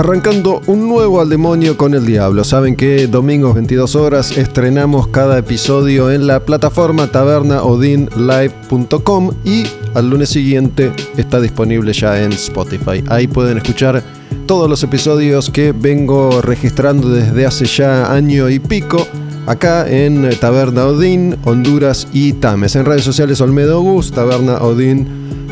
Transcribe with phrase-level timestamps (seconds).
[0.00, 2.42] Arrancando un nuevo al demonio con el diablo.
[2.42, 10.30] Saben que domingos 22 horas estrenamos cada episodio en la plataforma tabernaodinlive.com y al lunes
[10.30, 13.04] siguiente está disponible ya en Spotify.
[13.10, 14.02] Ahí pueden escuchar
[14.46, 19.06] todos los episodios que vengo registrando desde hace ya año y pico
[19.44, 22.74] acá en Taberna Odin, Honduras y Tames.
[22.74, 25.06] En redes sociales Olmedo Gus, Taberna Odin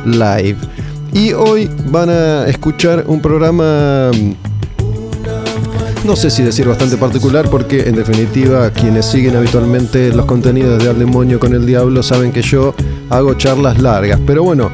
[0.06, 0.56] Live.
[1.12, 4.10] Y hoy van a escuchar un programa,
[6.04, 10.90] no sé si decir bastante particular, porque en definitiva quienes siguen habitualmente los contenidos de
[10.90, 12.74] Al Demonio con el Diablo saben que yo
[13.10, 14.20] hago charlas largas.
[14.26, 14.70] Pero bueno,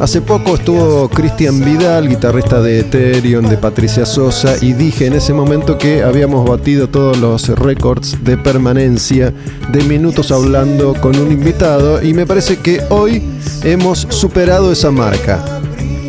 [0.00, 5.32] hace poco estuvo Cristian Vidal, guitarrista de Ethereum, de Patricia Sosa, y dije en ese
[5.32, 9.32] momento que habíamos batido todos los récords de permanencia
[9.70, 13.22] de minutos hablando con un invitado, y me parece que hoy
[13.62, 15.60] hemos superado esa marca.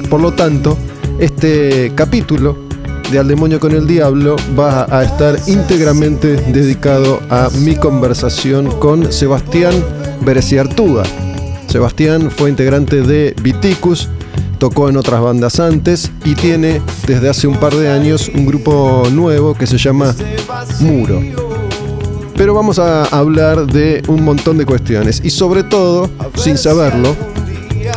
[0.09, 0.77] Por lo tanto,
[1.19, 2.57] este capítulo
[3.11, 9.11] de Al Demonio con el Diablo va a estar íntegramente dedicado a mi conversación con
[9.11, 9.73] Sebastián
[10.21, 11.03] Bereciartuga.
[11.73, 14.07] Sebastián fue integrante de Viticus,
[14.59, 19.07] tocó en otras bandas antes y tiene desde hace un par de años un grupo
[19.11, 20.13] nuevo que se llama
[20.81, 21.19] Muro.
[22.37, 27.15] Pero vamos a hablar de un montón de cuestiones y sobre todo, sin saberlo,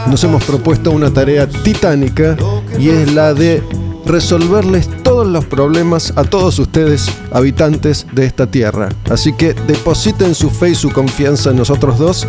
[0.08, 2.34] nos hemos propuesto una tarea titánica
[2.78, 3.62] y es la de
[4.06, 8.88] resolverles todos los problemas a todos ustedes, habitantes de esta tierra.
[9.10, 12.26] Así que depositen su fe y su confianza en nosotros dos,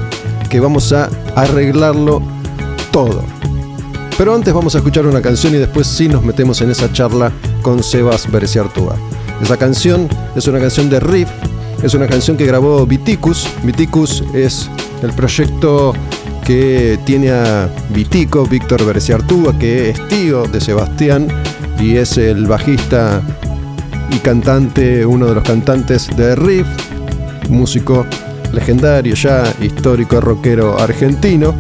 [0.50, 2.22] que vamos a arreglarlo
[2.92, 3.24] todo.
[4.18, 7.32] Pero antes vamos a escuchar una canción y después sí nos metemos en esa charla
[7.62, 8.96] con Sebas Bereciartúa.
[9.42, 11.30] Esa canción es una canción de riff,
[11.84, 13.48] es una canción que grabó Viticus.
[13.64, 14.70] Viticus es
[15.04, 15.94] el proyecto
[16.44, 21.28] que tiene a Vitico, Víctor Bereciartúa, que es tío de Sebastián
[21.80, 23.22] y es el bajista
[24.10, 26.68] y cantante, uno de los cantantes de Riff,
[27.50, 28.06] músico
[28.52, 31.54] legendario ya, histórico rockero argentino.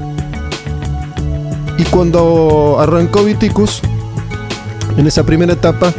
[1.77, 3.81] Y cuando arrancó Viticus,
[4.97, 5.93] en esa primera etapa,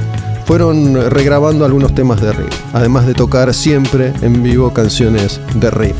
[0.45, 5.97] fueron regrabando algunos temas de Riff, además de tocar siempre en vivo canciones de Riff.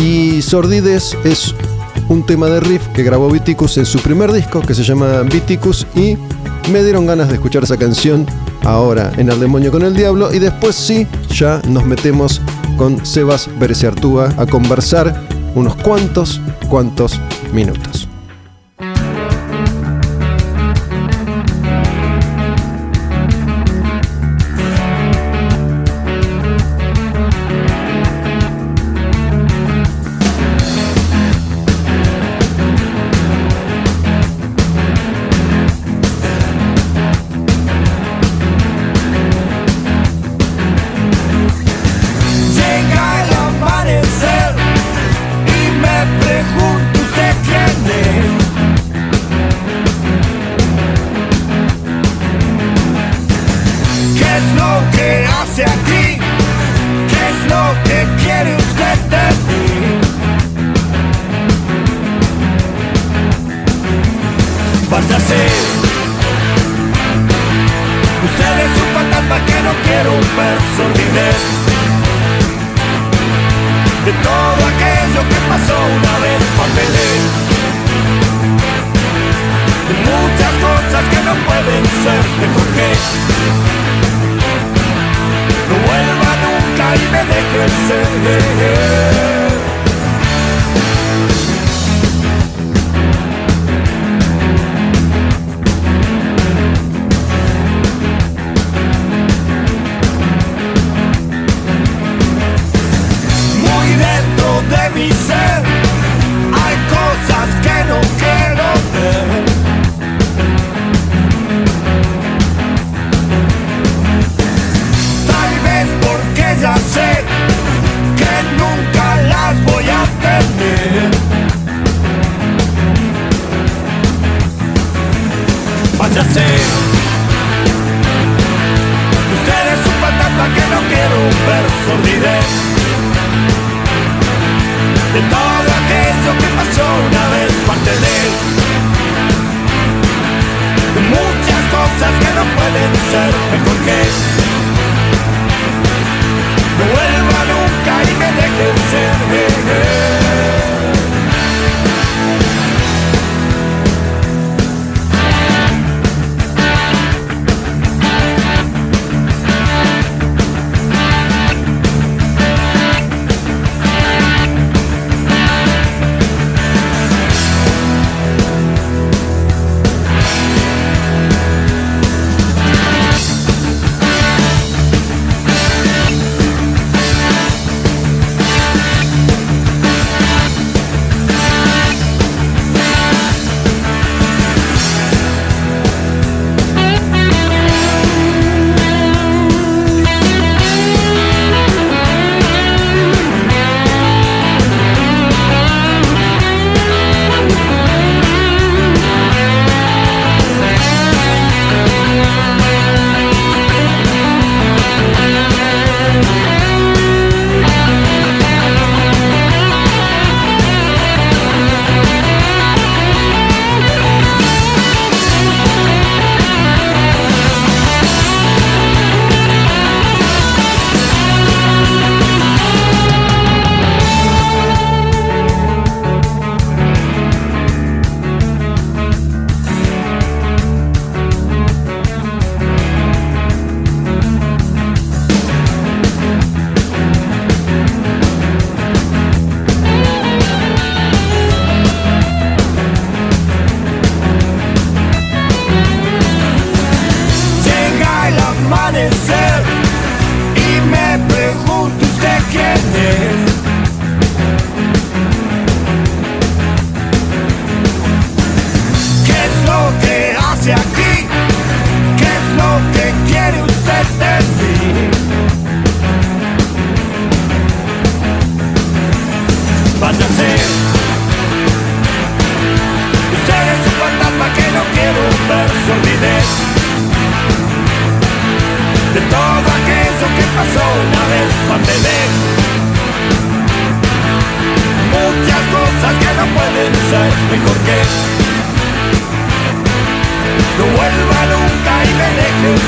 [0.00, 1.54] Y Sordides es
[2.08, 5.86] un tema de riff que grabó Viticus en su primer disco que se llama Viticus
[5.94, 6.16] y
[6.70, 8.26] me dieron ganas de escuchar esa canción
[8.64, 12.40] ahora en Al Demonio con el Diablo y después sí, ya nos metemos
[12.76, 15.14] con Sebas Bereciartúa a conversar
[15.54, 17.20] unos cuantos, cuantos
[17.52, 17.93] minutos.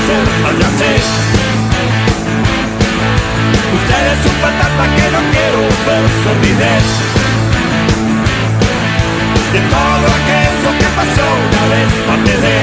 [0.09, 0.23] Usted
[4.13, 6.87] es un fantasma que no quiero ver sordidez.
[9.51, 12.55] De todo aquello que pasó una vez parte de.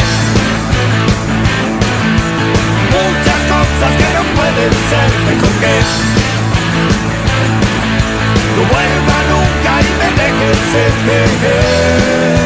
[2.94, 5.76] Muchas cosas que no pueden ser mejor que.
[8.56, 12.43] No vuelva nunca y me deje ser.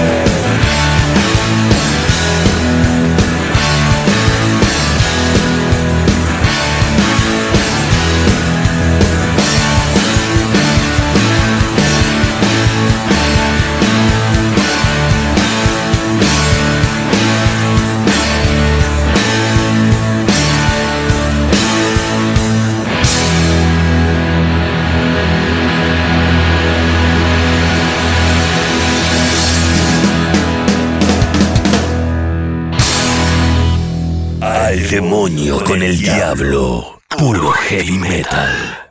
[34.90, 37.02] Demonio con el diablo.
[37.18, 38.88] Puro heavy metal.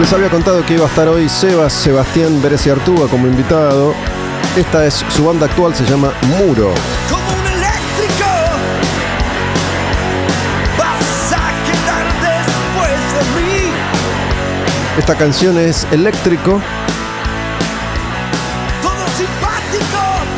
[0.00, 3.94] Les había contado que iba a estar hoy Sebas Sebastián Beresi Artuga como invitado.
[4.56, 6.74] Esta es su banda actual, se llama Muro.
[14.98, 16.60] Esta canción es Eléctrico.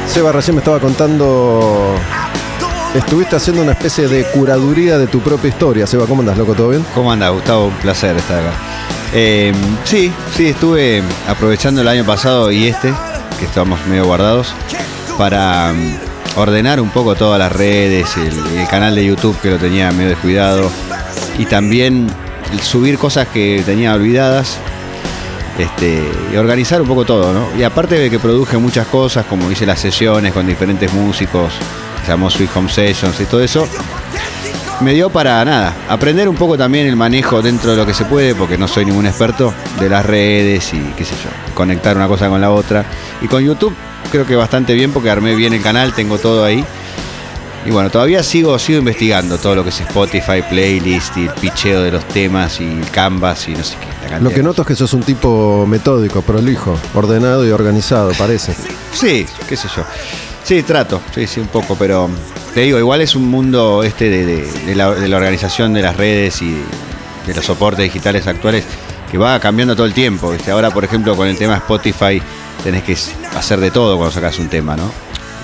[0.06, 1.94] Seba recién me estaba contando.
[2.94, 5.86] Estuviste haciendo una especie de curaduría de tu propia historia.
[5.86, 6.54] Seba, ¿cómo andas, loco?
[6.54, 6.84] ¿Todo bien?
[6.94, 7.68] ¿Cómo anda, Gustavo?
[7.68, 8.52] Un placer estar acá.
[9.14, 9.52] Eh,
[9.84, 12.92] sí, sí, estuve aprovechando el año pasado y este,
[13.38, 14.54] que estamos medio guardados,
[15.16, 19.90] para mm, ordenar un poco todas las redes, el, canal de YouTube que lo tenía
[19.90, 20.70] medio descuidado
[21.38, 22.08] y también
[22.62, 24.58] subir cosas que tenía olvidadas
[25.58, 26.02] este,
[26.32, 27.46] y organizar un poco todo, ¿no?
[27.58, 31.52] Y aparte de que produje muchas cosas, como hice las sesiones con diferentes músicos
[32.04, 33.68] se llamó Sweet Home Sessions y todo eso,
[34.80, 38.06] me dio para nada, aprender un poco también el manejo dentro de lo que se
[38.06, 42.08] puede, porque no soy ningún experto, de las redes y qué sé yo, conectar una
[42.08, 42.84] cosa con la otra.
[43.20, 43.74] Y con YouTube
[44.10, 46.64] creo que bastante bien porque armé bien el canal, tengo todo ahí.
[47.66, 51.82] Y bueno, todavía sigo, sigo investigando todo lo que es Spotify, playlist y el picheo
[51.82, 53.76] de los temas y el canvas y no sé
[54.08, 54.18] qué.
[54.20, 58.54] Lo que noto es que sos un tipo metódico, prolijo, ordenado y organizado, parece.
[58.94, 59.84] Sí, qué sé yo.
[60.42, 62.08] Sí, trato, sí, sí, un poco, pero
[62.54, 65.82] te digo, igual es un mundo este de, de- de la, de la organización de
[65.82, 66.56] las redes y
[67.26, 68.64] de los soportes digitales actuales
[69.10, 70.30] que va cambiando todo el tiempo.
[70.30, 70.50] ¿viste?
[70.50, 72.22] Ahora, por ejemplo, con el tema Spotify
[72.64, 72.96] tenés que
[73.36, 74.90] hacer de todo cuando sacas un tema, ¿no?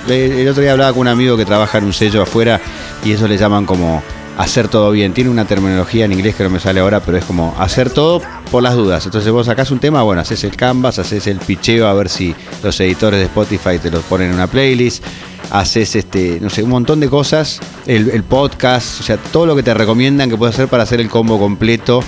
[0.09, 2.59] El otro día hablaba con un amigo que trabaja en un sello afuera
[3.03, 4.01] y eso le llaman como
[4.37, 5.13] hacer todo bien.
[5.13, 8.21] Tiene una terminología en inglés que no me sale ahora, pero es como hacer todo
[8.51, 9.03] por las dudas.
[9.05, 12.35] Entonces vos sacás un tema, bueno, haces el canvas, haces el picheo a ver si
[12.63, 15.03] los editores de Spotify te los ponen en una playlist,
[15.51, 19.55] haces este, no sé, un montón de cosas, el, el podcast, o sea, todo lo
[19.55, 22.01] que te recomiendan que puedes hacer para hacer el combo completo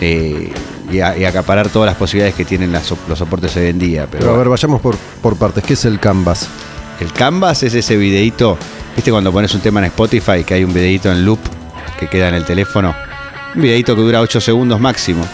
[0.00, 0.50] eh,
[0.90, 4.06] y, a- y acaparar todas las posibilidades que tienen las los soportes hoy en día.
[4.10, 5.62] Pero, Pero a ver, vayamos por, por partes.
[5.64, 6.48] ¿Qué es el Canvas?
[7.00, 8.58] El canvas es ese videito,
[8.94, 11.40] viste cuando pones un tema en Spotify que hay un videito en loop
[11.98, 12.94] que queda en el teléfono.
[13.54, 15.24] Un videito que dura 8 segundos máximo.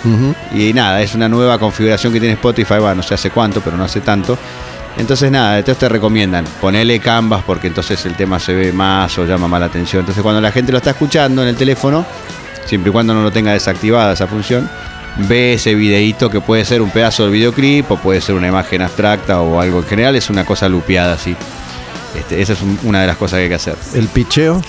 [0.55, 3.77] Y nada, es una nueva configuración que tiene Spotify, bueno, no sé hace cuánto, pero
[3.77, 4.39] no hace tanto.
[4.99, 9.25] Entonces nada, entonces te recomiendan ponele Canvas porque entonces el tema se ve más o
[9.25, 10.01] llama más la atención.
[10.01, 12.05] Entonces cuando la gente lo está escuchando en el teléfono,
[12.67, 14.69] siempre y cuando no lo tenga desactivada esa función,
[15.17, 18.83] ve ese videíto que puede ser un pedazo del videoclip o puede ser una imagen
[18.83, 21.37] abstracta o algo en general, es una cosa lupeada así.
[22.19, 23.77] Este, esa es un- una de las cosas que hay que hacer.
[23.95, 24.61] El picheo.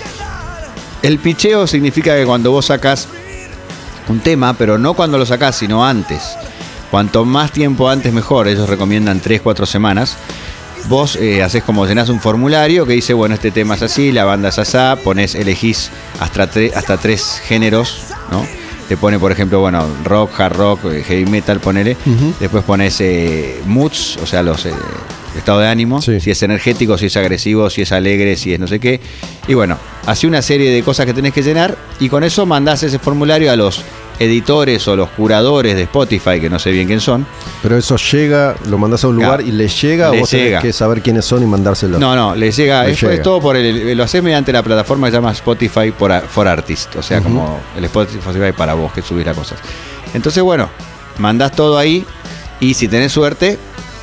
[1.02, 3.08] El picheo significa que cuando vos sacás
[4.08, 6.36] un tema, pero no cuando lo sacás, sino antes.
[6.92, 10.18] Cuanto más tiempo antes mejor, ellos recomiendan 3-4 semanas.
[10.86, 14.26] Vos eh, haces como llenás un formulario que dice, bueno, este tema es así, la
[14.26, 18.46] banda es asá, pones, elegís hasta, tre- hasta tres géneros, ¿no?
[18.92, 21.96] Te pone, por ejemplo, bueno, rock, hard rock, eh, heavy metal, ponele.
[22.42, 24.74] Después pones eh, moods, o sea, los eh,
[25.38, 26.20] estado de ánimo, Sí.
[26.20, 29.00] si es energético, si es agresivo, si es alegre, si es no sé qué.
[29.48, 32.84] Y bueno, así una serie de cosas que tenés que llenar y con eso mandás
[32.84, 33.82] ese formulario a los
[34.20, 37.26] editores o los curadores de Spotify, que no sé bien quién son.
[37.64, 39.48] Pero eso llega, lo mandás a un lugar Claro.
[39.48, 41.98] y le llega o vos tenés que saber quiénes son y mandárselo.
[41.98, 43.14] No, no, les llega, Le es, llega.
[43.16, 46.22] es todo por el, lo haces mediante la plataforma que se llama Spotify por, a-
[46.22, 49.58] for Artist, o sea, como el Spotify para vos que subís las cosas.
[50.14, 50.70] Entonces, bueno,
[51.18, 52.06] mandás todo ahí
[52.60, 53.58] y si tenés suerte,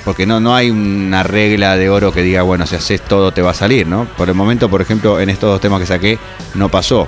[0.08, 3.42] porque no, no hay una regla de oro que diga, bueno, si haces todo te
[3.42, 4.06] va a salir, ¿no?
[4.16, 6.18] Por el momento, por ejemplo, en estos dos temas que saqué,
[6.54, 7.06] no pasó.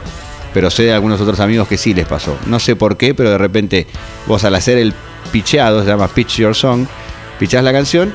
[0.53, 2.37] Pero sé de algunos otros amigos que sí les pasó.
[2.45, 3.87] No sé por qué, pero de repente
[4.27, 4.93] vos al hacer el
[5.33, 6.85] picheado, se llama Pitch Your Song,
[7.39, 8.13] pichás la canción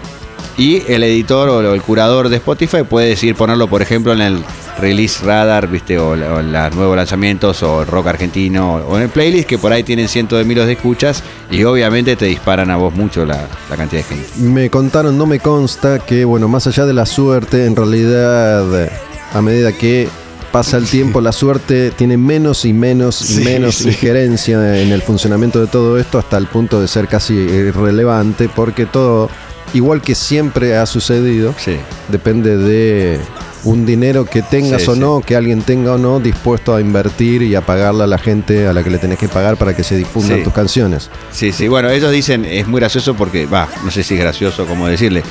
[0.56, 4.44] y el editor o el curador de Spotify puede decidir ponerlo, por ejemplo, en el
[4.80, 5.98] release radar, ¿viste?
[5.98, 10.08] O, los nuevos lanzamientos, o rock argentino, o en el playlist, que por ahí tienen
[10.08, 14.04] cientos de miles de escuchas y obviamente te disparan a vos mucho la, la cantidad
[14.04, 14.30] de gente.
[14.38, 18.90] Me contaron, no me consta, que bueno, más allá de la suerte, en realidad,
[19.34, 20.08] a medida que
[20.52, 23.90] pasa el tiempo, la suerte tiene menos y menos y Sí, menos sí.
[23.90, 28.86] injerencia en el funcionamiento de todo esto hasta el punto de ser casi irrelevante, porque
[28.86, 29.30] todo,
[29.74, 31.76] igual que siempre ha sucedido, Sí.
[32.10, 33.20] depende de
[33.66, 35.00] un dinero que tengas Sí, o sí.
[35.00, 38.68] no, que alguien tenga o no, dispuesto a invertir y a pagarle a la gente
[38.68, 40.44] a la que le tenés que pagar para que se difundan Sí.
[40.44, 41.10] tus canciones.
[41.32, 44.66] Sí, sí, bueno, ellos dicen, es muy gracioso porque, va, no sé si es gracioso
[44.66, 45.24] como decirle,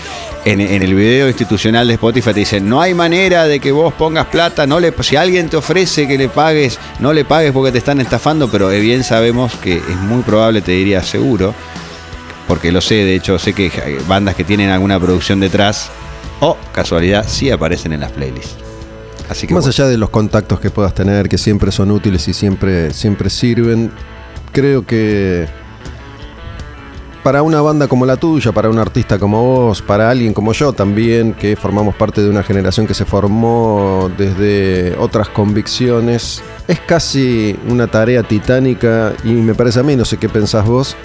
[0.45, 3.95] en, en el video institucional de Spotify te dicen, no hay manera de que vos
[3.95, 7.73] pongas plata, no le, si alguien te ofrece que le pagues, no le pagues porque
[7.73, 11.55] te están estafando, pero bien sabemos que es muy probable, te diría seguro,
[12.49, 13.71] porque lo sé, de hecho, sé que
[14.07, 15.91] bandas que tienen alguna producción detrás,
[16.45, 18.57] o casualidad, sí aparecen en las playlists.
[19.29, 19.75] Así que Más bueno.
[19.75, 23.91] allá de los contactos que puedas tener, que siempre son útiles y siempre, siempre sirven,
[24.53, 25.47] creo que
[27.23, 30.75] para una banda como la tuya, para un artista como vos, para alguien como yo
[30.75, 37.59] también, que formamos parte de una generación que se formó desde otras convicciones, es casi
[37.67, 40.97] una tarea titánica y me parece a mí, no sé qué pensás vos,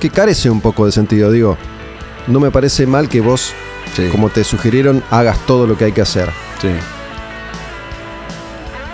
[0.00, 1.30] que carece un poco de sentido.
[1.30, 1.56] Digo,
[2.26, 3.52] no me parece mal que vos,
[3.94, 6.30] Sí, como te sugirieron, hagas todo lo que hay que hacer.
[6.60, 6.68] sí.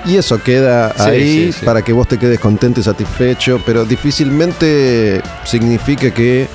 [0.05, 3.85] Y eso queda Sí, ahí sí, para que vos te quedes contento y satisfecho, pero
[3.85, 6.49] difícilmente significa que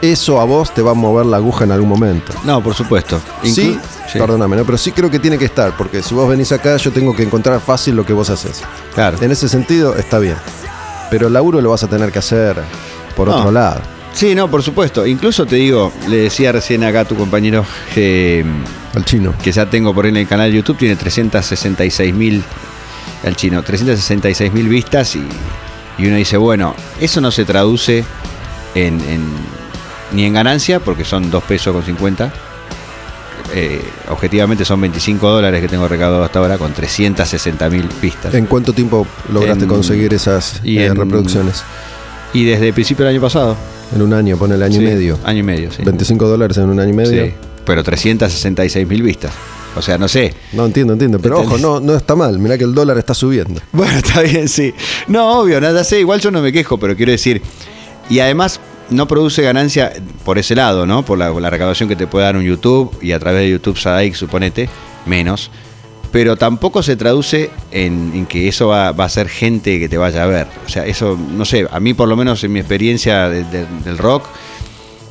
[0.00, 2.32] eso a vos te va a mover la aguja en algún momento.
[2.44, 3.20] No, por supuesto.
[3.44, 3.78] sí,
[4.14, 4.64] perdóname, ¿no?
[4.64, 7.24] pero sí creo que tiene que estar, porque si vos venís acá yo tengo que
[7.24, 8.62] encontrar fácil lo que vos haces.
[8.94, 9.18] claro.
[9.20, 10.36] En ese sentido está bien,
[11.10, 12.56] pero el laburo lo vas a tener que hacer
[13.16, 13.36] por No.
[13.36, 13.80] otro lado.
[14.14, 15.06] Sí, no, por supuesto.
[15.06, 17.64] Incluso te digo, le decía recién acá a tu compañero
[17.94, 18.44] que
[18.94, 19.34] Al chino.
[19.42, 22.42] que ya tengo por ahí en el canal de YouTube, tiene 366 mil,
[23.24, 25.22] el chino, 366 mil vistas y,
[25.98, 28.04] y uno dice, bueno, eso no se traduce
[28.74, 29.62] en, en-
[30.12, 32.30] ni en ganancia, porque son 2 pesos con 50.
[33.54, 38.32] Eh, objetivamente son 25 dólares que tengo recaudado hasta ahora con 360 mil vistas.
[38.34, 41.62] ¿En cuánto tiempo lograste En- conseguir esas y eh, en- reproducciones?
[42.34, 43.56] Y desde el principio del año pasado.
[43.94, 45.18] En un año, pone el año Sí, y medio.
[45.24, 45.82] Año y medio, sí.
[45.84, 47.26] 25 dólares en un año y medio.
[47.26, 47.32] Sí,
[47.64, 49.32] pero 366 mil vistas.
[49.74, 50.34] O sea, no sé.
[50.52, 51.18] No entiendo, entiendo.
[51.18, 52.38] Pero ojo, no, no está mal.
[52.38, 53.60] Mirá que el dólar está subiendo.
[53.72, 54.74] Bueno, está bien, sí.
[55.08, 56.00] No, obvio, nada sé.
[56.00, 57.40] Igual yo no me quejo, pero quiero decir.
[58.10, 59.92] Y además no produce ganancia
[60.24, 61.04] por ese lado, ¿no?
[61.04, 63.50] Por la, por la recaudación que te puede dar un YouTube y a través de
[63.50, 64.68] YouTube Sadaik, suponete,
[65.06, 65.50] menos.
[66.12, 69.96] Pero tampoco se traduce en, en que eso va, va a ser gente que te
[69.96, 70.46] vaya a ver.
[70.66, 73.66] O sea, eso, no sé, a mí por lo menos en mi experiencia de- de-
[73.84, 74.24] del rock,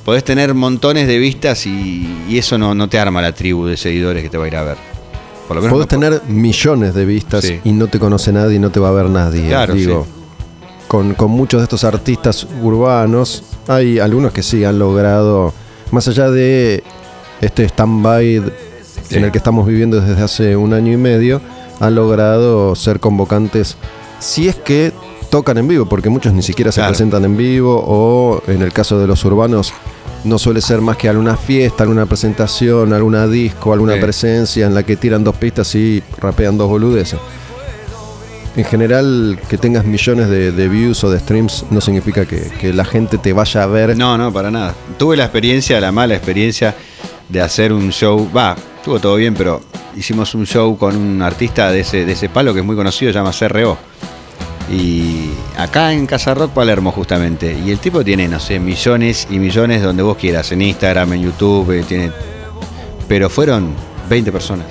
[0.06, 3.78] podés tener montones de vistas y, y eso no, no te arma la tribu de
[3.78, 4.78] seguidores que te va a ir a ver.
[5.48, 7.60] Por lo menos Podés no- tener millones de vistas Sí.
[7.64, 9.48] y no te conoce nadie y no te va a ver nadie.
[9.48, 10.06] Claro, Digo,
[10.88, 15.52] con, con muchos de estos artistas urbanos, hay algunos que sí han logrado,
[15.92, 16.84] más allá de
[17.42, 18.44] este stand-by
[19.12, 19.18] Sí.
[19.18, 21.42] en el que estamos viviendo desde hace un año y medio,
[21.80, 23.78] han logrado ser convocantes,
[24.20, 24.92] si es que
[25.30, 29.00] tocan en vivo, porque muchos ni siquiera se presentan en vivo, o en el caso
[29.00, 29.74] de los urbanos,
[30.24, 34.00] no suele ser más que alguna fiesta, alguna presentación, alguna disco, alguna Sí.
[34.02, 37.18] presencia en la que tiran dos pistas y rapean dos boludeces.
[38.56, 42.74] En general, que tengas millones de, de views o de streams no significa que, que
[42.74, 43.98] la gente te vaya a ver.
[43.98, 44.76] No, no, para nada.
[45.00, 46.76] Tuve la experiencia, la mala experiencia
[47.30, 48.30] de hacer un show.
[48.36, 49.62] Va, estuvo todo bien, pero
[49.96, 53.12] hicimos un show con un artista de ese, de ese palo que es muy conocido,
[53.14, 53.78] se llama CRO.
[54.72, 57.58] Y acá en Casa Rock Palermo, justamente.
[57.66, 61.24] Y el tipo tiene, no sé, millones y millones donde vos quieras, en Instagram, en
[61.24, 62.12] YouTube, eh, tiene.
[63.08, 63.74] Pero fueron
[64.10, 64.66] 20 personas.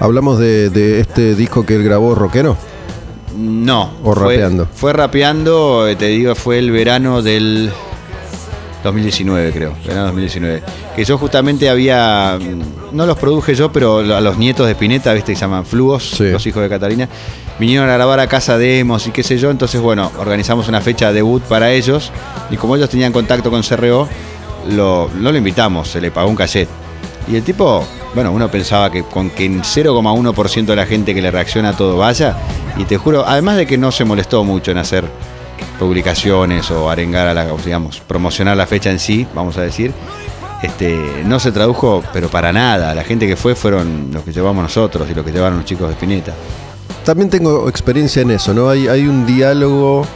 [0.00, 2.56] Hablamos de, de este disco que él grabó, Rockero.
[3.36, 3.90] No.
[4.02, 4.66] O fue- rapeando.
[4.74, 7.70] Fue rapeando, eh, te digo, fue el verano del
[8.82, 9.74] 2019, creo.
[9.86, 10.62] Verano 2019.
[10.96, 12.38] Que yo justamente había.
[12.40, 15.64] mm, No los produje yo, pero a los nietos de Pineta, viste, que se llaman
[15.64, 16.30] Flugos, Sí.
[16.30, 17.08] los hijos de Catalina.
[17.58, 19.50] Vinieron a grabar a casa demos y qué sé yo.
[19.50, 22.10] Entonces, bueno, organizamos una fecha de debut para ellos.
[22.50, 24.08] Y como ellos tenían contacto con CRO,
[24.70, 26.68] lo, no lo invitamos, se le pagó un cachet.
[27.28, 31.22] Y el tipo, bueno, uno pensaba que con que en 0,1% de la gente que
[31.22, 32.36] le reacciona a todo vaya,
[32.76, 35.04] y te juro, además de que no se molestó mucho en hacer
[35.78, 39.92] publicaciones o arengar a la, digamos, promocionar la fecha en sí, vamos a decir,
[40.62, 42.94] este, no se tradujo, pero para nada.
[42.94, 45.88] La gente que fue fueron los que llevamos nosotros y los que llevaron los chicos
[45.88, 46.32] de Spinetta.
[47.04, 48.68] También tengo experiencia en eso, ¿no?
[48.68, 50.06] Hay, hay un diálogo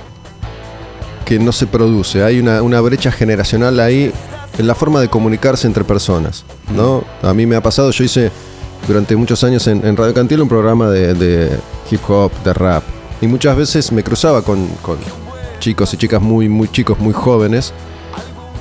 [1.24, 4.12] que no se produce, hay una, una brecha generacional ahí
[4.56, 6.44] en la forma de comunicarse entre personas,
[6.74, 7.02] ¿no?
[7.22, 8.30] A mí me ha pasado, yo hice
[8.86, 11.58] durante muchos años en, en Radio Cantil un programa de, de
[11.90, 12.84] hip hop, de rap,
[13.20, 14.98] y muchas veces me cruzaba con, con
[15.58, 17.72] chicos y chicas muy, muy chicos, muy jóvenes,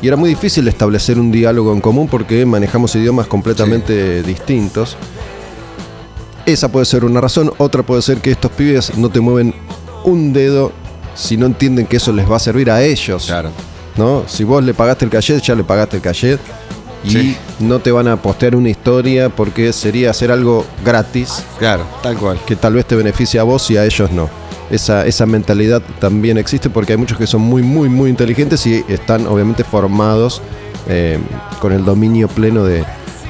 [0.02, 4.98] y era muy difícil establecer un diálogo en común porque manejamos idiomas completamente distintos.
[6.46, 7.52] Esa puede ser una razón.
[7.58, 9.54] Otra puede ser que estos pibes no te mueven
[10.04, 10.72] un dedo
[11.16, 13.26] si no entienden que eso les va a servir a ellos.
[13.26, 13.50] Claro.
[13.98, 14.24] ¿no?
[14.28, 16.40] Si vos le pagaste el cachet, ya le pagaste el cachet.
[17.04, 17.38] Y Sí.
[17.60, 22.40] no te van a postear una historia porque sería hacer algo gratis Claro, tal cual.
[22.48, 24.28] que tal vez te beneficie a vos y a ellos no.
[24.72, 28.84] Esa, esa mentalidad también existe porque hay muchos que son muy, muy, muy inteligentes y
[28.88, 30.42] están obviamente formados
[30.88, 31.20] eh,
[31.62, 32.84] con el dominio pleno de,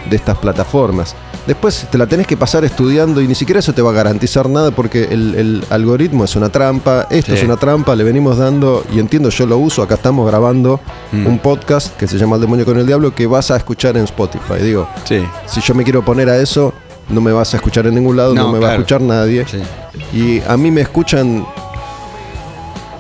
[0.10, 1.16] de estas plataformas.
[1.46, 4.50] Después te la tenés que pasar estudiando y ni siquiera eso te va a garantizar
[4.50, 7.38] nada porque el, el algoritmo es una trampa, esto Sí.
[7.38, 10.80] es una trampa, le venimos dando, y entiendo, yo lo uso, acá estamos grabando
[11.12, 11.28] Mm.
[11.28, 14.06] un podcast que se llama El demonio con el diablo que vas a escuchar en
[14.06, 14.56] Spotify.
[14.60, 15.24] Digo, Sí.
[15.46, 16.74] si yo me quiero poner a eso,
[17.10, 19.46] no me vas a escuchar en ningún lado, no, No, me va a escuchar nadie.
[19.48, 19.62] Sí.
[20.18, 21.46] Y a mí me escuchan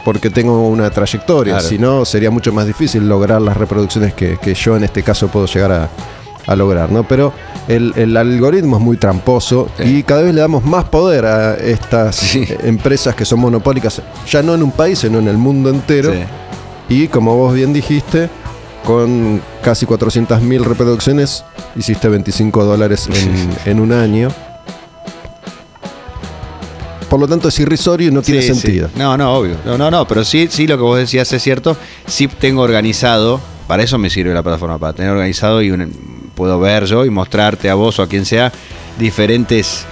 [0.03, 1.67] porque tengo una trayectoria, Claro.
[1.67, 5.27] si no sería mucho más difícil lograr las reproducciones que, que yo en este caso
[5.29, 5.89] puedo llegar a,
[6.45, 7.07] a lograr, ¿no?
[7.07, 7.33] Pero
[7.67, 9.83] el, el algoritmo es muy tramposo Sí.
[9.97, 12.45] y cada vez le damos más poder a estas Sí.
[12.63, 16.11] empresas que son monopólicas, ya no en un país, sino en el mundo entero.
[16.13, 16.19] Sí.
[16.87, 18.29] Y como vos bien dijiste,
[18.85, 21.43] con casi 400.000 reproducciones,
[21.75, 24.29] hiciste 25 dólares en, en un año.
[27.09, 28.53] Por lo tanto, es irrisorio y no tiene sí.
[28.55, 28.89] sentido.
[28.95, 29.55] No, no, obvio.
[29.65, 31.77] No, no, no, pero sí, sí lo que vos decías es cierto.
[32.07, 35.91] Sí tengo organizado, para eso me sirve la plataforma, para tener organizado y un-
[36.35, 38.51] puedo ver yo y mostrarte a vos o a quien sea
[38.99, 39.85] diferentes,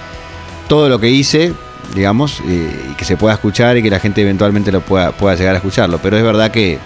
[0.68, 1.52] todo lo que hice,
[1.94, 2.52] digamos, y,
[2.90, 5.58] y que se pueda escuchar y que la gente eventualmente lo pueda, pueda llegar a
[5.58, 5.98] escucharlo.
[6.02, 6.78] Pero es verdad que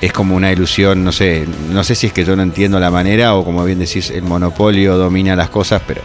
[0.00, 2.90] es como una ilusión, no sé, no sé si es que yo no entiendo la
[2.90, 6.02] manera o como bien decís, el monopolio domina las cosas, pero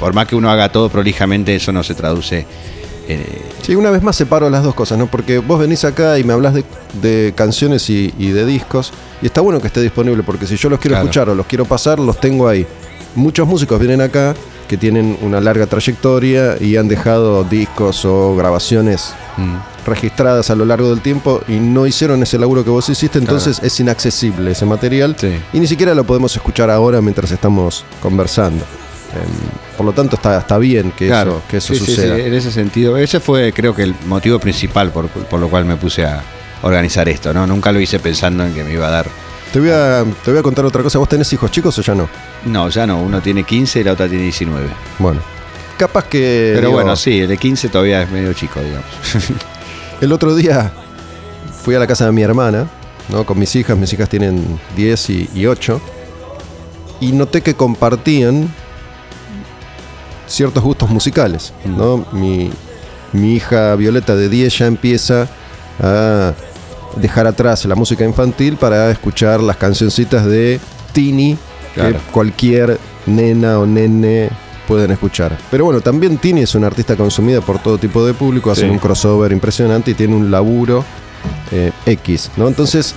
[0.00, 2.44] por más que uno haga todo prolijamente, eso no se traduce.
[3.08, 5.06] eh, Sí, una vez más separo las dos cosas, ¿no?
[5.06, 6.64] Porque vos venís acá y me hablas de,
[7.00, 10.68] de canciones y, y de discos, y está bueno que esté disponible, porque si yo
[10.68, 11.04] los quiero Claro.
[11.04, 12.66] escuchar o los quiero pasar, los tengo ahí.
[13.14, 19.14] Muchos músicos vienen acá que tienen una larga trayectoria y han dejado discos o grabaciones
[19.36, 23.18] mm, registradas a lo largo del tiempo y no hicieron ese laburo que vos hiciste,
[23.18, 25.32] entonces es inaccesible ese material Sí.
[25.52, 28.64] y ni siquiera lo podemos escuchar ahora mientras estamos conversando.
[29.14, 32.16] Em, por lo tanto, está, está bien que eso, que eso sí, suceda.
[32.16, 35.64] sí, en ese sentido, ese fue creo que el motivo principal por, por lo cual
[35.66, 36.20] me puse a
[36.62, 37.46] organizar esto, ¿no?
[37.46, 39.06] Nunca lo hice pensando en que me iba a dar.
[39.54, 40.98] Te voy, a, te voy a contar otra cosa.
[40.98, 42.08] ¿Vos tenés hijos chicos o ya no?
[42.44, 44.66] No, ya no, uno tiene 15 y la otra tiene 19.
[44.98, 45.20] Bueno.
[45.78, 46.50] Capaz que.
[46.56, 48.84] Pero digo, bueno, sí, el de 15 todavía es medio chico, digamos.
[50.00, 50.72] El otro día
[51.62, 52.66] fui a la casa de mi hermana,
[53.10, 53.24] ¿no?
[53.24, 53.78] Con mis hijas.
[53.78, 55.80] Mis hijas tienen 10 y, y 8.
[56.98, 58.52] Y noté que compartían
[60.26, 62.04] ciertos gustos musicales, ¿no?
[62.10, 62.50] Mi,
[63.12, 65.28] mi hija Violeta de 10 ya empieza
[65.80, 66.32] a
[66.96, 70.60] dejar atrás la música infantil para escuchar las cancioncitas de
[70.92, 71.36] Tini
[71.74, 71.90] Claro.
[71.92, 74.30] que cualquier nena o nene
[74.68, 75.36] pueden escuchar.
[75.50, 78.70] Pero bueno, también Tini es una artista consumida por todo tipo de público, hacen Sí.
[78.70, 80.84] un crossover impresionante y tiene un laburo
[81.50, 82.46] eh, X, ¿no?
[82.48, 82.94] Entonces,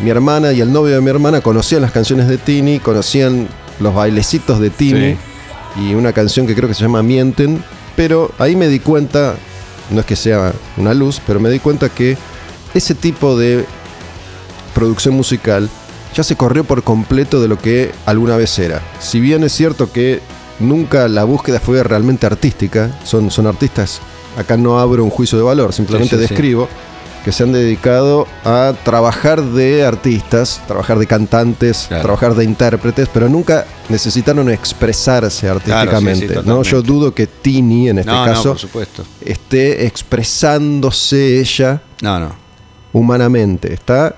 [0.00, 3.48] mi hermana y el novio de mi hermana conocían las canciones de Tini, conocían
[3.80, 5.16] los bailecitos de Tini
[5.76, 7.62] y una canción que creo que se llama Mienten,
[7.96, 9.34] pero ahí me di cuenta,
[9.90, 12.16] no es que sea una luz, pero me di cuenta que
[12.74, 13.64] ese tipo de
[14.74, 15.68] producción musical
[16.14, 18.80] ya se corrió por completo de lo que alguna vez era.
[19.00, 20.20] Si bien es cierto que
[20.60, 24.00] nunca la búsqueda fue realmente artística, son, son artistas,
[24.38, 26.34] acá no abro un juicio de valor, simplemente Sí, sí, sí.
[26.34, 26.68] describo,
[27.24, 32.02] que se han dedicado a trabajar de artistas, trabajar de cantantes, Claro.
[32.02, 36.42] trabajar de intérpretes, pero nunca necesitaron expresarse artísticamente.
[36.44, 36.62] ¿no?
[36.62, 38.54] Yo dudo que Tini, en este no, caso,
[39.24, 42.43] esté expresándose ella No, no.
[42.94, 43.74] Humanamente.
[43.74, 44.14] Está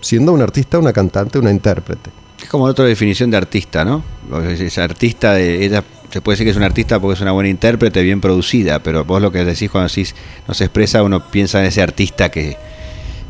[0.00, 2.10] siendo una artista, una cantante, una intérprete.
[2.42, 4.02] Es como otra definición de artista, ¿no?
[4.48, 7.48] Es, artista, de, ella se puede decir que es una artista porque es una buena
[7.48, 10.14] intérprete, bien producida, pero vos lo que decís cuando decís
[10.48, 12.56] no se expresa, uno piensa en ese artista que,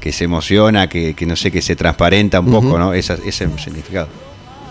[0.00, 2.94] que se emociona, que, que no sé, que se transparenta un poco, ¿no?
[2.94, 4.08] Esa- ese es el significado.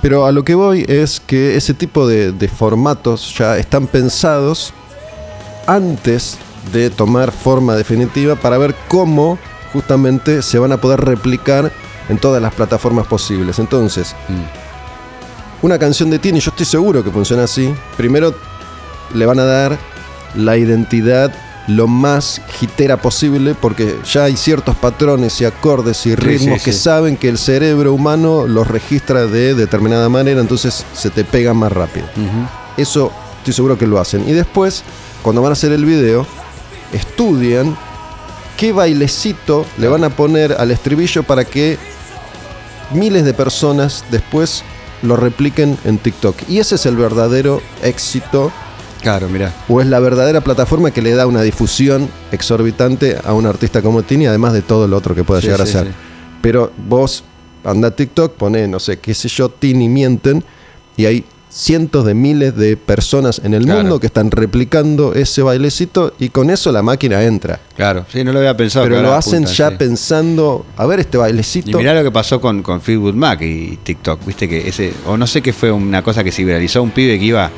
[0.01, 4.73] Pero a lo que voy es que ese tipo de, de formatos ya están pensados
[5.67, 6.37] antes
[6.73, 9.37] de tomar forma definitiva para ver cómo
[9.73, 11.71] justamente se van a poder replicar
[12.09, 13.59] en todas las plataformas posibles.
[13.59, 14.15] Entonces,
[15.61, 17.73] una canción de Tini, yo estoy seguro que funciona así.
[17.97, 18.33] Primero
[19.13, 19.77] le van a dar
[20.35, 21.33] la identidad
[21.67, 26.73] lo más hitera posible porque ya hay ciertos patrones y acordes y ritmos sí, que
[26.73, 26.79] sí.
[26.79, 31.71] saben que el cerebro humano los registra de determinada manera, entonces se te pegan más
[31.71, 32.07] rápido.
[32.77, 34.27] Eso estoy seguro que lo hacen.
[34.27, 34.83] Y después,
[35.21, 36.25] cuando van a hacer el video,
[36.93, 37.77] estudian
[38.61, 41.79] qué bailecito le van a poner al estribillo para que
[42.93, 44.63] miles de personas después
[45.01, 46.35] lo repliquen en TikTok.
[46.47, 48.51] Y ese es el verdadero éxito
[49.01, 49.51] Claro, mira.
[49.67, 54.03] o es la verdadera plataforma que le da una difusión exorbitante a un artista como
[54.03, 55.87] Tini, además de todo lo otro que pueda Sí, llegar sí, a ser.
[55.87, 55.93] sí.
[56.43, 57.23] Pero vos
[57.63, 60.43] anda a TikTok, pone, no sé, qué sé yo, Tini mienten,
[60.95, 63.81] y hay cientos de miles de personas en el Claro.
[63.81, 67.59] mundo que están replicando ese bailecito y con eso la máquina entra.
[67.75, 68.85] Claro, sí, no lo había pensado.
[68.85, 69.75] Pero lo hacen ya sí.
[69.77, 71.77] pensando, a ver este Y bailecito.
[71.77, 75.27] mirá lo que pasó con, con Fleetwood Mac y TikTok, viste que ese, o no
[75.27, 77.49] sé qué fue una cosa que se viralizó, un pibe que iba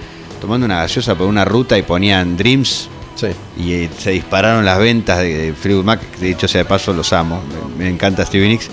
[0.42, 3.28] tomando una gaseosa por una ruta y ponían Dreams Sí.
[3.58, 6.94] y eh, se dispararon las ventas de, de Fleetwood Mac, de hecho sea de paso
[6.94, 7.44] los amo,
[7.78, 8.70] me, me encanta Stevie Nicks.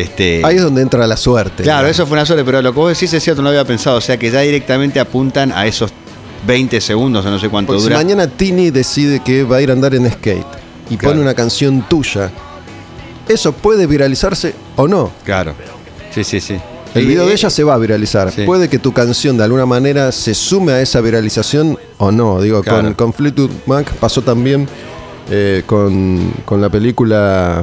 [0.00, 1.62] Este, Ahí es donde entra la suerte.
[1.62, 3.66] claro, eso fue una suerte, pero lo que vos decís es cierto, no lo había
[3.66, 5.90] pensado, o sea que ya directamente apuntan a esos
[6.46, 7.96] 20 segundos o no sé cuánto Porque si dura.
[7.98, 10.46] mañana Tini decide que va a ir a andar en skate
[10.90, 11.12] y Claro.
[11.14, 12.30] pone una canción tuya,
[13.28, 15.10] eso puede viralizarse o no.
[15.24, 15.54] Claro,
[16.14, 16.56] sí, sí, sí.
[16.94, 18.32] El video de eh, ella se va a viralizar.
[18.32, 18.44] sí.
[18.44, 22.40] Puede que tu canción de alguna manera se sume a esa viralización o no.
[22.40, 24.66] Digo, con, con Fleetwood Mac pasó también
[25.30, 27.62] eh, con, con la película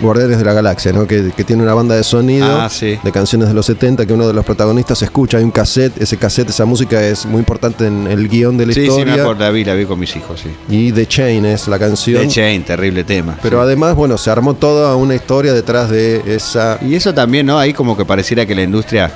[0.00, 1.06] Guardianes de la Galaxia, ¿no?
[1.06, 2.98] que, que tiene una banda de sonido Ah, sí.
[3.02, 5.38] de canciones de los 70 que uno de los protagonistas escucha.
[5.38, 8.72] Hay un cassette, ese cassette, esa música es muy importante en el guion de la
[8.72, 9.14] Sí, sí, historia.
[9.16, 10.50] me acuerdo, la vi, la vi con mis hijos, sí.
[10.68, 12.22] y The Chain es la canción.
[12.22, 13.38] The Chain, terrible tema.
[13.42, 13.62] Pero sí.
[13.64, 17.58] además, bueno, se armó toda una historia detrás de esa Y eso también, ¿no?
[17.58, 19.10] Ahí como que pareciera que la industria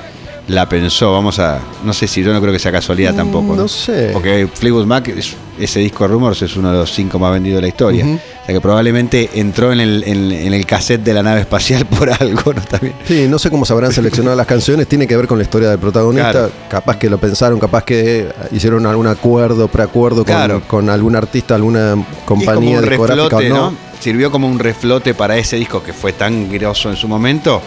[0.49, 1.59] la pensó, vamos a...
[1.85, 3.57] No sé si yo no creo que sea casualidad Mm, tampoco.
[3.57, 4.11] no sé.
[4.13, 7.63] Porque Fleetwood Mac es ese disco Rumors es uno de los cinco más vendidos de
[7.63, 8.05] la historia.
[8.05, 11.87] O sea que probablemente entró en el, en- en el cassette de la nave espacial
[11.99, 12.61] por algo, ¿no?
[12.61, 12.95] También.
[13.07, 15.71] Sí, no sé cómo se habrán seleccionado las canciones, tiene que ver con la historia
[15.71, 16.31] del protagonista.
[16.33, 16.51] Claro.
[16.69, 20.63] Capaz que lo pensaron, capaz que hicieron algún acuerdo, preacuerdo con, Claro.
[20.67, 21.95] con algún artista, alguna
[22.27, 23.71] compañía un discográfica o reflote, no.
[23.71, 23.77] ¿no?
[24.01, 27.63] Sirvió como un reflote para ese disco que fue tan groso en su momento.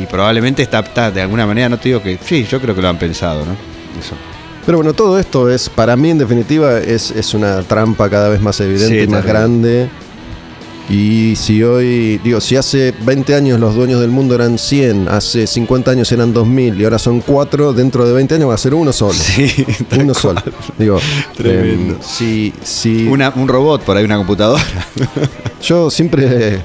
[0.00, 2.18] Y probablemente está, está de alguna manera, no te digo que.
[2.24, 3.52] Sí, yo creo que lo han pensado, ¿no?
[3.98, 4.14] Eso.
[4.64, 8.40] Pero bueno, todo esto es, para mí en definitiva, es, es una trampa cada vez
[8.40, 9.88] más evidente Sí, y más grande.
[10.88, 15.46] Y si hoy, digo, si hace 20 años los dueños del mundo eran 100, hace
[15.46, 18.74] 50 años eran 2000 y ahora son 4, dentro de 20 años va a ser
[18.74, 19.12] uno solo.
[19.14, 19.64] Sí,
[19.98, 20.42] uno solo.
[20.78, 20.98] Digo,
[21.36, 21.94] Tremendo.
[21.94, 24.62] em, si, si Una- un robot por ahí, una computadora.
[25.62, 26.60] yo siempre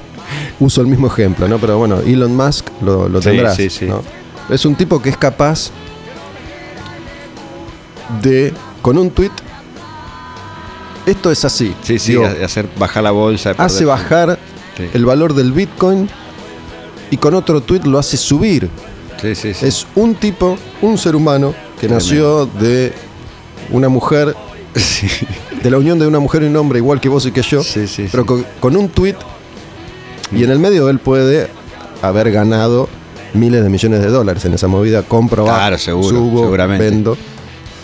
[0.60, 1.58] uso el mismo ejemplo, ¿no?
[1.58, 3.56] Pero bueno, Elon Musk lo, lo Sí, tendrás.
[3.56, 3.86] sí, sí.
[3.86, 4.02] ¿no?
[4.50, 5.70] Es un tipo que es capaz
[8.22, 9.30] de, con un tweet,
[11.06, 11.74] esto es así.
[11.82, 13.54] Sí, sí, Digo, hacer bajar la bolsa.
[13.58, 14.38] hace bajar
[14.92, 16.08] el valor del Bitcoin
[17.10, 18.68] y con otro tweet lo hace subir.
[19.20, 19.66] Sí, sí, sí.
[19.66, 22.92] Es un tipo, un ser humano que nació de
[23.70, 24.34] una mujer,
[24.74, 25.08] Sí.
[25.62, 27.62] de la unión de una mujer y un hombre igual que vos y que yo,
[27.62, 29.16] Sí, sí, pero con, con un tweet
[30.32, 31.48] y en el medio él puede
[32.02, 32.88] haber ganado
[33.34, 36.84] miles de millones de dólares en esa movida, compro, Claro, seguro, subo, seguramente.
[36.90, 37.16] vendo.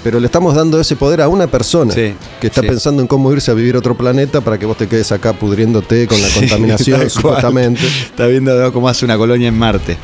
[0.02, 2.66] Pero le estamos dando ese poder a una persona Sí, que está sí.
[2.68, 5.32] pensando en cómo irse a vivir a otro planeta para que vos te quedes acá
[5.32, 7.80] pudriéndote con la contaminación, supuestamente.
[7.86, 9.96] Está viendo cómo hace una colonia en Marte.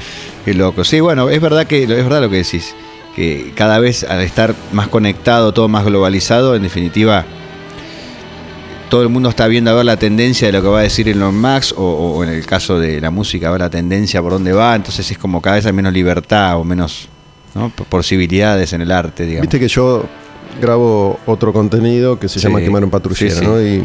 [0.45, 0.85] Qué loco.
[0.85, 2.75] Sí, bueno, es verdad que es verdad lo que decís.
[3.15, 7.27] Que cada vez al estar más conectado, todo más globalizado, en definitiva,
[8.91, 11.09] todo el mundo está viendo a ver la tendencia de lo que va a decir
[11.09, 11.83] Elon Musk, o,
[12.17, 14.77] o en el caso de la música, a ver la tendencia por dónde va.
[14.77, 17.09] Entonces es como cada vez hay menos libertad o menos
[17.55, 17.71] ¿no?
[17.71, 19.43] Posibilidades en el arte, digamos.
[19.43, 20.05] Viste que yo
[20.61, 23.45] grabo otro contenido que se Sí, llama Quemar en Patrullera, sí, sí.
[23.47, 23.61] ¿no?
[23.61, 23.83] Y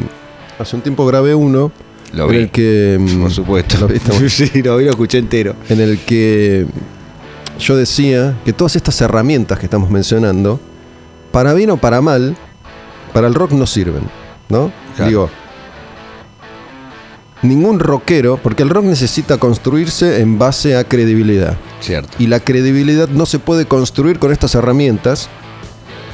[0.60, 1.72] hace un tiempo grabé uno
[2.14, 2.38] Lo en vi.
[2.38, 2.98] el que...
[3.00, 3.78] mm, Por supuesto.
[3.82, 4.30] ¿Lo viste?
[4.30, 5.56] sí, lo vi, lo escuché entero.
[5.70, 6.66] en el que
[7.60, 10.60] yo decía que todas estas herramientas que estamos mencionando,
[11.32, 12.36] para bien o para mal,
[13.14, 14.04] para el rock no sirven,
[14.50, 14.72] ¿no?
[14.96, 15.10] Claro.
[15.10, 15.30] Digo,
[17.42, 21.56] ningún rockero, porque el rock necesita construirse en base a credibilidad.
[21.80, 22.10] Cierto.
[22.18, 25.30] Y la credibilidad no se puede construir con estas herramientas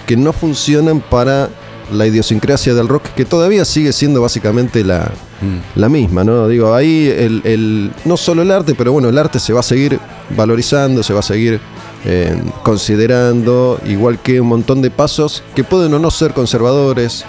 [0.08, 1.50] que no funcionan para
[1.94, 5.80] la idiosincrasia del rock, que todavía sigue siendo básicamente la, Mm.
[5.80, 6.48] la misma, ¿no?
[6.48, 9.64] Digo, ahí el, el- no solo el arte, pero bueno, el arte se va a
[9.64, 10.00] seguir
[10.38, 11.60] valorizando, se va a seguir
[12.06, 17.26] eh, considerando, igual que un montón de pasos que pueden o no ser conservadores,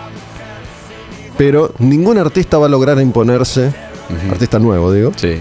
[1.45, 3.73] pero ningún artista va a lograr imponerse,
[4.31, 5.41] artista nuevo, digo, Sí.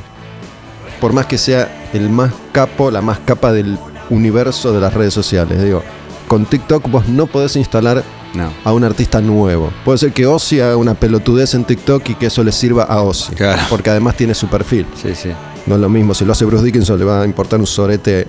[0.99, 3.77] por más que sea el más capo, la más capa del
[4.09, 5.83] universo de las redes sociales, digo.
[6.27, 8.49] Con TikTok vos no podés instalar No.
[8.63, 9.71] a un artista nuevo.
[9.85, 13.03] Puede ser que Ozzy haga una pelotudez en TikTok y que eso le sirva a
[13.03, 13.35] Ozzy.
[13.35, 13.61] Claro.
[13.69, 14.87] Porque además tiene su perfil.
[14.99, 15.29] Sí, sí.
[15.67, 18.25] No es lo mismo, si lo hace Bruce Dickinson le va a importar un sorete.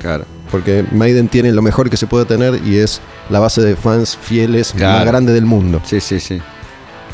[0.00, 0.24] Claro.
[0.50, 3.00] Porque Maiden tiene lo mejor que se puede tener y es
[3.30, 4.98] la base de fans fieles Claro.
[4.98, 5.80] más grande del mundo.
[5.86, 6.42] Sí, sí, sí.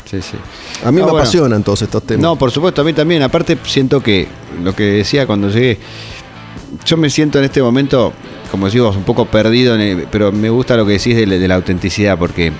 [0.05, 0.37] Sí, sí.
[0.37, 0.41] A mí
[0.87, 1.17] Ah, me bueno.
[1.17, 2.21] apasionan todos estos temas.
[2.21, 3.21] No, por supuesto, a mí también.
[3.23, 4.27] Aparte, siento que
[4.63, 5.79] lo que decía cuando llegué,
[6.85, 8.13] yo me siento en este momento,
[8.51, 11.35] como digo, un poco perdido, en el- pero me gusta lo que decís de, la-
[11.35, 12.51] de la autenticidad, porque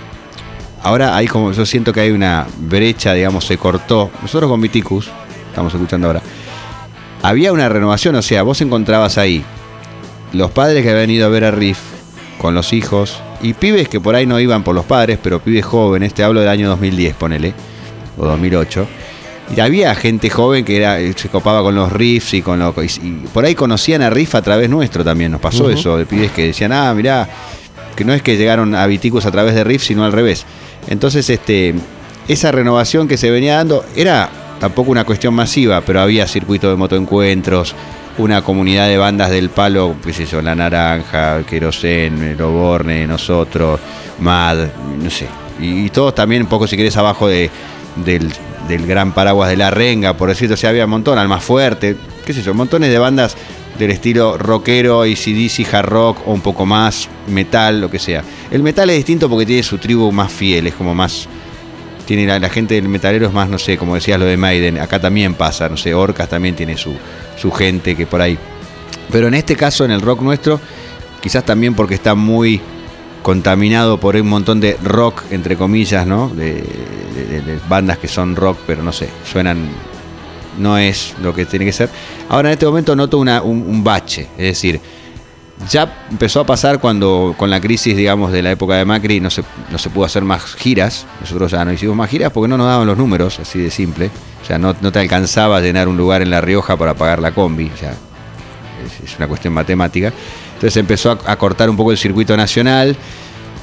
[0.82, 4.10] ahora hay como, yo siento que hay una brecha, digamos, se cortó.
[4.22, 5.10] Nosotros con Viticus,
[5.50, 6.22] estamos escuchando ahora,
[7.22, 9.44] había una renovación, o sea, vos encontrabas ahí
[10.32, 11.78] los padres que habían ido a ver a Riff
[12.40, 15.66] con los hijos y pibes que por ahí no iban por los padres, pero pibes
[15.66, 17.54] jóvenes, te hablo del año 2010, ponele,
[18.18, 18.88] o 2008.
[19.56, 22.86] Y había gente joven que era, se copaba con los riffs y con lo, y,
[22.86, 25.32] y por ahí conocían a Riff a través nuestro también.
[25.32, 27.28] Nos pasó eso, de pibes que decían, ah, mirá,
[27.96, 30.46] que no es que llegaron a Viticus a través de Riff, sino al revés.
[30.88, 31.76] Entonces, este,
[32.28, 34.30] esa renovación que se venía dando era
[34.60, 37.76] tampoco una cuestión masiva, pero había circuito de motoencuentros,
[38.18, 43.80] una comunidad de bandas del palo, qué sé yo, La Naranja, Querosén, Loborne, nosotros,
[44.20, 44.68] Mad,
[45.02, 45.28] no sé.
[45.60, 47.50] Y, todos también un poco, si querés, abajo de,
[47.98, 48.32] del,
[48.68, 51.96] del gran paraguas de la renga, por decirlo, o había un montón, al más fuerte,
[52.26, 53.36] qué sé yo, montones de bandas
[53.78, 58.24] del estilo rockero, ACDC, hard rock o un poco más metal, lo que sea.
[58.52, 61.28] El metal es distinto porque tiene su tribu más fiel, es como más...
[62.06, 65.00] Tiene la gente del metalero es más, no sé, como decías lo de Maiden, acá
[65.00, 66.94] también pasa, no sé, Orcas también tiene su,
[67.38, 68.38] su gente que por ahí.
[69.12, 70.60] Pero en este caso, en el rock nuestro,
[71.22, 72.62] quizás también porque está muy
[73.22, 76.30] contaminado por un montón de rock, entre comillas, ¿no?
[76.30, 79.70] De, de- bandas que son rock, pero no sé, suenan.
[80.60, 81.90] No es lo que tiene que ser.
[82.30, 84.80] Ahora en este momento noto una- un, un bache, es decir,
[85.70, 89.30] Ya empezó a pasar cuando con la crisis, digamos, de la época de Macri no
[89.30, 91.06] se, no se pudo hacer más giras.
[91.22, 94.10] Nosotros ya no hicimos más giras porque no nos daban los números, así de simple.
[94.42, 97.20] O sea, no, no te alcanzaba a llenar un lugar en La Rioja para pagar
[97.20, 97.72] la combi.
[97.74, 97.92] O sea,
[99.04, 100.12] es, una cuestión matemática.
[100.56, 102.96] Entonces empezó a, cortar un poco el circuito nacional.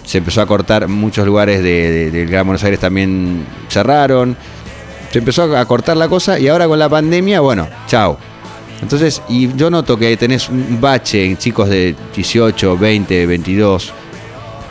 [0.04, 4.36] Se empezó a cortar muchos lugares de- del Gran Buenos Aires también cerraron.
[5.12, 8.16] Se empezó a cortar la cosa y ahora con la pandemia, bueno, chao.
[8.82, 13.92] Entonces, y yo noto que tenés un bache en chicos de 18, 20, 22,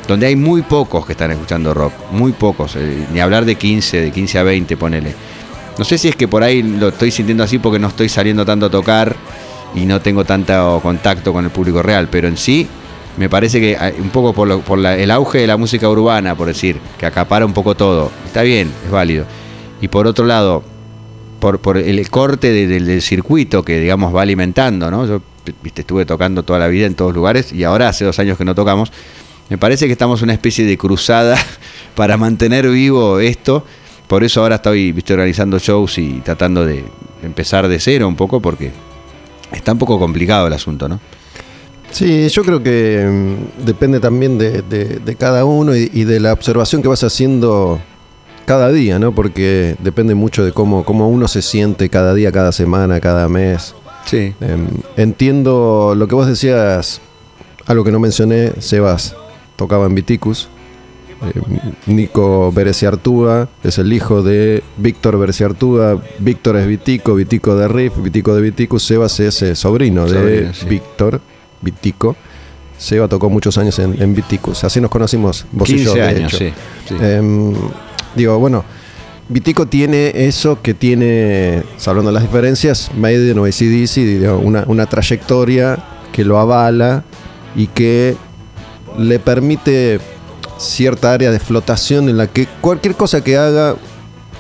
[0.08, 4.02] donde hay muy pocos que están escuchando rock, muy pocos, eh, ni hablar de 15,
[4.02, 5.14] de 15 a 20, ponele.
[5.78, 8.44] No sé si es que por ahí lo estoy sintiendo así porque no estoy saliendo
[8.46, 9.16] tanto a tocar
[9.76, 12.68] y no tengo tanto contacto con el público real, pero en sí
[13.18, 15.88] me parece que hay un poco por, lo- por la- el auge de la música
[15.88, 19.26] urbana, por decir, que acapara un poco todo, está bien, es válido.
[19.82, 20.64] Y por otro lado,
[21.40, 25.06] por, el corte de- del- circuito que, digamos, va alimentando, ¿no?
[25.06, 25.22] Yo,
[25.64, 28.46] viste, estuve tocando toda la vida en todos lugares y ahora hace dos años que
[28.46, 28.92] no tocamos.
[29.50, 31.38] Me parece que estamos en una especie de cruzada
[31.96, 33.66] para mantener vivo esto.
[34.08, 36.84] Por eso ahora estoy, viste, organizando shows y tratando de
[37.24, 38.72] empezar de cero un poco porque
[39.52, 41.00] está un poco complicado el asunto, ¿no?
[41.92, 46.88] Sí, yo creo que mm, depende también de, cada uno y de la observación que
[46.88, 47.80] vas haciendo
[48.50, 49.14] cada día, ¿no?
[49.14, 53.76] Porque depende mucho de cómo, cómo uno se siente cada día, cada semana, cada mes.
[54.06, 54.34] Sí.
[54.42, 54.66] Em,
[54.98, 57.00] entiendo lo que vos decías,
[57.68, 59.16] algo que no mencioné, Sebas
[59.56, 60.50] tocaba en Viticus.
[61.22, 61.60] Em,
[61.96, 66.02] Nico Bereciartúa es el hijo de Víctor Bereciartúa.
[66.18, 68.82] Víctor es Vitico, Vitico de Riff, Vitico de Viticus.
[68.82, 70.66] Sebas es eh, sobrino de sí.
[70.66, 71.22] Víctor,
[71.62, 72.16] Vitico.
[72.80, 74.64] Seba tocó muchos años en, en Viticus.
[74.64, 76.46] Así nos conocimos vos y 15 yo, de años, hecho.
[76.46, 76.54] sí.
[76.88, 76.96] sí.
[77.00, 77.54] Em,
[78.16, 78.64] digo, bueno,
[79.28, 84.86] Vitico tiene eso que tiene, hablando de las diferencias, Maiden o ACDC, digo, una, una
[84.88, 85.78] trayectoria
[86.12, 87.04] que lo avala
[87.56, 88.16] y que
[88.98, 90.00] le permite
[90.58, 93.76] cierta área de flotación en la que cualquier cosa que haga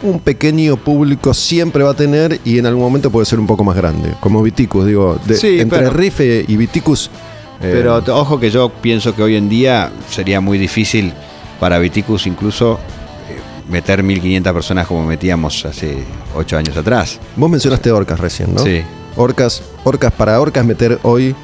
[0.01, 3.63] un pequeño público siempre va a tener y en algún momento puede ser un poco
[3.63, 7.12] más grande, como Viticus, digo, de- Sí, entre pero- Riff y Viticus.
[7.62, 11.13] eh, Pero ojo que yo pienso que hoy en día sería muy difícil
[11.60, 12.79] para Viticus incluso
[13.69, 16.03] meter 1500 personas como metíamos hace
[16.36, 17.19] 8 años atrás.
[17.36, 18.63] vos mencionaste Orcas recién, ¿no?
[18.63, 18.82] Sí.
[19.15, 21.36] Orcas, Orcas para Orcas meter hoy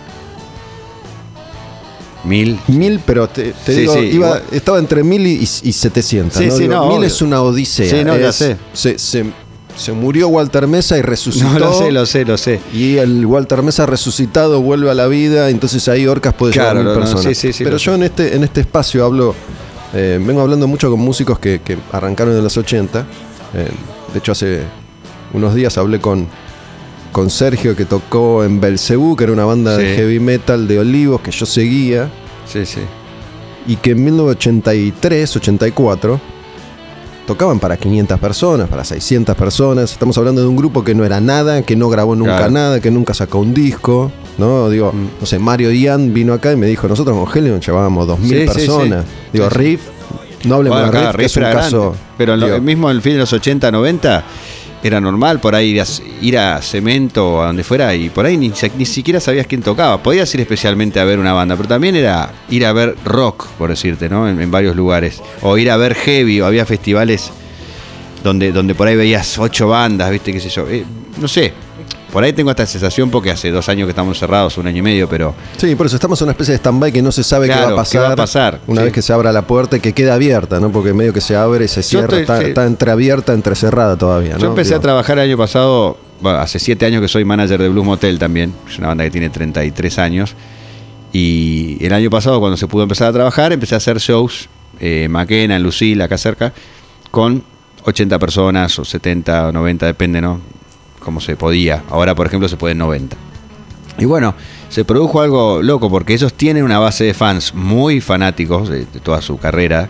[2.23, 2.59] Mil.
[2.67, 4.43] Mil, pero te, te Sí, digo, sí, iba- igual.
[4.51, 6.35] estaba entre mil y, y 700.
[6.35, 6.57] Sí, ¿no?
[6.57, 7.07] Digo, no, mil obvio.
[7.07, 7.88] es una odisea.
[7.99, 8.57] Sí, no, ya es- sé.
[8.73, 9.25] Se, se-
[9.77, 11.49] se murió Walter Mesa y resucitó.
[11.49, 12.61] No, lo sé, lo sé, lo sé.
[12.73, 16.85] Y el Walter Mesa resucitado vuelve a la vida, entonces ahí Orcas puede Claro, llevar
[16.85, 17.25] mil no, personas.
[17.25, 19.35] sí, sí, sí, Pero yo en este, en este espacio hablo,
[19.95, 23.05] eh, vengo hablando mucho con músicos que, que arrancaron en los 80.
[23.53, 23.67] eh,
[24.13, 24.62] de hecho, hace
[25.34, 26.27] unos días hablé con,
[27.12, 31.21] con Sergio que tocó en Belcebú, que era una banda de heavy metal de Olivos
[31.21, 32.10] que yo seguía
[32.45, 32.79] Sí, sí.
[33.67, 36.19] y que en 1983, 84
[37.25, 39.91] tocaban para 500 personas, para 600 personas.
[39.91, 42.51] Estamos hablando de un grupo que no era nada, que no grabó nunca Claro.
[42.51, 44.69] nada, que nunca sacó un disco, ¿no?
[44.69, 45.07] Digo, Mm.
[45.21, 48.45] no sé, Mario Ian vino acá y me dijo, nosotros con Helion llevábamos 2000 Sí,
[48.45, 49.05] personas.
[49.05, 49.11] sí.
[49.33, 49.55] Digo, Sí.
[49.57, 49.81] Riff,
[50.45, 51.95] no hablemos Bueno, de Riff, que es un caso...
[52.17, 54.23] Pero en lo- digo, mismo en el fin de los 80, 90
[54.86, 55.86] era normal por ahí ir a,
[56.21, 59.63] ir a Cemento o a donde fuera y por ahí ni, ni siquiera sabías quién
[59.63, 60.04] tocaba.
[60.04, 63.71] Podías ir especialmente a ver una banda, pero también era ir a ver rock, por
[63.71, 64.30] decirte, ¿no?
[64.30, 65.24] En, en varios lugares.
[65.41, 67.32] O ir a ver heavy, o había festivales
[68.24, 70.32] donde, donde por ahí veías ocho bandas, ¿viste?
[70.32, 70.67] ¿Qué sé yo?
[70.69, 70.86] Eh,
[71.20, 71.64] no sé.
[72.16, 74.82] Por ahí tengo esta sensación porque hace dos años que estamos cerrados, un año y
[74.82, 77.47] medio, pero Sí, por eso estamos en una especie de stand-by que no se sabe
[77.49, 78.86] qué, va a pasar qué va a pasar, una sí.
[78.86, 80.72] vez que se abra la puerta y que quede abierta, ¿no?
[80.72, 82.45] Porque medio que se abre y se cierra, estoy- está, sí.
[82.45, 84.39] está entreabierta, entrecerrada todavía, ¿no?
[84.39, 87.61] Yo empecé Digo, a trabajar el año pasado, bueno, hace siete años que soy manager
[87.61, 90.36] de Blues Motel también, es una banda que tiene 33 años.
[91.11, 94.47] Y el año pasado, cuando se pudo empezar a trabajar, empecé a hacer shows,
[94.80, 96.53] eh, Maquena, en acá cerca,
[97.11, 97.43] con
[97.84, 100.55] 80 personas o 70 o 90, depende, ¿no?
[101.06, 101.84] Como se podía.
[101.89, 103.16] Ahora, por ejemplo, se puede en 90.
[103.99, 104.36] Y bueno,
[104.68, 109.22] se produjo algo loco porque ellos tienen una base de fans muy fanáticos de toda
[109.22, 109.88] su carrera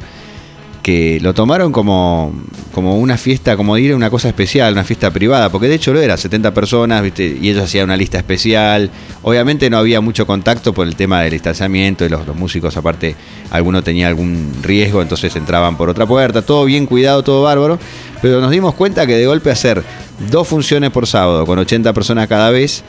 [0.86, 2.32] que lo tomaron como,
[2.72, 5.92] como una fiesta, como ir a una cosa especial, una fiesta privada, porque de hecho
[5.92, 8.92] lo era, 70 personas, y ellos hacían una lista especial.
[9.24, 13.16] Obviamente no había mucho contacto por el tema del distanciamiento y los, los músicos, aparte,
[13.50, 17.80] alguno tenía algún riesgo, entonces entraban por otra puerta, todo bien cuidado, todo bárbaro,
[18.22, 19.82] pero nos dimos cuenta que de golpe hacer
[20.30, 22.84] dos funciones por sábado con 80 personas cada vez,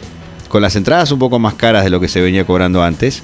[0.50, 3.22] con las entradas un poco más caras de lo que se venía cobrando antes,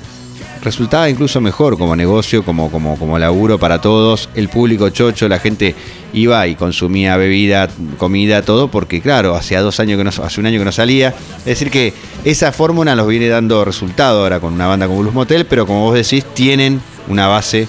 [0.62, 4.28] resultaba incluso mejor como negocio, como, como, como laburo para todos.
[4.34, 5.74] El público chocho, la gente
[6.12, 10.46] iba y consumía bebida, comida, todo, porque claro, hacía dos años que no, hace un
[10.46, 11.14] año que no salía.
[11.38, 11.92] Es decir, que
[12.24, 15.82] esa fórmula nos viene dando resultado ahora con una banda como Blues Motel, pero como
[15.82, 17.66] vos decís, tienen una base,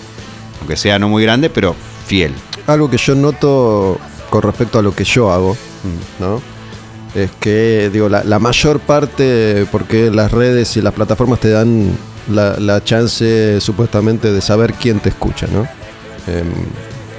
[0.60, 1.76] aunque sea no muy grande, pero
[2.06, 2.32] fiel.
[2.68, 5.58] Algo que yo noto con respecto a lo que yo hago,
[6.20, 6.42] ¿no?
[7.16, 11.96] Es que, digo, la, la mayor parte, porque las redes y las plataformas te dan
[12.30, 15.62] la, la chance supuestamente de saber quién te escucha, ¿no?
[16.28, 16.48] Em,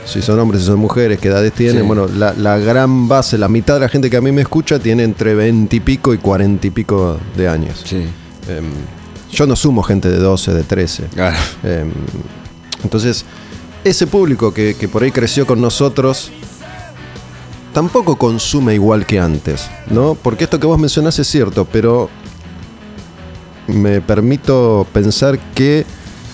[0.07, 1.83] si son hombres, si son mujeres, qué edades tienen.
[1.83, 1.87] Sí.
[1.87, 4.79] Bueno, la, la gran base, la mitad de la gente que a mí me escucha
[4.79, 7.83] tiene entre 20 y pico y 40 y pico de años.
[7.85, 8.07] Sí.
[8.49, 8.71] Em,
[9.33, 11.05] yo no sumo gente de 12, de 13.
[11.15, 11.37] Claro.
[11.65, 11.85] Eh,
[12.83, 13.25] entonces,
[13.83, 16.31] ese público que, que por ahí creció con nosotros
[17.73, 20.15] tampoco consume igual que antes, ¿no?
[20.15, 22.09] Porque esto que vos mencionás es cierto, pero
[23.67, 25.85] me permito pensar que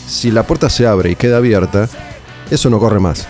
[0.07, 1.89] si la puerta se abre y queda abierta,
[2.51, 3.27] eso no corre más.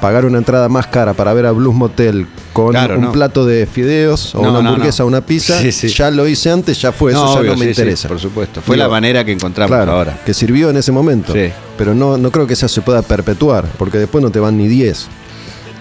[0.00, 3.12] Pagar una entrada más cara para ver a Blues Motel con Claro, un no.
[3.12, 5.06] plato de fideos o No, una hamburguesa no.
[5.06, 5.88] o una pizza, Sí, sí.
[5.88, 8.08] ya lo hice antes, ya fue, eso ya obvio, no me sí, interesa.
[8.08, 8.60] por supuesto.
[8.60, 10.20] Fue Digo, la manera que encontramos Claro, ahora.
[10.26, 11.32] que sirvió en ese momento.
[11.78, 14.68] Pero no, no creo que eso se pueda perpetuar, porque después no te van ni
[14.68, 15.06] 10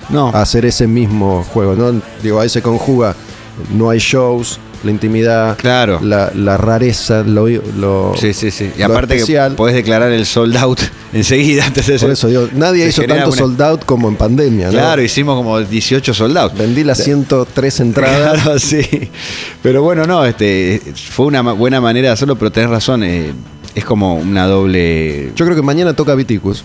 [0.09, 0.29] No.
[0.29, 1.75] a hacer ese mismo juego.
[1.75, 2.01] ¿no?
[2.21, 3.15] Digo, ahí se conjuga,
[3.73, 5.99] no hay shows, la intimidad, Claro.
[6.03, 8.69] la, la rareza, lo, lo Sí, sí, sí.
[8.75, 9.51] Y lo aparte especial.
[9.51, 10.79] que podés declarar el sold out
[11.13, 11.65] enseguida.
[11.67, 14.67] Entonces, Por eso digo, nadie hizo tanto una- sold out como en pandemia.
[14.67, 14.71] ¿no?
[14.73, 16.53] Claro, hicimos como 18 sold out.
[16.57, 18.41] Vendí las 103 entradas.
[18.43, 19.09] Claro, sí.
[19.61, 20.81] Pero bueno, no, este
[21.11, 23.31] fue una buena manera de hacerlo, pero tenés razón, eh,
[23.75, 25.31] es como una doble.
[25.35, 26.63] Yo creo que mañana toca Viticus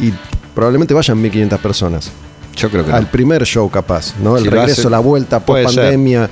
[0.00, 0.12] y
[0.54, 2.10] probablemente vayan 1500 personas.
[2.56, 2.96] Yo creo que no.
[2.96, 4.36] al primer show capaz, ¿no?
[4.36, 6.30] El Si regreso, hace- la vuelta post pandemia.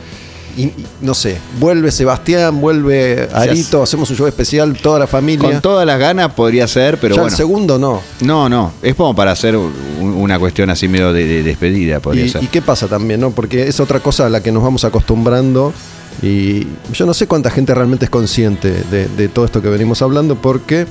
[0.57, 5.48] Y, y no sé, vuelve Sebastián, vuelve Arito, hacemos un show especial, toda la familia.
[5.50, 7.32] Con todas las ganas podría ser, pero ya bueno.
[7.32, 8.00] el segundo no.
[8.20, 12.24] No, no, es como para hacer un- una cuestión así medio de, de despedida, podría
[12.26, 12.42] Y, ser.
[12.44, 13.30] y qué pasa también, ¿no?
[13.30, 15.72] Porque es otra cosa a la que nos vamos acostumbrando.
[16.20, 20.03] Y yo no sé cuánta gente realmente es consciente de, de todo esto que venimos
[20.03, 20.86] hablando, porque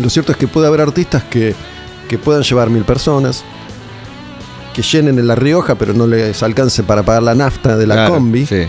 [0.00, 1.54] lo cierto es que puede haber artistas que,
[2.08, 3.42] que puedan llevar mil personas,
[4.74, 7.94] que llenen en La Rioja, pero no les alcance para pagar la nafta de la
[7.94, 8.46] Claro, combi.
[8.46, 8.62] Sí.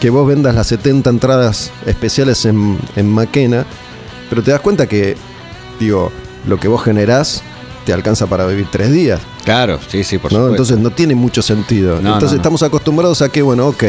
[0.00, 3.64] que vos vendas las 70 entradas especiales en, en Maquena,
[4.28, 5.16] pero te das cuenta que,
[5.80, 6.12] digo,
[6.46, 7.42] lo que vos generás
[7.84, 10.38] te alcanza para vivir tres días, Claro, sí, sí, por ¿no?
[10.38, 10.54] supuesto.
[10.54, 12.00] Entonces no tiene mucho sentido.
[12.02, 13.84] No, Entonces no, estamos acostumbrados a que, bueno, ok,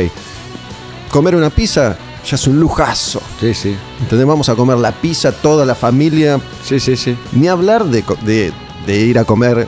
[1.09, 1.97] comer una pizza
[2.29, 3.21] ya es un lujazo.
[3.39, 3.75] Sí, sí.
[4.01, 4.27] ¿Entendés?
[4.27, 6.39] Vamos a comer la pizza, toda la familia.
[6.63, 7.17] Sí, sí, sí.
[7.31, 8.51] Ni hablar de, de-
[8.85, 9.67] de ir a comer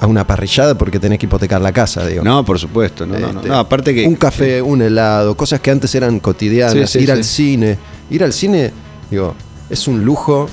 [0.00, 2.22] a una parrillada porque tenés que hipotecar la casa, digo.
[2.22, 3.06] No, por supuesto.
[3.06, 3.40] No, no, no.
[3.40, 4.06] Este, No, aparte que.
[4.06, 6.90] Un café, un helado, cosas que antes eran cotidianas.
[6.90, 7.78] Sí, sí, ir al cine.
[8.10, 8.72] Ir al cine,
[9.10, 9.34] digo,
[9.68, 10.48] es un lujo,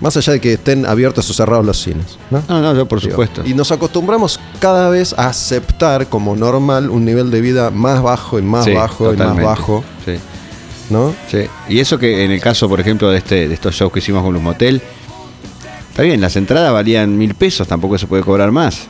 [0.00, 2.18] más allá de que estén abiertos o cerrados los cines.
[2.30, 2.42] ¿no?
[2.48, 3.42] No, no, yo por Digo, supuesto.
[3.44, 8.38] Y nos acostumbramos cada vez a aceptar como normal un nivel de vida más bajo
[8.38, 9.84] y más bajo y más bajo.
[10.04, 10.14] Sí.
[10.90, 11.14] ¿no?
[11.30, 11.46] Sí.
[11.68, 14.22] Y eso que en el caso, por ejemplo, de este, de estos shows que hicimos
[14.22, 14.82] con Blues Motel,
[15.94, 18.88] está bien, las entradas valían mil pesos, tampoco se puede cobrar más.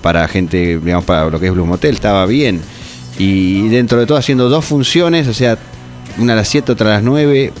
[0.00, 2.62] Para gente, digamos, para lo que es Blues Motel, estaba bien.
[3.18, 5.58] Y dentro de todo haciendo dos funciones, o sea,
[6.16, 7.52] una a las 7, otra a las 9.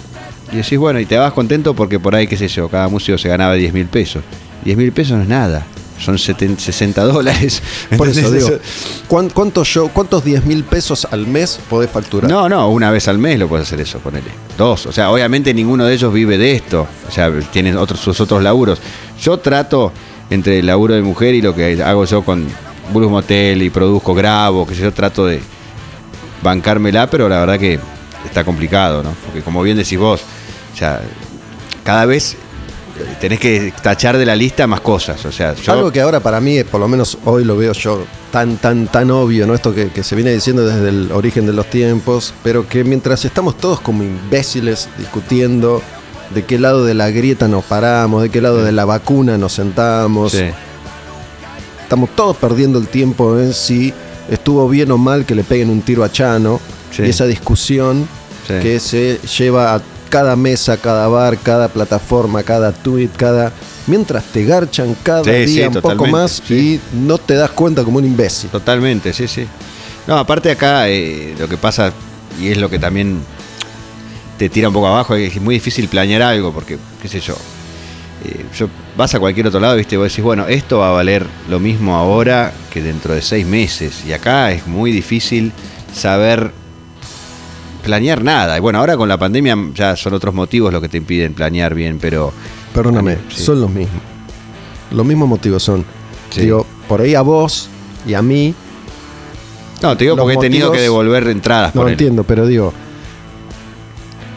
[0.52, 3.18] Y decís, bueno, y te vas contento porque por ahí, qué sé yo, cada músico
[3.18, 4.24] se ganaba 10 mil pesos.
[4.64, 5.66] 10 mil pesos no es nada,
[6.00, 7.62] son 70, 60 dólares.
[7.96, 8.48] Por eso digo,
[9.08, 12.30] ¿cuán- ¿cuántos, show, ¿cuántos 10 mil pesos al mes podés facturar?
[12.30, 14.30] No, no, una vez al mes lo puedes hacer eso, ponele.
[14.58, 14.86] Dos.
[14.86, 16.86] O sea, obviamente ninguno de ellos vive de esto.
[17.08, 18.78] O sea, tienen otros, sus otros laburos.
[19.22, 19.92] Yo trato
[20.30, 22.46] entre el laburo de mujer y lo que hago yo con
[22.92, 25.40] Blues Motel y produzco, grabo, que yo trato de
[26.42, 27.78] bancármela, pero la verdad que
[28.24, 29.12] está complicado, ¿no?
[29.26, 30.20] Porque como bien decís vos,
[30.72, 31.00] o sea,
[31.84, 32.36] cada vez
[33.20, 35.24] tenés que tachar de la lista más cosas.
[35.24, 35.72] O sea, yo.
[35.72, 39.10] Algo que ahora para mí, por lo menos hoy lo veo yo tan, tan, tan
[39.10, 39.54] obvio, ¿no?
[39.54, 43.24] Esto que, que se viene diciendo desde el origen de los tiempos, pero que mientras
[43.24, 45.82] estamos todos como imbéciles discutiendo
[46.34, 49.52] de qué lado de la grieta nos paramos, de qué lado de la vacuna nos
[49.54, 50.44] sentamos, Sí.
[51.82, 53.92] estamos todos perdiendo el tiempo en si
[54.30, 56.60] estuvo bien o mal que le peguen un tiro a Chano
[56.92, 57.02] Sí.
[57.04, 58.08] y esa discusión
[58.46, 59.80] que se lleva a
[60.10, 63.52] cada mesa, cada bar, cada plataforma, cada tweet, cada
[63.86, 66.80] mientras te garchan cada Sí, sí, día un poco más sí.
[66.92, 68.50] y no te das cuenta como un imbécil.
[68.50, 69.46] Totalmente, sí, sí.
[70.06, 71.92] No, aparte acá eh, lo que pasa,
[72.40, 73.20] y es lo que también
[74.38, 77.34] te tira un poco abajo, es muy difícil planear algo, porque, qué sé yo,
[78.24, 80.92] eh, yo vas a cualquier otro lado, viste, y vos decís, bueno, esto va a
[80.92, 85.52] valer lo mismo ahora que dentro de seis meses, y acá es muy difícil
[85.94, 86.52] saber
[87.80, 88.56] planear nada.
[88.56, 91.74] Y bueno, ahora con la pandemia ya son otros motivos los que te impiden planear
[91.74, 92.32] bien, pero
[92.74, 93.42] Perdóname, Sí.
[93.42, 94.00] son los mismos.
[94.92, 95.84] Los mismos motivos son.
[96.30, 96.42] Sí.
[96.42, 97.68] Digo, por ahí a vos
[98.06, 98.54] y a mí,
[99.82, 101.74] no, te digo porque he tenido que devolver entradas.
[101.74, 102.72] no entiendo, pero digo,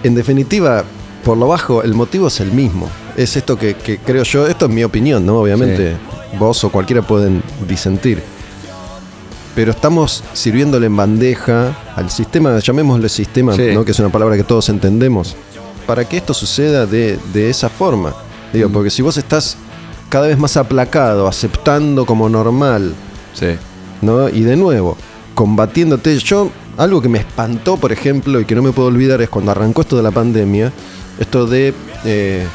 [0.03, 0.83] en definitiva,
[1.23, 2.89] por lo bajo, el motivo es el mismo.
[3.15, 5.39] Es esto que, que creo yo, esto es mi opinión, ¿no?
[5.39, 5.95] Obviamente,
[6.39, 8.21] vos o cualquiera pueden disentir.
[9.55, 13.69] Pero estamos sirviéndole en bandeja al sistema, llamémosle sistema, Sí.
[13.73, 13.85] ¿no?
[13.85, 15.35] que es una palabra que todos entendemos,
[15.85, 18.13] para que esto suceda de, de esa forma.
[18.51, 18.71] Digo, Mm.
[18.71, 19.57] porque si vos estás
[20.09, 22.93] cada vez más aplacado, aceptando como normal,
[23.33, 23.47] Sí.
[24.01, 24.27] ¿no?
[24.29, 24.97] Y de nuevo,
[25.35, 26.17] combatiéndote.
[26.19, 29.51] Yo, algo que me espantó, por ejemplo, y que no me puedo olvidar es cuando
[29.51, 30.71] arrancó esto de la pandemia,
[31.19, 31.73] esto de
[32.05, 32.45] eh,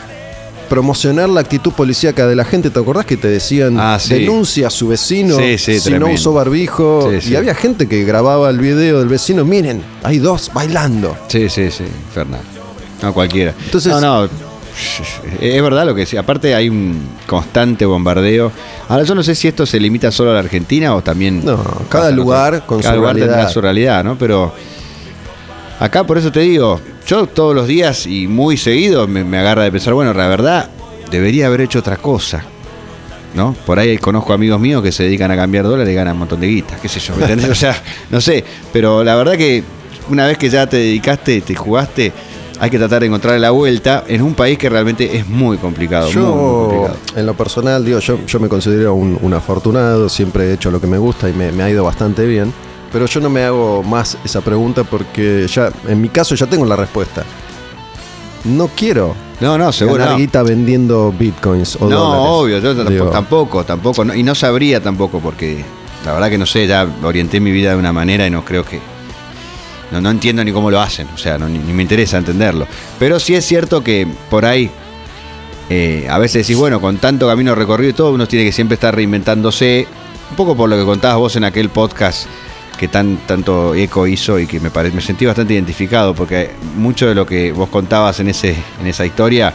[0.68, 2.70] promocionar la actitud policíaca de la gente.
[2.70, 4.14] ¿Te acordás que te decían Ah, sí.
[4.14, 7.08] denuncia a su vecino Sí, sí, si no usó barbijo?
[7.10, 7.32] Sí, sí.
[7.32, 11.16] Y había gente que grababa el video del vecino, miren, hay dos bailando.
[11.28, 12.46] Sí, sí, sí, Fernando.
[13.02, 13.54] No, cualquiera.
[13.64, 14.28] Entonces- no, no.
[15.40, 16.16] Es verdad lo que sí.
[16.16, 18.52] Aparte hay un constante bombardeo.
[18.88, 21.44] Ahora yo no sé si esto se limita solo a la Argentina o también.
[21.44, 23.52] No, cada lugar con cada su lugar tendrá realidad.
[23.52, 24.16] su realidad, ¿no?
[24.16, 24.52] Pero
[25.78, 29.64] acá por eso te digo, yo todos los días y muy seguido me, me agarra
[29.64, 30.68] de pensar, bueno, la verdad,
[31.10, 32.44] debería haber hecho otra cosa.
[33.34, 33.54] ¿No?
[33.66, 36.40] Por ahí conozco amigos míos que se dedican a cambiar dólares y ganan un montón
[36.40, 37.50] de guitas, qué sé yo, ¿me entendés?
[37.50, 37.76] O sea,
[38.10, 39.62] no sé, pero la verdad que
[40.08, 42.10] una vez que ya te dedicaste, te jugaste,
[42.58, 46.06] hay que tratar de encontrar la vuelta en un país que realmente es muy complicado.
[46.06, 46.96] muy, muy Yo, complicado.
[47.16, 50.80] en lo personal, digo, yo, yo me considero un, un afortunado, siempre he hecho lo
[50.80, 52.52] que me gusta y me, me ha ido bastante bien,
[52.92, 56.64] pero yo no me hago más esa pregunta porque ya, en mi caso, ya tengo
[56.64, 57.24] la respuesta.
[58.44, 59.98] No quiero No, no, seguro.
[59.98, 60.18] ganar no.
[60.18, 62.26] guita vendiendo bitcoins o No, dólares.
[62.30, 65.64] obvio, yo tampoco, Digo, tampoco, tampoco, no, y no sabría tampoco, porque
[66.04, 68.64] la verdad que no sé, ya orienté mi vida de una manera y no creo
[68.64, 68.80] que.
[69.90, 72.66] No, no entiendo ni cómo lo hacen, o sea, no, ni, ni me interesa entenderlo.
[72.98, 74.70] Pero sí es cierto que por ahí,
[75.70, 78.74] eh, a veces decís, bueno, con tanto camino recorrido y todo, uno tiene que siempre
[78.74, 79.86] estar reinventándose,
[80.30, 82.26] un poco por lo que contabas vos en aquel podcast
[82.78, 87.06] que tan, tanto eco hizo y que me, pare- me sentí bastante identificado, porque mucho
[87.08, 89.52] de lo que vos contabas en, ese, en esa historia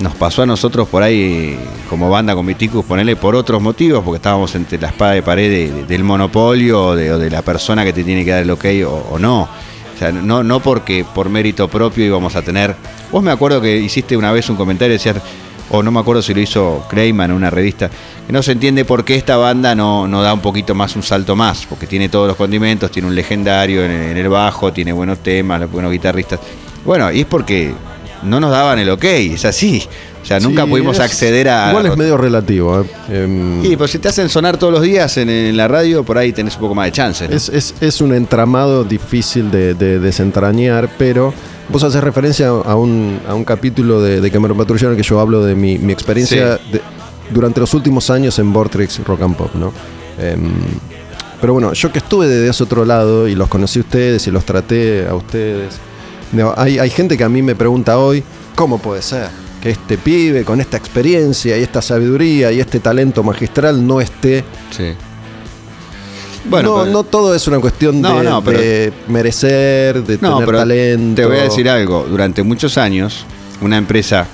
[0.00, 1.58] nos pasó a nosotros por ahí
[1.90, 5.50] como banda con Viticus, ponerle por otros motivos, porque estábamos entre la espada de pared
[5.50, 8.64] de- de- del monopolio o de, la persona que te tiene que dar el ok
[8.86, 9.42] o, no.
[9.42, 12.76] O sea, no, no porque por mérito propio íbamos a tener.
[13.10, 15.16] Vos me acuerdo que hiciste una vez un comentario, decías,
[15.70, 17.90] o no me acuerdo si lo hizo Clayman en una revista,
[18.26, 21.02] que no se entiende por qué esta banda no, no da un poquito más, un
[21.02, 24.92] salto más, porque tiene todos los condimentos, tiene un legendario en, en el bajo, tiene
[24.92, 26.40] buenos temas, buenos guitarristas.
[26.84, 27.72] Bueno, y es porque
[28.22, 29.82] no nos daban el ok, es así.
[30.22, 31.68] O sea, nunca sí, pudimos es- acceder a...
[31.70, 32.80] Igual es medio relativo.
[32.82, 33.22] ¿eh?
[33.22, 36.18] Em, Sí, pues si te hacen sonar todos los días en, en la radio, por
[36.18, 37.26] ahí tenés un poco más de chance.
[37.28, 37.34] ¿no?
[37.34, 41.32] Es, es- es un entramado difícil de, de desentrañar, pero
[41.68, 45.20] vos haces referencia a un, a un capítulo de, de Cameron Patrullero en que yo
[45.20, 46.80] hablo de mi, mi experiencia de-
[47.30, 49.72] durante los últimos años en Vortex Rock and Pop, ¿no?
[50.18, 50.50] Em,
[51.40, 54.30] pero bueno, yo que estuve de ese otro lado y los conocí a ustedes y
[54.30, 55.74] los traté a ustedes.
[56.56, 58.24] hay, hay gente que a mí me pregunta hoy,
[58.56, 59.28] ¿cómo puede ser
[59.62, 64.44] que este pibe con esta experiencia y esta sabiduría y este talento magistral no esté
[64.70, 64.94] Sí.
[66.48, 70.18] Bueno, no, pero- no todo es una cuestión No, de, no, pero- de merecer, de
[70.18, 71.22] tener pero talento.
[71.22, 72.06] te voy a decir algo.
[72.08, 73.24] Durante muchos años,
[73.60, 74.26] una empresa,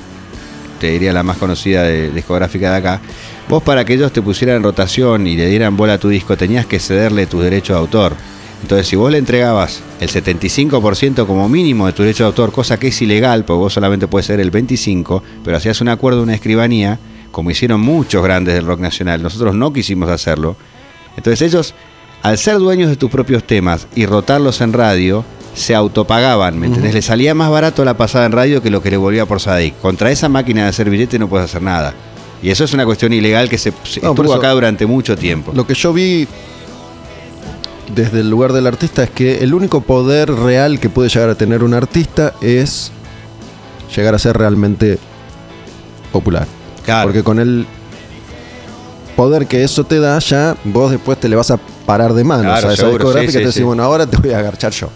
[0.81, 3.01] te diría la más conocida de, discográfica de acá,
[3.49, 6.37] vos para que ellos te pusieran en rotación y le dieran bola a tu disco,
[6.37, 8.13] tenías que cederle tus derechos de autor.
[8.63, 12.79] Entonces, si vos le entregabas el 75% como mínimo de tu derecho de autor, cosa
[12.79, 16.35] que es ilegal, porque vos solamente puedes ser el 25%, pero hacías un acuerdo, una
[16.35, 16.99] escribanía,
[17.31, 20.57] como hicieron muchos grandes del rock nacional, nosotros no quisimos hacerlo.
[21.17, 21.75] Entonces ellos,
[22.25, 26.95] al ser dueños de tus propios temas y rotarlos en radio, se autopagaban, ¿me entendés?
[26.95, 29.79] Le salía más barato la pasada en radio que lo que le volvía por Sadik.
[29.81, 31.93] Contra esa máquina de hacer billete no puedes hacer nada.
[32.43, 33.71] Y eso es una cuestión ilegal que se,
[34.03, 35.53] No, estuvo eso- acá durante mucho tiempo.
[35.55, 36.27] Lo que yo vi
[37.95, 41.35] desde el lugar del artista es que el único poder real que puede llegar a
[41.35, 42.91] tener un artista es
[43.95, 44.99] llegar a ser realmente
[46.11, 46.47] popular.
[46.85, 47.09] Claro.
[47.09, 47.67] Porque con el
[49.17, 52.47] poder que eso te da, ya vos después te le vas a parar de manos
[52.47, 53.63] Claro, a esa seguro, discográfica sí, y te sí, decís, sí.
[53.63, 54.89] bueno, ahora te voy a agarchar yo.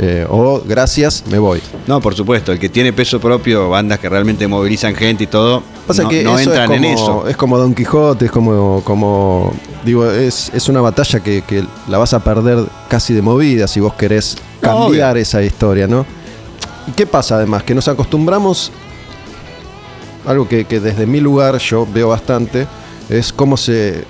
[0.00, 1.60] Eh, o gracias, me voy.
[1.86, 5.62] No, por supuesto, el que tiene peso propio, bandas que realmente movilizan gente y todo,
[5.86, 7.28] Pasa no, que no entran es como, en eso.
[7.28, 9.52] Es como Don Quijote, es como, como
[9.84, 13.80] digo, es, es una batalla que, que la vas a perder casi de movida si
[13.80, 16.04] vos querés cambiar esa historia, ¿no?
[16.86, 17.62] ¿Y qué pasa además?
[17.62, 18.72] Que nos acostumbramos,
[20.26, 22.66] algo que, que desde mi lugar yo veo bastante,
[23.08, 24.04] es cómo se,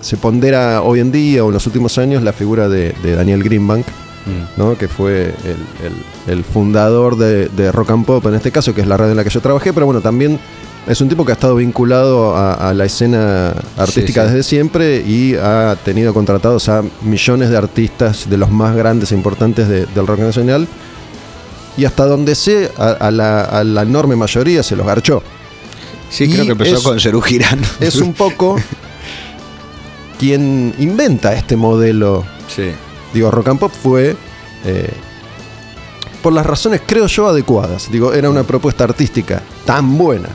[0.00, 3.42] se pondera hoy en día o en los últimos años la figura de, de Daniel
[3.42, 3.86] Greenbank
[4.56, 4.76] ¿no?
[4.76, 8.80] que fue el, el- el fundador de, de Rock and Pop en este caso, que
[8.80, 10.40] es la radio en la que yo trabajé, pero bueno, también
[10.88, 14.34] es un tipo que ha estado vinculado a, a la escena artística Sí, sí.
[14.34, 19.14] desde siempre y ha tenido contratados a millones de artistas de los más grandes e
[19.14, 20.66] importantes de- del rock nacional.
[21.76, 25.22] Y hasta donde sé, a, a la, a la enorme mayoría se los garchó.
[26.10, 27.60] Sí, Y creo que empezó es- con Cerú Girán.
[27.80, 28.56] Es un poco
[30.18, 32.70] quien inventa este modelo Sí.
[33.12, 34.16] Digo, Rock and Pop fue,
[34.64, 34.90] eh,
[36.22, 37.90] por las razones creo yo adecuadas.
[37.90, 40.28] Digo, era una propuesta artística tan buena.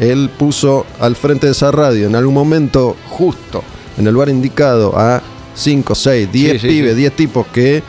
[0.00, 3.62] Él puso al frente de esa radio en algún momento justo,
[3.98, 5.22] en el lugar indicado, a
[5.54, 6.96] 5, 6, 10 sí, pibes, sí.
[6.98, 7.82] 10 tipos que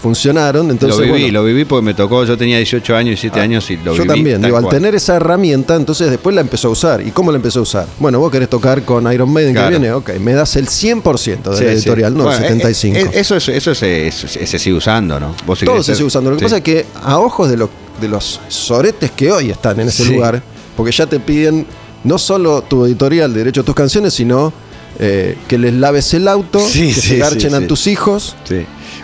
[0.00, 0.70] funcionaron.
[0.70, 3.40] Entonces, lo viví, bueno, lo viví porque me tocó, yo tenía 18 años y 7
[3.40, 4.06] años y lo yo viví.
[4.08, 7.06] también, tal digo, al tener esa herramienta, entonces después la empezó a usar.
[7.06, 7.86] ¿Y cómo la empezó a usar?
[7.98, 9.68] Bueno, vos querés tocar con Iron Maiden Claro.
[9.70, 11.76] que viene, ok, me das el 100% de Sí, la sí.
[11.76, 12.96] editorial, no Bueno, el 75%.
[12.96, 15.34] eh, eh, eso es- eso se, sigue usando, ¿no?
[15.46, 16.30] Vos Todo se sigue usando.
[16.30, 16.44] Lo que sí.
[16.44, 17.70] pasa es que a ojos de, lo-
[18.00, 20.42] de los soretes que hoy están en ese lugar,
[20.76, 21.66] porque ya te piden
[22.04, 24.52] no solo tu editorial de derecho a tus canciones, sino
[24.98, 28.34] eh, que les laves el auto, que se garchen a tus hijos.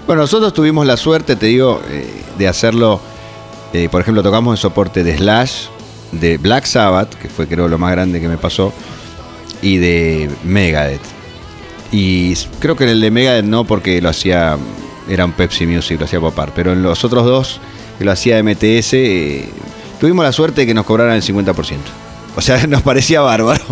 [0.06, 2.06] Bueno, nosotros tuvimos la suerte, te digo, eh,
[2.38, 3.00] de hacerlo.
[3.72, 5.64] eh, por ejemplo, tocamos el soporte de Slash,
[6.12, 8.72] de Black Sabbath, que fue creo lo más grande que me pasó,
[9.62, 11.00] y de Megadeth.
[11.90, 14.56] Y creo que en el de Megadeth no, porque lo hacía,
[15.08, 17.60] era un Pepsi Music, lo hacía Popar, pero en los otros dos,
[17.98, 19.48] que lo hacía MTS, eh,
[20.00, 21.78] tuvimos la suerte de que nos cobraran el 50%.
[22.36, 23.64] O sea, nos parecía bárbaro.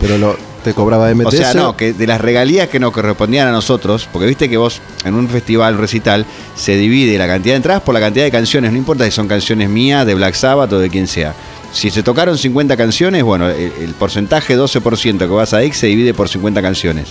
[0.00, 1.26] Pero lo, te cobraba MTS.
[1.26, 4.56] O sea, no, que de las regalías que nos correspondían a nosotros, porque viste que
[4.56, 8.30] vos en un festival, recital, se divide la cantidad de entradas por la cantidad de
[8.30, 11.34] canciones, no importa si son canciones mías, de Black Sabbath o de quien sea.
[11.72, 15.86] Si se tocaron 50 canciones, bueno, el, el porcentaje 12% que vas a X se
[15.86, 17.08] divide por 50 canciones.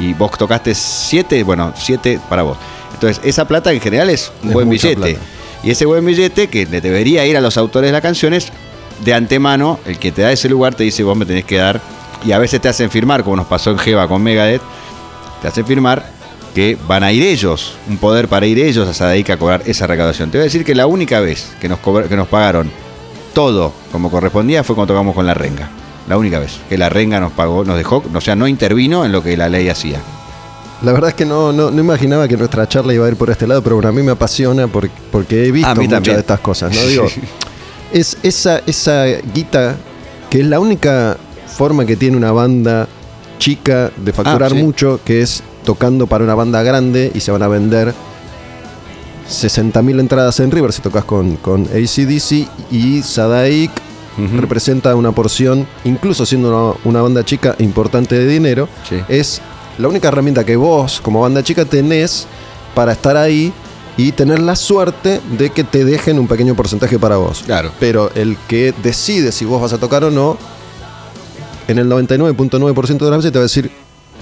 [0.00, 2.56] Y vos tocaste 7, bueno, 7 para vos.
[2.94, 4.96] Entonces, esa plata en general es un Es buen billete.
[4.96, 5.18] plata.
[5.64, 8.52] Y ese buen billete que le debería ir a los autores de las canciones,
[9.04, 11.80] de antemano, el que te da ese lugar te dice, vos me tenés que dar,
[12.24, 14.62] y a veces te hacen firmar, como nos pasó en Jeva con Megadeth,
[15.42, 16.04] te hacen firmar
[16.54, 19.86] que van a ir ellos, un poder para ir ellos a Sadaica a cobrar esa
[19.86, 20.30] recaudación.
[20.30, 22.70] Te voy a decir que la única vez que nos, que nos pagaron
[23.34, 25.68] todo como correspondía fue cuando tocamos con la renga.
[26.08, 29.12] La única vez que la renga nos pagó, nos dejó, o sea, no intervino en
[29.12, 30.00] lo que la ley hacía.
[30.82, 33.30] La verdad es que no, no, no imaginaba que nuestra charla iba a ir por
[33.30, 36.40] este lado, pero bueno, a mí me apasiona por- porque he visto muchas de estas
[36.40, 36.74] cosas.
[36.74, 36.80] ¿no?
[36.86, 37.06] Digo,
[37.92, 39.04] es esa, esa
[39.34, 39.76] guita
[40.30, 41.16] que es la única
[41.48, 42.86] forma que tiene una banda
[43.38, 44.62] chica de facturar Ah, sí.
[44.62, 47.92] mucho, que es tocando para una banda grande y se van a vender
[49.28, 53.70] 60.000 entradas en River si tocas con, con ACDC y Sadaik
[54.36, 58.96] representa una porción, incluso siendo una, una banda chica importante de dinero, Sí.
[59.08, 59.40] es
[59.78, 62.26] la única herramienta que vos como banda chica tenés
[62.74, 63.52] para estar ahí
[63.96, 67.42] y tener la suerte de que te dejen un pequeño porcentaje para vos.
[67.46, 67.70] Claro.
[67.78, 70.36] Pero el que decide si vos vas a tocar o no,
[71.68, 73.70] en el 99.9% de las veces te va a decir,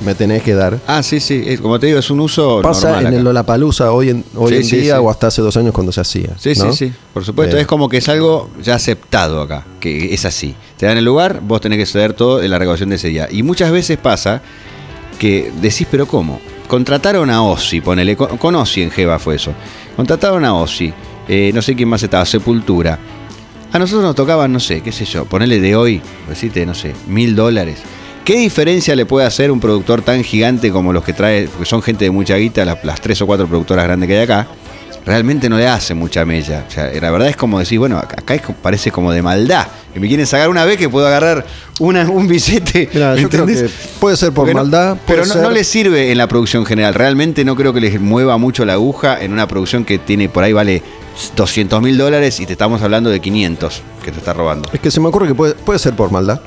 [0.05, 0.79] me tenés que dar.
[0.87, 3.17] Ah, sí, sí, es- como te digo, es un uso Pasa normal en acá.
[3.17, 5.01] el Lollapalooza hoy en, hoy Sí, en sí, día sí.
[5.03, 6.31] o hasta hace dos años cuando se hacía.
[6.39, 6.71] Sí, ¿no?
[6.73, 7.57] sí, sí, por supuesto.
[7.57, 10.55] Eh, Es como que es algo ya aceptado acá, que es así.
[10.77, 13.27] Te dan el lugar, vos tenés que ceder todo en la recaudación de ese día.
[13.31, 14.43] Y muchas veces pasa
[15.19, 16.41] que decís, pero ¿cómo?
[16.69, 19.53] Contrataron a Ozzy, ponele, con, con Ozzy en Jeva fue eso.
[19.97, 20.93] Contrataron a Ozzy,
[21.29, 22.99] eh, no sé quién más estaba, Sepultura.
[23.77, 26.01] A nosotros nos tocaban, no sé, qué sé yo, ponele de hoy,
[26.31, 27.81] decirte, no sé, mil dólares.
[28.25, 31.83] ¿Qué diferencia le puede hacer un productor tan gigante como los que trae, porque son
[31.83, 34.47] gente de mucha guita, las, las tres o cuatro productoras grandes que hay acá?
[35.05, 36.65] Realmente no le hace mucha mella.
[36.67, 39.67] O sea, la verdad es como decir, bueno, acá es parece como de maldad.
[39.93, 41.45] Que me quieren sacar una vez que puedo agarrar
[41.79, 42.89] una, un billete.
[42.95, 43.71] Mirá, yo creo ¿entendés?
[43.73, 46.95] que puede ser por Porque no- maldad, pero no, le sirve en la producción general.
[46.95, 50.45] Realmente no creo que les mueva mucho la aguja en una producción que tiene por
[50.45, 50.83] ahí vale
[51.37, 54.69] 200 mil dólares y te estamos hablando de 500 que te está robando.
[54.73, 56.41] Es que se me ocurre que puede, puede ser por maldad.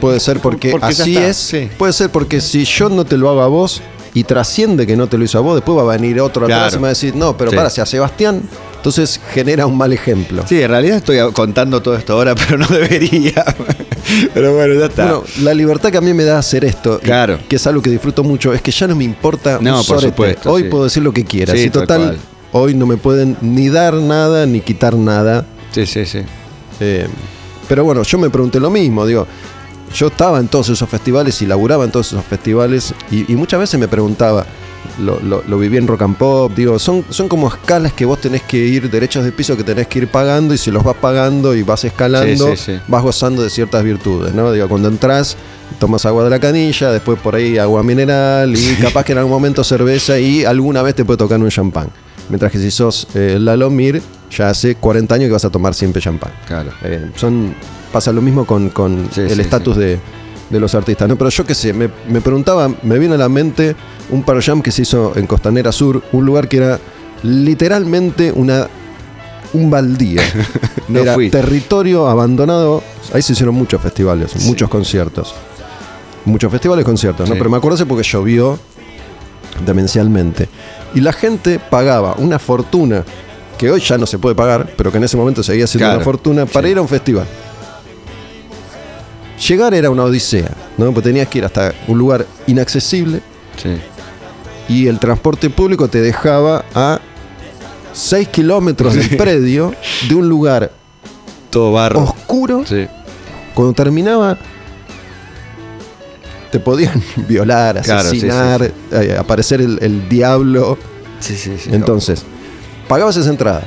[0.00, 1.36] Puede ser porque, así es.
[1.36, 1.70] sí.
[1.78, 3.80] Puede ser porque si yo no te lo hago a vos
[4.14, 6.58] y trasciende que no te lo hizo a vos, después va a venir otro atrás
[6.60, 6.74] Claro.
[6.74, 7.56] y me va a decir, no, pero Sí.
[7.56, 8.42] para, si a Sebastián,
[8.76, 10.44] entonces genera un mal ejemplo.
[10.46, 13.44] Sí, en realidad estoy contando todo esto ahora, pero no debería.
[14.34, 15.04] pero bueno, ya está.
[15.06, 17.38] Bueno, la libertad que a mí me da hacer esto, Claro.
[17.48, 19.96] que es algo que disfruto mucho, es que ya no me importa No, un por
[20.00, 20.08] sorete.
[20.08, 20.68] supuesto, Hoy sí.
[20.68, 21.52] puedo decir lo que quiera.
[21.54, 22.18] Sí, si total.
[22.52, 25.44] Hoy no me pueden ni dar nada ni quitar nada.
[25.72, 26.20] sí, sí, sí.
[26.80, 27.06] Eh,
[27.68, 29.26] pero bueno, yo me pregunté lo mismo, digo,
[29.94, 33.60] yo estaba en todos esos festivales y laburaba en todos esos festivales y, y muchas
[33.60, 34.44] veces me preguntaba,
[35.00, 36.52] lo, lo- lo viví en rock and pop.
[36.54, 39.86] Digo, son, son como escalas que vos tenés que ir, derechos de piso que tenés
[39.88, 42.80] que ir pagando y si los vas pagando y vas escalando, Sí, sí, sí.
[42.88, 44.52] vas gozando de ciertas virtudes, ¿no?
[44.52, 45.36] Digo, cuando entras,
[45.80, 49.32] tomas agua de la canilla, después por ahí agua mineral y capaz que en algún
[49.32, 51.88] momento cerveza y alguna vez te puede tocar un champán.
[52.28, 56.02] Mientras que si sos eh, Lalomir, ya hace 40 años que vas a tomar siempre
[56.02, 56.32] champán.
[56.46, 56.70] Claro.
[56.82, 57.54] Eh, son,
[57.92, 59.98] pasa lo mismo con, con Sí, el sí, estatus de,
[60.50, 61.08] de los artistas.
[61.08, 61.16] ¿no?
[61.16, 63.76] Pero yo qué sé, me, me preguntaba, me vino a la mente
[64.10, 66.80] un Pearl Jam que se hizo en Costanera Sur, un lugar que era
[67.22, 68.68] literalmente una
[69.52, 70.20] un baldío.
[70.88, 71.30] No era fui.
[71.30, 72.80] territorio abandonado.
[73.12, 75.34] Ahí se hicieron muchos festivales, muchos conciertos.
[76.24, 77.34] Muchos festivales, conciertos, ¿no?
[77.34, 78.56] Pero me acuerdo porque llovió
[79.64, 80.48] demencialmente.
[80.94, 83.04] Y la gente pagaba una fortuna
[83.58, 85.96] que hoy ya no se puede pagar, pero que en ese momento seguía siendo Claro,
[85.98, 86.72] una fortuna para sí.
[86.72, 87.26] ir a un festival.
[89.48, 90.86] Llegar era una odisea, ¿no?
[90.92, 93.20] Porque tenías que ir hasta un lugar inaccesible
[93.56, 93.76] Sí.
[94.68, 97.00] y el transporte público te dejaba a
[97.92, 99.74] 6 kilómetros del predio
[100.08, 100.70] de un lugar
[101.50, 102.02] Todo barro.
[102.04, 102.64] oscuro.
[103.54, 104.36] Cuando terminaba,
[106.50, 110.78] te podían violar, Claro, sí, sí, asesinar, eh, aparecer el, el diablo.
[111.20, 111.70] Sí, sí, sí.
[111.72, 112.22] Entonces,
[112.88, 113.62] pagabas esa entrada,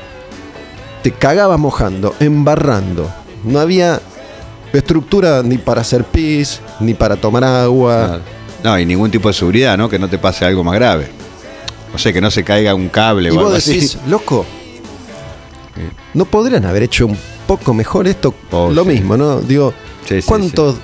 [1.04, 3.10] te cagabas mojando, embarrando.
[3.44, 4.02] No había
[4.74, 8.20] estructura ni para hacer pis, ni para tomar agua.
[8.64, 9.90] No, y ningún tipo de seguridad, ¿no?
[9.90, 11.08] Que no te pase algo más grave.
[11.94, 13.74] O sea, que no se caiga un cable Y o algo vos así.
[13.76, 14.46] decís, loco,
[16.14, 17.18] ¿no podrían haber hecho un
[17.48, 18.34] poco mejor esto?
[18.52, 18.90] Oh, Lo sí.
[18.90, 19.40] mismo, ¿no?
[19.42, 19.74] Digo,
[20.08, 20.76] Sí, sí, ¿cuántos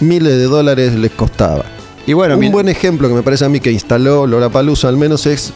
[0.00, 1.64] miles de dólares les costaba?
[2.06, 5.24] Y bueno, un buen ejemplo que me parece a mí que instaló Lollapalooza al menos
[5.26, 5.52] es,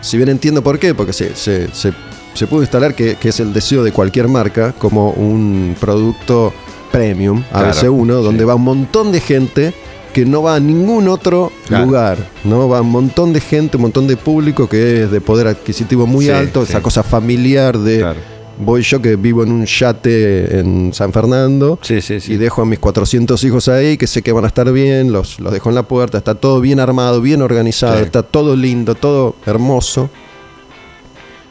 [0.00, 1.92] si bien entiendo por qué, porque se, se- se-
[2.34, 6.52] se pudo instalar que, que es el deseo de cualquier marca como un producto
[6.92, 8.44] premium, Claro, ABC1, donde sí.
[8.44, 9.74] va un montón de gente
[10.14, 11.86] que no va a ningún otro Claro.
[11.86, 12.68] lugar, ¿no?
[12.68, 16.26] Va un montón de gente, un montón de público que es de poder adquisitivo muy
[16.26, 16.70] Sí, alto, sí.
[16.70, 18.20] esa cosa familiar de Claro.
[18.60, 22.34] Voy yo que vivo en un yate en San Fernando Sí, sí, sí.
[22.34, 25.40] y dejo a mis 400 hijos ahí que sé que van a estar bien, los,
[25.40, 29.34] los dejo en la puerta, está todo bien armado, bien organizado, está todo lindo, todo
[29.46, 30.10] hermoso.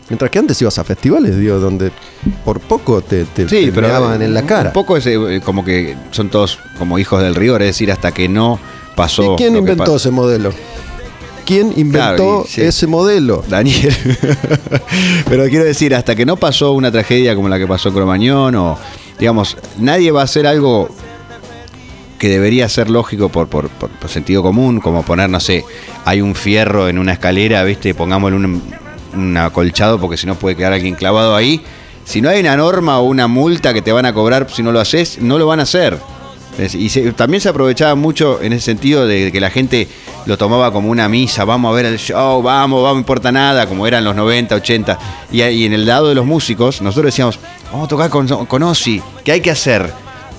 [0.09, 1.91] Mientras que antes ibas a festivales, digo, donde
[2.43, 4.69] por poco te, te, Sí, te pero meaban en la cara.
[4.69, 8.11] Un poco es eh, como que son todos como hijos del rigor, es decir, hasta
[8.11, 8.59] que no
[8.95, 9.33] pasó.
[9.33, 10.51] ¿Y quién lo inventó ese modelo?
[11.49, 12.61] ¿Quién inventó sí.
[12.61, 13.43] ese modelo?
[13.49, 13.91] Daniel.
[15.27, 18.55] Pero quiero decir, hasta que no pasó una tragedia como la que pasó en Cromañón,
[18.55, 18.77] o
[19.17, 20.89] digamos, nadie va a hacer algo
[22.19, 25.63] que debería ser lógico por, por- por- por sentido común, como poner, no sé,
[26.05, 27.93] hay un fierro en una escalera, ¿viste?
[27.95, 28.61] Pongámosle un,
[29.15, 31.61] un acolchado porque si no puede quedar alguien clavado ahí.
[32.05, 34.71] Si no hay una norma o una multa que te van a cobrar si no
[34.71, 35.97] lo haces, no lo van a hacer.
[36.73, 39.87] Y también se aprovechaba mucho en ese sentido de que la gente
[40.25, 43.65] lo tomaba como una misa, vamos a ver el show, vamos, vamos, no importa nada,
[43.65, 44.99] como eran los 90, 80.
[45.31, 47.39] Y, y en el lado de los músicos, nosotros decíamos,
[47.71, 49.91] vamos a tocar con, con Ozzy, ¿qué hay que hacer?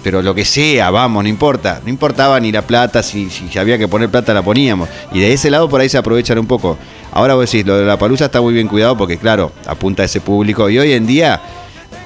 [0.02, 1.80] Pero lo que sea, vamos, no importa.
[1.84, 4.88] No importaba ni la plata, si, si había que poner plata la poníamos.
[5.12, 6.78] Y de ese lado por ahí se aprovechan un poco.
[7.12, 10.06] Ahora vos decís, lo de la palusa está muy bien cuidado porque claro, apunta a
[10.06, 10.70] ese público.
[10.70, 11.40] Y hoy en día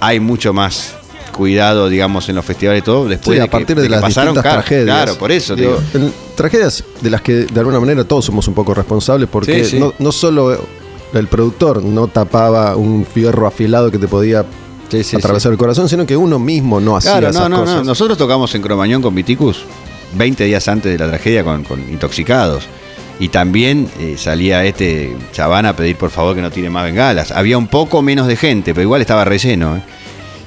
[0.01, 0.97] hay mucho más
[1.35, 3.89] cuidado, digamos, en los festivales y todo, después Sí, de a que- partir de de,
[3.89, 4.85] que las pasaron tragedias.
[4.87, 6.07] Claro, por eso, Digo, digo.
[6.07, 9.73] en- tragedias de las que de alguna manera todos somos un poco responsables porque Sí,
[9.73, 9.79] sí.
[9.79, 10.59] No, no solo
[11.13, 14.45] el productor no tapaba un fierro afilado que te podía
[15.17, 17.77] atravesar el corazón, sino que uno mismo no hacía Claro, esas no, no, cosas.
[17.77, 17.85] no.
[17.85, 19.65] Nosotros tocamos en Cromañón con Viticus
[20.17, 22.65] 20 días antes de la tragedia con, con intoxicados.
[23.21, 27.31] Y también eh, salía este chabán a pedir por favor que no tire más bengalas.
[27.31, 29.77] Había un poco menos de gente, pero igual estaba relleno.
[29.77, 29.83] ¿eh?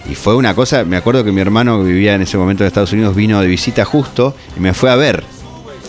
[0.10, 2.68] Y fue una cosa, me acuerdo que mi hermano que vivía en ese momento en
[2.68, 5.24] Estados Unidos vino de visita justo y me fue a ver.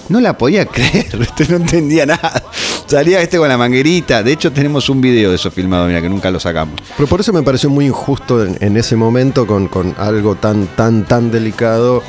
[0.09, 2.43] No la podía creer, no entendía nada.
[2.87, 4.23] Salía este con la manguerita.
[4.23, 6.81] De hecho, tenemos un video de eso filmado, mira, que nunca lo sacamos.
[6.97, 10.66] Pero por eso me pareció muy injusto en, en ese momento con, con algo tan,
[10.69, 12.03] tan, tan delicado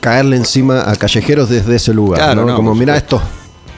[0.00, 2.18] caerle encima a callejeros desde ese lugar.
[2.20, 2.48] Claro, ¿no?
[2.48, 3.20] no, Como supuesto.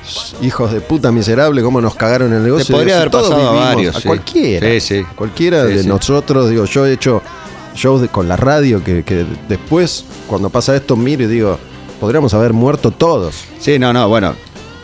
[0.04, 2.66] estos hijos de puta miserable, cómo nos cagaron el negocio.
[2.66, 4.06] Te podría haber pasado a varios, A sí.
[4.06, 4.68] cualquiera.
[4.68, 5.02] Sí, sí.
[5.16, 7.20] Cualquiera de nosotros, digo, yo he hecho
[7.78, 11.58] shows de- con la radio que, que después, cuando pasa esto, miro y digo,
[12.00, 13.34] podríamos haber muerto todos.
[13.58, 14.34] Sí, no, no, bueno,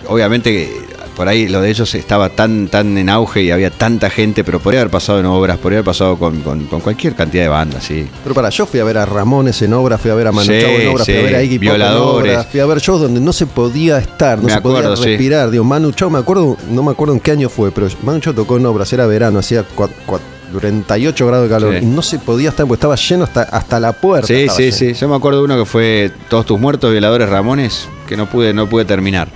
[0.08, 0.70] obviamente
[1.16, 4.58] por ahí lo de ellos estaba tan, tan en auge y había tanta gente, pero
[4.58, 7.84] podría haber pasado en obras, podría haber pasado con, con- con cualquier cantidad de bandas,
[7.84, 8.08] sí.
[8.24, 10.46] Pero para, yo fui a ver a Ramones en obra, fui a ver a Manu
[10.48, 12.32] Sí, en obra, fui a ver a Iggy Pop en Violadores.
[12.34, 14.96] obra, fui a ver shows donde no se podía estar, no Me se podía acuerdo,
[14.96, 15.04] sí.
[15.10, 15.50] respirar.
[15.52, 18.34] Digo, Manu Chao, me acuerdo, no me acuerdo en qué año fue, pero Manu Chao
[18.34, 20.18] tocó en obras, era verano, hacía cua- cua-
[20.60, 21.84] 38 grados de calor Sí.
[21.84, 24.26] y no se podía estar porque estaba lleno hasta, hasta la puerta.
[24.26, 24.76] Sí, sí, lleno.
[24.76, 24.92] sí.
[24.94, 28.52] Yo me acuerdo de uno que fue Todos tus muertos, violadores Ramones, que no pude,
[28.54, 29.28] no pude terminar.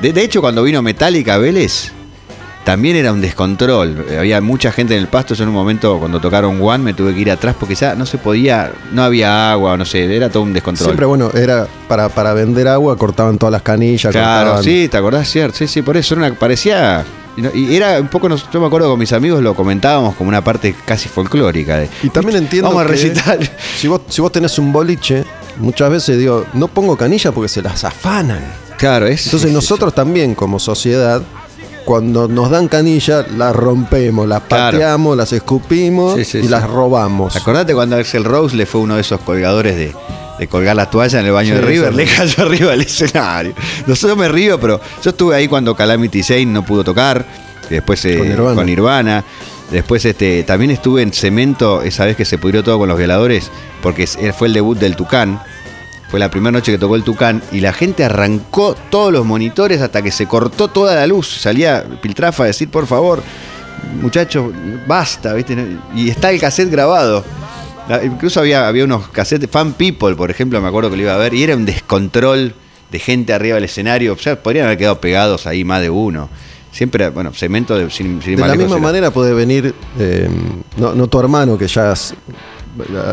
[0.00, 1.92] De, de hecho, cuando vino Metallica Vélez,
[2.64, 4.06] también era un descontrol.
[4.18, 5.34] Había mucha gente en el pasto.
[5.34, 8.06] Yo en un momento, cuando tocaron One, me tuve que ir atrás porque ya no
[8.06, 10.86] se podía, no había agua, no sé, era todo un descontrol.
[10.86, 14.10] Siempre, bueno, era para, para vender agua, cortaban todas las canillas.
[14.10, 15.28] Claro, cortaban- sí, ¿te acordás?
[15.30, 17.04] Cierto, sí, sí, por eso era una, parecía.
[17.54, 20.74] Y era un poco, yo me acuerdo con mis amigos lo comentábamos como una parte
[20.84, 21.76] casi folclórica.
[21.78, 23.38] De, Y también entiendo Vamos a que recitar.
[23.76, 25.24] Si vos, si vos tenés un boliche,
[25.58, 28.42] muchas veces digo, no pongo canilla porque se las afanan.
[28.78, 29.24] Claro, es.
[29.26, 31.22] Entonces es- nosotros también como sociedad,
[31.84, 34.72] cuando nos dan canilla, las rompemos, las Claro.
[34.76, 36.48] pateamos, las escupimos Sí, sí, y sí.
[36.48, 37.36] las robamos.
[37.36, 39.94] Acordate cuando Axel Rose le fue uno de esos colgadores de,
[40.38, 43.54] de colgar la toalla en el baño Sí, de River, le cayó arriba del escenario.
[43.86, 47.24] Nosotros me río, pero yo estuve ahí cuando Calamity Jane no pudo tocar,
[47.70, 48.54] después eh, Con Nirvana.
[48.54, 49.24] con Nirvana.
[49.70, 53.50] Después este, también estuve en Cemento esa vez que se pudrió todo con los violadores,
[53.82, 55.42] porque es- fue el debut del Tucán.
[56.08, 59.80] Fue la primera noche que tocó el Tucán y la gente arrancó todos los monitores
[59.80, 61.26] hasta que se cortó toda la luz.
[61.40, 63.24] Salía Piltrafa a decir, por favor,
[64.00, 64.52] muchachos,
[64.86, 65.56] basta, ¿viste?
[65.96, 67.24] Y está el cassette grabado.
[68.04, 71.18] Incluso había, había unos cassettes, Fan People, por ejemplo, me acuerdo que lo iba a
[71.18, 72.54] ver, y era un descontrol
[72.90, 74.14] de gente arriba del escenario.
[74.14, 76.28] O sea, podrían haber quedado pegados ahí más de uno.
[76.72, 80.28] Siempre, bueno, cemento de, sin, sin De la misma era- manera puede venir, eh,
[80.76, 82.12] no, no tu hermano, que ya has-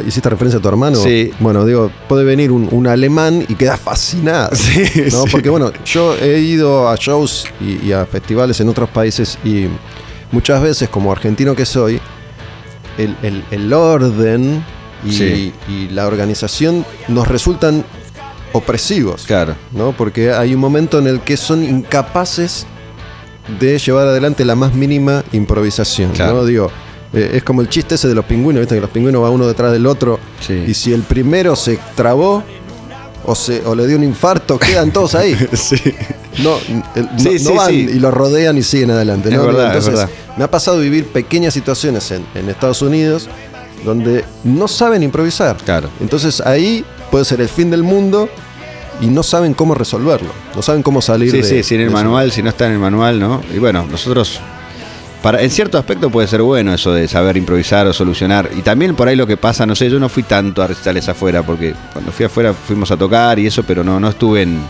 [0.06, 0.98] hiciste referencia a tu hermano.
[0.98, 1.32] Sí.
[1.40, 4.50] Bueno, digo, puede venir un, un alemán y queda fascinado.
[4.56, 5.24] Sí, ¿no?
[5.24, 5.30] sí.
[5.32, 9.68] Porque bueno, yo he ido a shows y, y a festivales en otros países y
[10.32, 12.02] muchas veces, como argentino que soy,
[12.98, 14.64] el, el- el orden
[15.06, 15.54] y, Sí.
[15.68, 17.84] y la organización nos resultan
[18.54, 19.24] opresivos.
[19.26, 19.56] Claro.
[19.72, 19.92] ¿no?
[19.94, 22.66] Porque hay un momento en el que son incapaces
[23.60, 26.12] de llevar adelante la más mínima improvisación.
[26.12, 26.34] Claro.
[26.36, 26.46] ¿no?
[26.46, 26.72] Digo,
[27.14, 28.76] eh, es como el chiste ese de los pingüinos, ¿viste?
[28.76, 30.20] Que los pingüinos van uno detrás del otro.
[30.40, 30.64] Sí.
[30.68, 32.44] Y si el primero se trabó
[33.26, 35.36] o, se, o le dio un infarto, quedan todos ahí.
[35.54, 35.76] Sí.
[36.40, 36.58] No,
[36.96, 37.88] el- no- Sí, no sí, van sí.
[37.94, 39.30] y lo rodean y siguen adelante.
[39.30, 39.50] Es ¿no?
[39.52, 40.10] Es Entonces, verdad.
[40.38, 43.30] me ha pasado vivir pequeñas situaciones en, en Estados Unidos
[43.86, 45.58] donde no saben improvisar.
[45.58, 45.90] Claro.
[46.00, 48.30] Entonces ahí puede ser el fin del mundo
[49.02, 50.30] y no saben cómo resolverlo.
[50.56, 51.98] No saben cómo salir Sí, de sí, sin el eso.
[51.98, 53.42] manual, si no está en el manual, ¿no?
[53.54, 54.40] Y bueno, nosotros,
[55.22, 58.50] para, en cierto aspecto puede ser bueno eso de saber improvisar o solucionar.
[58.58, 61.10] Y también por ahí lo que pasa, no sé, yo no fui tanto a recitales
[61.10, 64.62] afuera, porque cuando fui afuera fuimos a tocar y eso, pero no, no estuve en,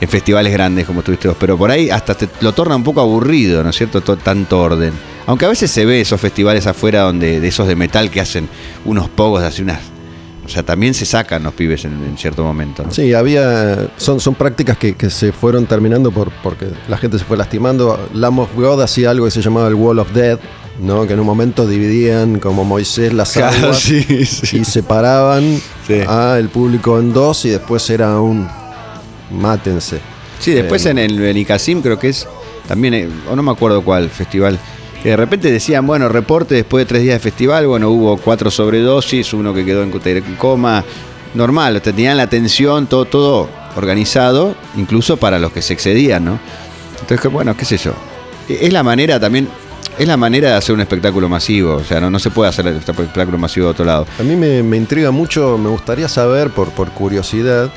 [0.00, 1.36] en festivales grandes como estuviste vos.
[1.38, 4.00] Pero por ahí hasta te lo torna un poco aburrido, ¿no es cierto?
[4.00, 4.92] To- tanto orden.
[5.26, 8.48] Aunque a veces se ve esos festivales afuera donde de esos de metal que hacen
[8.84, 9.80] unos pogos, así unas...
[10.44, 12.90] O sea, también se sacan los pibes en, en cierto momento, ¿no?
[12.92, 13.88] Sí, había.
[13.96, 17.98] Son, son prácticas que, que se fueron terminando por, porque la gente se fue lastimando.
[18.12, 20.40] Lamb of God hacía algo que se llamaba el Wall of Death,
[20.80, 21.06] ¿no?
[21.06, 24.58] Que en un momento dividían como Moisés las aguas sí, sí.
[24.58, 26.00] y separaban Sí.
[26.06, 28.46] al público en dos y después era un
[29.34, 30.00] mátense.
[30.38, 32.26] Sí, después Eh, en el Benicassim creo que es
[32.68, 34.58] también, eh, o no me acuerdo cuál festival,
[35.02, 38.50] que de repente decían, bueno, reporte después de tres días de festival, bueno, hubo cuatro
[38.50, 39.90] sobredosis, uno que quedó en
[40.38, 40.82] coma,
[41.34, 46.38] normal, tenían la atención, todo, todo organizado, incluso para los que se excedían, ¿no?
[46.92, 47.92] Entonces, que, bueno, qué sé yo.
[48.48, 49.48] Es la manera también,
[49.98, 52.66] es la manera de hacer un espectáculo masivo, o sea, no, no se puede hacer
[52.66, 54.06] el espectáculo masivo de otro lado.
[54.18, 57.70] A mí me, me intriga mucho, me gustaría saber, por, por curiosidad,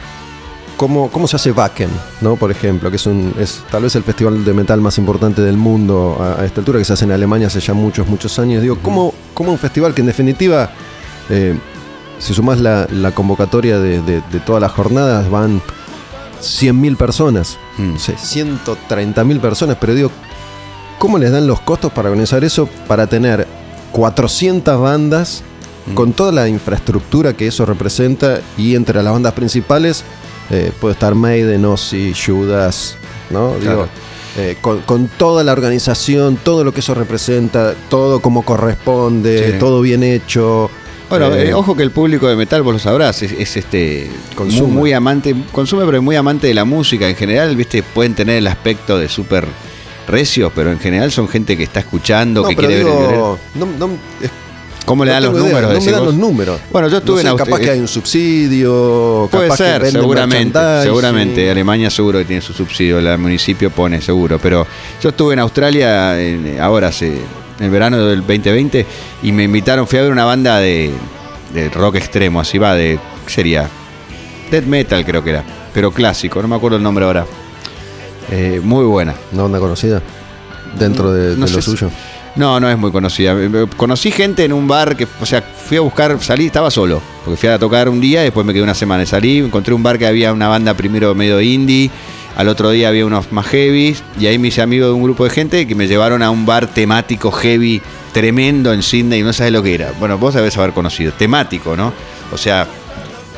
[0.78, 1.90] cómo, cómo se hace Wacken,
[2.22, 2.36] ¿no?
[2.36, 5.58] Por ejemplo, que es, un, es tal vez el festival de metal más importante del
[5.58, 8.62] mundo a, a esta altura, que se hace en Alemania hace ya muchos, muchos años.
[8.62, 10.70] Digo, ¿cómo, cómo un festival que en definitiva,
[11.30, 11.56] eh,
[12.20, 15.62] si sumás la, la convocatoria de, de- de todas las jornadas, van
[16.42, 17.94] 100.000 personas, Mm.
[17.94, 20.12] no sé, 130.000 personas, pero digo,
[21.00, 23.48] ¿cómo les dan los costos para organizar eso para tener
[23.92, 25.44] 400 bandas
[25.88, 25.94] Mm.
[25.94, 30.04] con toda la infraestructura que eso representa y entre las bandas principales
[30.50, 32.98] eh, puede estar Maiden, Ozzy, Judas,
[33.30, 33.50] ¿no?
[33.56, 33.90] Digo, Claro.
[34.38, 39.60] eh, con, con toda la organización, todo lo que eso representa, todo como corresponde, Sí.
[39.60, 40.70] todo bien hecho.
[41.10, 44.10] Bueno, Eh, eh, ojo que el público de metal, vos lo sabrás, es, es, este
[44.36, 44.62] Consume.
[44.68, 47.08] muy, muy amante, consume pero es muy amante de la música.
[47.08, 49.46] En general, viste, pueden tener el aspecto de súper
[50.08, 53.10] recios, pero en general son gente que está escuchando, no, que pero quiere ver el
[53.12, 53.90] digo, no, no,
[54.88, 55.74] ¿Cómo le no dan los idea, números?
[55.74, 56.60] No me dan los números.
[56.72, 59.92] Bueno, yo estuve No sé, en Aust- capaz que hay un subsidio, Puede capaz ser,
[59.92, 61.52] seguramente, seguramente.
[61.52, 64.40] Alemania seguro que tiene su subsidio, el municipio pone seguro.
[64.42, 64.66] Pero
[65.02, 67.08] yo estuve en Australia en- ahora, hace,
[67.60, 68.86] en el verano del 2020,
[69.24, 70.92] y me invitaron, fui a ver una banda de,
[71.54, 73.68] de rock extremo, así va, de, ¿qué sería?
[74.50, 77.26] Death metal creo que era, pero clásico, no me acuerdo el nombre ahora.
[78.32, 79.14] Eh, muy buena.
[79.32, 80.02] Una onda conocida
[80.78, 81.90] dentro de, No de lo si- suyo.
[82.38, 83.34] No, no es muy conocida.
[83.34, 86.70] Eh, eh, Conocí gente en un bar que, o sea, fui a buscar, salí, estaba
[86.70, 89.06] solo, porque fui a tocar un día y después me quedé una semana.
[89.06, 91.90] Salí, encontré un bar que había una banda primero medio indie,
[92.36, 95.24] Al otro día había unos más heavy y ahí me hice amigo de un grupo
[95.24, 97.82] de gente que me llevaron a un bar temático heavy
[98.14, 99.92] tremendo en Sydney y no sabes lo que era.
[100.00, 101.12] Bueno, vos sabés haber conocido.
[101.14, 101.92] Temático, ¿no?
[102.32, 102.68] O sea...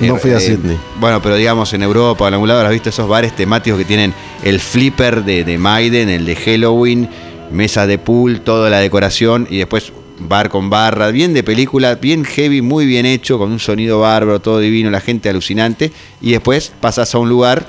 [0.02, 0.78] No eh, fui a Sydney.
[1.00, 4.14] Bueno, pero digamos en Europa en algún lado has visto esos bares temáticos que tienen
[4.44, 7.10] el flipper de, de Maiden, el de Halloween,
[7.52, 12.26] mesa de pool, toda la decoración y después bar con barra, bien de película, bien
[12.26, 15.92] heavy, muy bien hecho, con un sonido bárbaro, todo divino, la gente alucinante.
[16.22, 17.66] Y después pasas a un lugar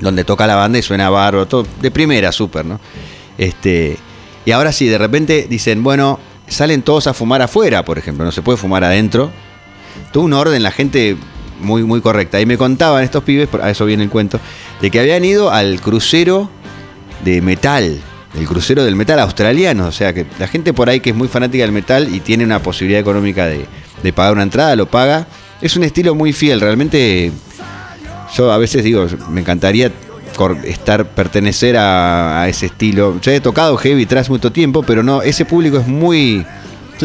[0.00, 2.80] donde toca la banda y suena bárbaro, todo de primera, súper, ¿no?
[3.38, 3.96] Este,
[4.44, 8.32] y ahora sí, de repente dicen, bueno, salen todos a fumar afuera, por ejemplo, no
[8.32, 9.30] se puede fumar adentro.
[10.12, 11.16] Tuvo un orden, la gente
[11.60, 12.40] muy, muy correcta.
[12.40, 14.40] Y me contaban estos pibes, a eso viene el cuento,
[14.80, 16.50] de que habían ido al crucero
[17.24, 18.00] de metal,
[18.38, 19.86] el crucero del metal australiano.
[19.86, 22.44] O sea, que la gente por ahí que es muy fanática del metal y tiene
[22.44, 23.66] una posibilidad económica de,
[24.02, 25.26] de pagar una entrada, lo paga.
[25.60, 27.30] Es un estilo muy fiel, realmente.
[28.36, 29.92] Yo a veces digo, me encantaría
[30.64, 33.20] estar, pertenecer a, a ese estilo.
[33.20, 36.44] Yo he tocado heavy tras mucho tiempo, pero no, ese público es muy.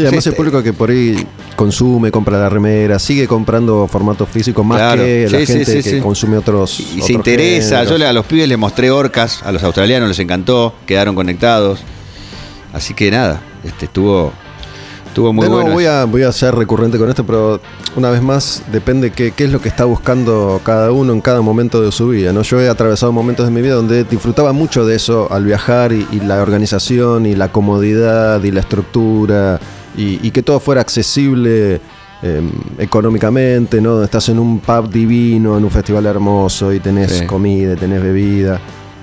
[0.02, 1.16] Sí, además Sí, el público que por ahí
[1.56, 5.04] consume, compra la remera, sigue comprando formato físico más Claro.
[5.04, 6.80] que la Sí, gente que consume otros.
[6.80, 7.80] Y se interesa.
[7.80, 8.00] géneros.
[8.00, 11.80] Yo a los pibes les mostré orcas, a los australianos les encantó, quedaron conectados.
[12.74, 14.32] Así que nada, este estuvo,
[15.08, 15.74] estuvo muy de nuevo, bueno.
[15.76, 17.60] voy a, voy a ser recurrente con esto, pero
[17.95, 21.41] una vez más depende qué, qué es lo que está buscando cada uno en cada
[21.41, 22.34] momento de su vida.
[22.34, 22.43] ¿no?
[22.43, 26.06] Yo he atravesado momentos de mi vida donde disfrutaba mucho de eso al viajar y,
[26.12, 29.60] y la organización y la comodidad y la estructura
[29.98, 31.82] y, y que todo fuera accesible
[32.24, 32.41] eh,
[32.80, 33.91] económicamente, ¿no?
[33.91, 37.26] Donde estás en un pub divino, en un festival hermoso y tenés Sí.
[37.26, 38.60] comida, tenés bebida.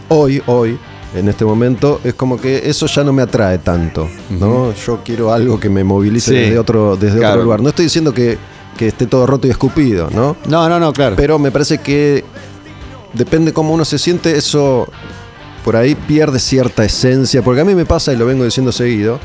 [0.08, 0.78] Hoy, hoy,
[1.14, 4.72] en este momento, es como que eso ya no me atrae tanto, ¿no?
[4.74, 6.34] Yo quiero algo que me movilice Sí.
[6.36, 7.34] desde otro, desde Claro.
[7.34, 7.60] otro lugar.
[7.60, 8.36] No estoy diciendo que,
[8.76, 10.36] que esté todo roto y escupido, ¿no?
[10.48, 11.14] No, no, no, claro.
[11.16, 12.24] Pero me parece que
[13.12, 14.88] depende cómo uno se siente, eso
[15.64, 17.42] por ahí pierde cierta esencia.
[17.42, 19.20] Porque a mí me pasa, y lo vengo diciendo seguido,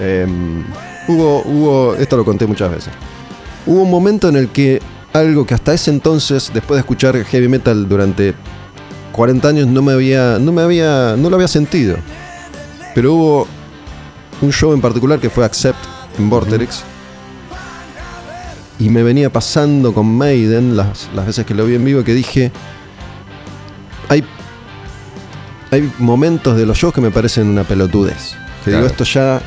[0.00, 0.26] eh,
[1.10, 2.92] hubo, hubo, esto lo conté muchas veces,
[3.66, 4.80] hubo un momento en el que
[5.12, 8.34] algo que hasta ese entonces, después de escuchar heavy metal durante
[9.12, 11.96] 40 años, no me había, no me había, no lo había sentido.
[12.94, 13.46] Pero hubo
[14.40, 15.78] un show en particular que fue Accept
[16.18, 16.82] en Vorterix.
[18.78, 22.14] Y me venía pasando con Maiden las, las veces que lo vi en vivo que
[22.14, 22.50] dije,
[24.08, 24.24] hay,
[25.70, 28.34] hay momentos de los shows que me parecen una pelotudez.
[28.64, 29.42] Que digo, esto ya...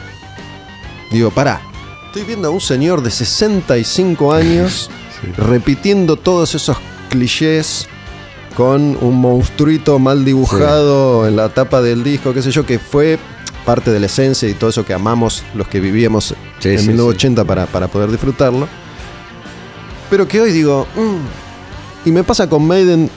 [1.14, 1.62] Digo, pará.
[2.08, 4.90] Estoy viendo a un señor de 65 años
[5.38, 6.78] repitiendo todos esos
[7.10, 7.88] clichés
[8.58, 13.18] con un monstruito mal dibujado en la tapa del disco, qué sé yo, que fue
[13.66, 16.88] parte de la esencia y todo eso que amamos los que vivíamos Sí, en sí,
[16.88, 18.68] 1980 Para, para poder disfrutarlo.
[20.10, 23.10] Pero que hoy digo, mm, y me pasa con Maiden,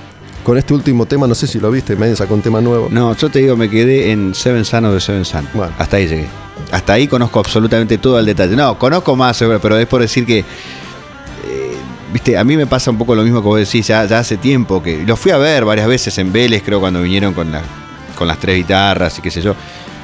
[0.45, 2.89] con este último tema, no sé si lo viste, Maiden sacó un tema nuevo.
[2.91, 5.49] No, yo te digo, me quedé en Seven Sun of the Seven Sun.
[5.55, 5.73] Bueno.
[5.79, 6.46] Hasta ahí llegué.
[6.73, 8.57] Hasta ahí conozco absolutamente todo el detalle.
[8.57, 10.41] No, conozco más, seguro, pero es por decir que.
[10.41, 10.45] eh,
[12.13, 14.83] Viste, a mí me pasa un poco lo mismo que vos decís, ya, hace tiempo
[14.83, 15.05] que.
[15.05, 17.63] Los fui a ver varias veces en Vélez, creo, cuando vinieron con, la-
[18.17, 19.55] con las tres guitarras y qué sé yo.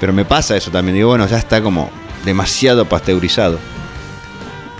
[0.00, 0.96] Pero me pasa eso también.
[0.96, 1.90] Digo, bueno, ya está como
[2.24, 3.59] demasiado pasteurizado.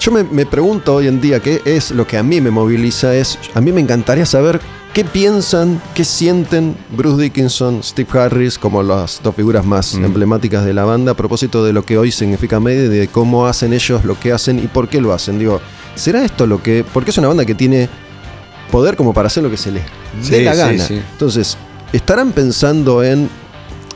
[0.01, 3.15] Yo me, me pregunto hoy en día qué es lo que a mí me moviliza,
[3.15, 4.61] es, a mí me encantaría saber
[4.95, 10.05] qué piensan, qué sienten Bruce Dickinson, Steve Harris, como las dos figuras más Mm.
[10.05, 13.47] emblemáticas de la banda, a propósito de lo que hoy significa Maiden, y de cómo
[13.47, 15.39] hacen ellos lo que hacen y por qué lo hacen.
[15.39, 15.61] Digo,
[15.95, 16.85] ¿será esto lo que...?
[16.93, 17.89] Porque es una banda que tiene
[18.71, 19.83] poder como para hacer lo que se les
[20.31, 20.85] dé Sí, la sí, gana.
[20.87, 21.01] sí.
[21.13, 21.57] Entonces,
[21.93, 23.29] ¿estarán pensando en...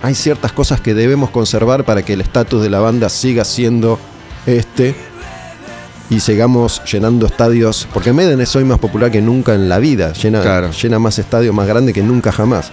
[0.03, 3.99] Hay ciertas cosas que debemos conservar para que el estatus de la banda siga siendo
[4.47, 4.95] este
[6.11, 10.13] y sigamos llenando estadios, porque Maiden es hoy más popular que nunca en la vida,
[10.13, 10.71] llena, Claro.
[10.71, 12.71] llena más estadios más grande que nunca jamás.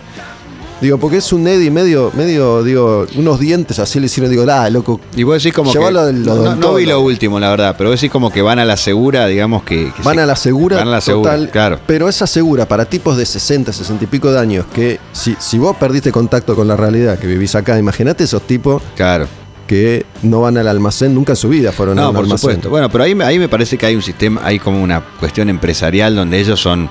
[0.82, 4.70] Digo, porque es un Eddie medio, medio, digo, unos dientes así le hicieron, digo, ah,
[4.70, 5.80] loco, Y vos decís como que.
[5.80, 8.76] Al no, vi lo último, la verdad, pero vos decís como que van a la
[8.76, 9.94] segura, digamos que.
[9.96, 11.80] que van se- a la segura Van a la segura, total, claro.
[11.88, 15.58] pero esa segura para tipos de 60, 60 y pico de años, que si, si
[15.58, 19.28] vos perdiste contacto con la realidad, que vivís acá, imagínate esos tipos Claro.
[19.68, 22.40] Que no van al almacén, nunca en su vida fueron a No, un por almacén.
[22.50, 22.70] supuesto.
[22.70, 25.50] Bueno, pero ahí, me- ahí me parece que hay un sistema, hay como una cuestión
[25.50, 26.90] empresarial donde ellos son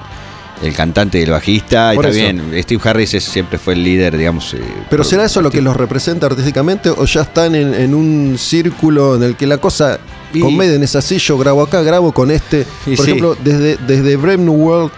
[0.62, 1.92] el cantante y el bajista.
[1.94, 2.32] Por y está eso.
[2.50, 4.54] bien, Steve Harris es- siempre fue el líder, digamos.
[4.54, 8.36] eh, Pero ¿será eso lo que los representa artísticamente o ya están en, en un
[8.38, 9.98] círculo en el que la cosa
[10.32, 12.64] Y- con Maiden es así, yo grabo acá, grabo con este?
[12.86, 13.10] Y Por sí.
[13.10, 14.90] ejemplo, desde, desde Brave New World,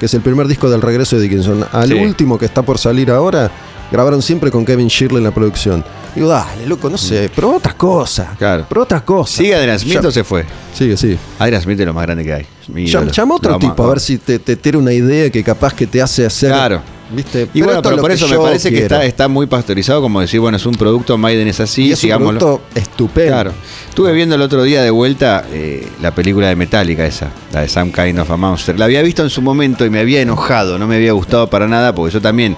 [0.00, 1.94] que es el primer disco del regreso de Dickinson, al Sí.
[1.94, 3.50] último que está por salir ahora,
[3.92, 5.84] grabaron siempre con Kevin Shirley en la producción.
[6.14, 8.32] Digo, dale, loco, no sé, pero otras cosas.
[8.34, 8.36] Mm.
[8.36, 8.66] Claro.
[8.68, 9.36] Pero otras cosas.
[9.36, 10.44] ¿Sigue Adrian Smith Ya- o se fue?
[10.74, 11.16] Sigue, sí.
[11.38, 12.46] Adrian Smith es lo más grande que hay.
[12.68, 13.12] Mi Llama, ídolo.
[13.12, 15.74] llama a otro Lo tipo a ver si te, te tira una idea que capaz
[15.74, 16.80] que te hace hacer Claro.
[17.12, 17.48] ¿viste?
[17.52, 18.94] Y bueno, esto es pero lo por eso me yo parece que quiero.
[18.96, 21.98] está, está muy pasteurizado, como decir, bueno, es un producto Maiden es así, y es
[21.98, 22.38] un sigámoslo.
[22.38, 23.32] producto estupendo.
[23.32, 23.52] Claro.
[23.88, 27.68] Estuve viendo el otro día de vuelta eh, la película de Metallica esa, la de
[27.68, 28.78] Some Kind of a Monster.
[28.78, 31.66] La había visto en su momento y me había enojado, no me había gustado para
[31.66, 32.56] nada, porque yo también,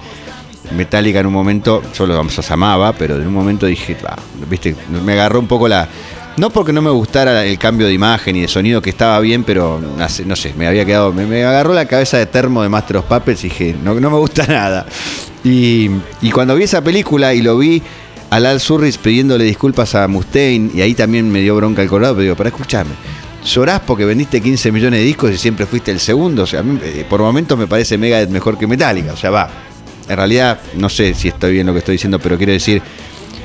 [0.70, 4.16] Metallica en un momento, yo los amaba, pero en un momento dije, "Ah",
[4.48, 5.88] viste, me agarró un poco la...
[6.36, 9.44] No porque no me gustara el cambio de imagen y de sonido que estaba bien,
[9.44, 13.04] pero no sé, me había quedado, me, agarró la cabeza de termo de Master of
[13.04, 14.86] Puppets y dije, no, no me gusta nada.
[15.44, 15.90] Y,
[16.22, 17.82] y cuando vi esa película y lo vi
[18.30, 22.14] a Lal Surris pidiéndole disculpas a Mustaine, y ahí también me dio bronca el colorado,
[22.14, 22.92] pero digo, para escucharme,
[23.44, 26.62] llorás porque vendiste 15 millones de discos y siempre fuiste el segundo, o sea, a
[26.62, 29.50] mí, eh, por momentos me parece Megadeth mejor que Metallica, o sea, va,
[30.08, 32.82] en realidad no sé si estoy bien lo que estoy diciendo, pero quiero decir,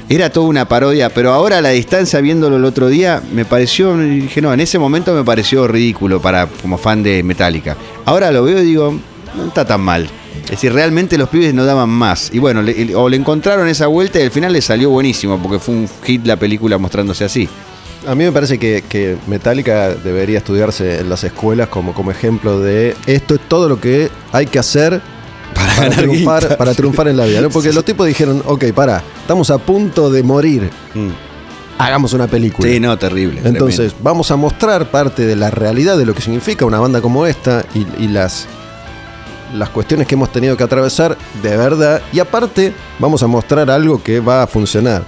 [0.09, 3.97] era toda una parodia, pero ahora a la distancia viéndolo el otro día, me pareció,
[3.97, 7.75] dije, no, en ese momento me pareció ridículo para como fan de Metallica.
[8.05, 8.97] Ahora lo veo y digo,
[9.35, 10.07] no está tan mal.
[10.45, 12.29] Es decir, realmente los pibes no daban más.
[12.33, 15.59] Y bueno, le- o le encontraron esa vuelta y al final le salió buenísimo, porque
[15.59, 17.49] fue un hit la película mostrándose así.
[18.07, 22.61] A mí me parece que, que Metallica debería estudiarse en las escuelas como, como ejemplo
[22.61, 25.01] de esto es todo lo que hay que hacer
[25.77, 26.57] para, triunfar, guita.
[26.57, 27.41] para triunfar en la vida.
[27.41, 27.49] ¿no?
[27.49, 30.69] Porque los tipos dijeron, ok, para, estamos a punto de morir,
[31.77, 32.67] hagamos una película.
[32.69, 33.41] Sí, no, terrible.
[33.43, 37.25] Entonces, vamos a mostrar parte de la realidad de lo que significa una banda como
[37.25, 38.47] esta y, y las,
[39.53, 42.01] las cuestiones que hemos tenido que atravesar de verdad.
[42.11, 45.03] Y aparte, vamos a mostrar algo que va a funcionar.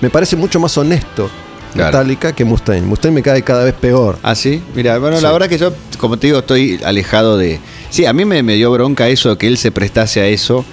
[0.00, 1.30] Me parece mucho más honesto
[1.74, 1.98] Claro.
[1.98, 2.86] Metallica que Mustaine.
[2.86, 4.16] Mustaine me cae cada vez peor.
[4.22, 4.62] Ah, sí.
[4.74, 7.58] Mira, bueno, la verdad que yo, como te digo, estoy alejado de.
[7.94, 10.64] Sí, a mí me, dio bronca eso, que él se prestase a eso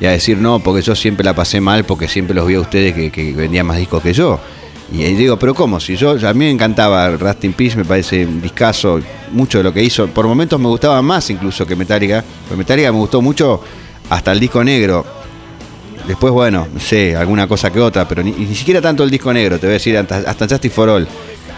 [0.00, 2.60] y a decir no, porque yo siempre la pasé mal, porque siempre los vi a
[2.60, 4.38] ustedes que, que vendían más discos que yo.
[4.92, 5.80] Y ahí digo, pero ¿cómo?
[5.80, 9.00] Si yo, a mí me encantaba Rust in Peace, me parece un discazo,
[9.32, 10.06] mucho de lo que hizo.
[10.06, 12.22] Por momentos me gustaba más incluso que Metallica.
[12.44, 13.60] Porque Metallica me gustó mucho
[14.08, 15.04] hasta el disco negro.
[16.06, 19.32] Después, bueno, no sé, alguna cosa que otra, pero ni, ni siquiera tanto el disco
[19.32, 21.08] negro, te voy a decir, hasta, hasta for All.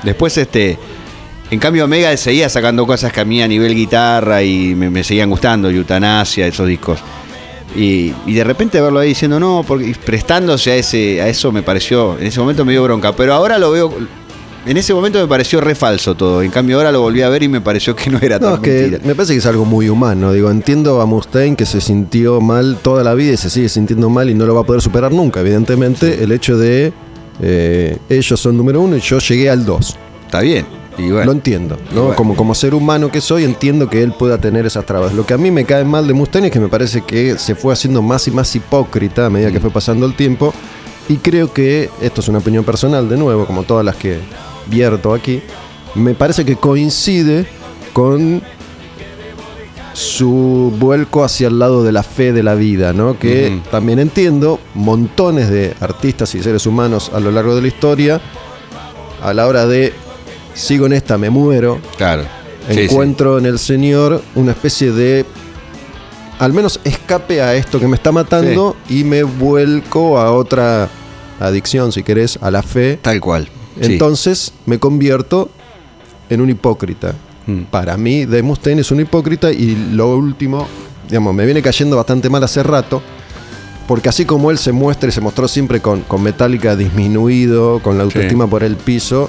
[0.03, 0.79] Después, este,
[1.55, 5.03] en cambio, Omega seguía sacando cosas que a mí a nivel guitarra y me, me
[5.03, 6.99] seguían gustando, Eutanasia, esos discos.
[7.77, 11.51] Y, y de repente verlo ahí diciendo no, porque y prestándose a ese, a eso
[11.51, 13.93] me pareció, en ese momento me dio bronca, pero ahora lo veo,
[14.65, 17.43] en ese momento me pareció re falso todo, en cambio ahora lo volví a ver
[17.43, 19.01] y me pareció que no era No, tan es que mentira.
[19.05, 20.33] me parece que es algo muy humano.
[20.33, 24.09] Digo, entiendo a Mustaine que se sintió mal toda la vida y se sigue sintiendo
[24.09, 25.41] mal y no lo va a poder superar nunca.
[25.41, 26.93] Evidentemente, el hecho de
[27.43, 29.97] eh, ellos son número uno y yo llegué al dos.
[30.27, 30.65] Está bien.
[30.99, 32.03] Y bueno, Lo entiendo, ¿no?
[32.03, 32.17] bueno.
[32.17, 35.13] Como, como ser humano que soy, entiendo que él pueda tener esas trabas.
[35.13, 37.55] Lo que a mí me cae mal de Mustaine es que me parece que se
[37.55, 39.53] fue haciendo más y más hipócrita a medida Mm.
[39.53, 40.55] que fue pasando el tiempo.
[41.09, 44.19] Y creo que, esto es una opinión personal, de nuevo, como todas las que
[44.67, 45.43] vierto aquí,
[45.95, 47.47] me parece que coincide
[47.93, 48.43] con
[49.93, 53.19] su vuelco hacia el lado de la fe de la vida, ¿no?
[53.19, 58.21] Que también entiendo, montones de artistas y seres humanos a lo largo de la historia,
[59.23, 59.93] a la hora de
[60.55, 62.23] sigo en esta, me muero, claro.
[62.69, 62.81] Sí, sí.
[62.83, 65.27] encuentro en el Señor una especie de
[66.39, 70.89] al menos escape a esto que me está matando y me vuelco a otra
[71.41, 72.99] adicción, si querés, a la fe.
[73.01, 73.49] Tal cual.
[73.81, 75.51] Entonces me convierto
[76.29, 77.15] en un hipócrita.
[77.47, 77.63] Mm.
[77.65, 80.67] Para mí, Dave Mustaine es un hipócrita y lo último,
[81.09, 83.03] digamos, me viene cayendo bastante mal hace rato.
[83.87, 87.99] Porque así como él se muestra y se mostró siempre con, con Metallica disminuido, con
[87.99, 89.29] la autoestima por el piso,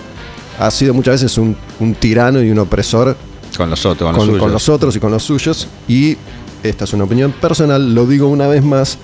[0.59, 3.15] ha sido muchas veces un, un tirano y un opresor
[3.57, 5.67] Con los otros, con, con, los con los otros y con los suyos.
[5.87, 6.17] Y
[6.63, 8.97] esta es una opinión personal, lo digo una vez más.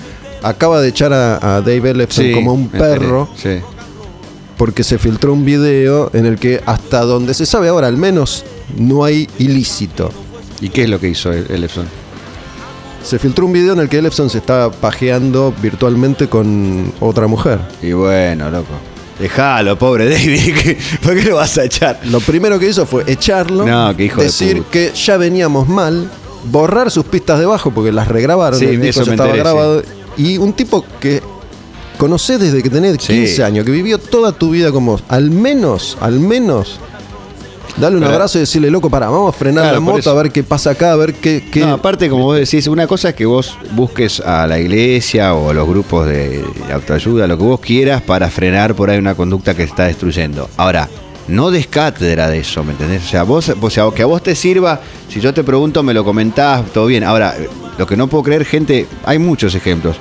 [0.44, 2.80] Acaba de echar a, a Dave Ellefson Sí, como un enteré.
[2.84, 3.60] perro Sí.
[4.58, 8.44] porque se filtró un video en el que hasta donde se sabe ahora al menos
[8.78, 10.10] no hay ilícito.
[10.60, 11.86] ¿Y qué es lo que hizo el Ellefson?
[13.04, 17.60] Se filtró un video en el que Ellefson se estaba pajeando virtualmente con otra mujer.
[17.82, 18.74] Y bueno, loco.
[19.22, 20.78] Dejalo, pobre David.
[21.04, 22.00] ¿Por qué lo vas a echar?
[22.06, 24.72] Lo primero que hizo fue echarlo, No, qué hijo de decir puta.
[24.72, 26.10] que ya veníamos mal,
[26.46, 29.16] borrar sus pistas de bajo porque las regrabaron, Sí, el de disco eso ya me
[29.16, 29.84] estaba enteré, grabado.
[30.18, 31.22] Y un tipo que
[31.98, 33.42] conocés desde que tenés 15 Sí.
[33.44, 36.80] años, que vivió toda tu vida como al menos, al menos,
[37.78, 40.32] darle un abrazo y decirle, loco, para, vamos a frenar Claro, la moto a ver
[40.32, 41.44] qué pasa acá, a ver qué...
[41.52, 45.34] qué- No, aparte, como vos decís, una cosa es que vos busques a la iglesia
[45.34, 49.16] o a los grupos de autoayuda, lo que vos quieras para frenar por ahí una
[49.16, 50.50] conducta que se está destruyendo.
[50.58, 50.88] Ahora,
[51.28, 53.04] no des cátedra de eso, ¿me entendés?
[53.06, 55.94] O sea, vos, o sea, que a vos te sirva, si yo te pregunto, me
[55.94, 57.04] lo comentás, todo bien.
[57.04, 57.36] Ahora,
[57.78, 59.96] lo que no puedo creer, gente, hay muchos ejemplos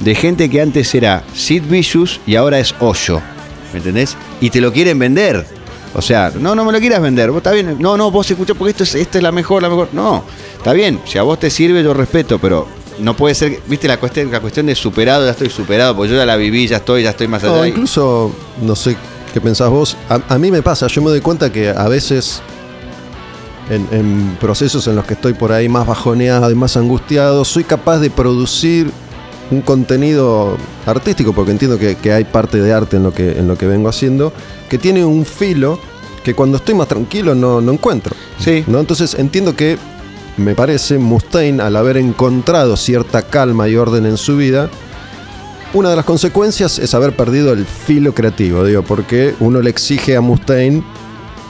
[0.00, 3.20] de gente que antes era Sid Vicious y ahora es Hoyo,
[3.72, 4.16] ¿me entendés?
[4.40, 5.44] Y te lo quieren vender.
[5.94, 7.30] O sea, no, no me lo quieras vender.
[7.30, 7.76] Vos está bien.
[7.78, 9.88] No, no, vos escuchás porque esto es, esta es la mejor, la mejor.
[9.92, 10.24] No,
[10.56, 11.00] está bien.
[11.04, 12.66] Si a vos te sirve, yo respeto, pero
[13.00, 16.16] no puede ser, viste la cuestión, la cuestión de superado, ya estoy superado, porque yo
[16.18, 17.66] ya la viví, ya estoy, ya estoy más allá.
[17.66, 18.30] Y- incluso,
[18.62, 18.96] no sé
[19.34, 19.96] qué pensás vos.
[20.08, 22.40] A, a mí me pasa, yo me doy cuenta que a veces
[23.68, 27.64] en, en procesos en los que estoy por ahí más bajoneado y más angustiado, soy
[27.64, 28.90] capaz de producir
[29.50, 30.56] un contenido
[30.86, 33.66] artístico, porque entiendo que, que hay parte de arte en lo que, en lo que
[33.66, 34.32] vengo haciendo,
[34.68, 35.78] que tiene un filo
[36.24, 38.14] que cuando estoy más tranquilo no, no encuentro.
[38.38, 38.64] Sí.
[38.66, 38.78] ¿no?
[38.80, 39.78] Entonces entiendo que,
[40.36, 44.70] me parece, Mustaine, al haber encontrado cierta calma y orden en su vida,
[45.72, 50.16] una de las consecuencias es haber perdido el filo creativo, digo, porque uno le exige
[50.16, 50.82] a Mustaine,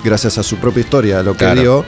[0.05, 1.61] gracias a su propia historia, a lo que Claro.
[1.61, 1.85] dio,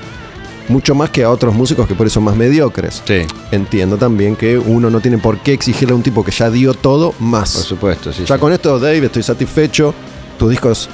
[0.73, 3.03] mucho más que a otros músicos que por eso son más mediocres.
[3.07, 6.51] Sí, Entiendo también que uno no tiene por qué exigirle a un tipo que ya
[6.51, 7.53] dio todo más.
[7.55, 8.25] por supuesto, sí.
[8.27, 8.41] Ya sí.
[8.41, 9.95] con esto, Dave, estoy satisfecho.
[10.39, 10.89] Tus discos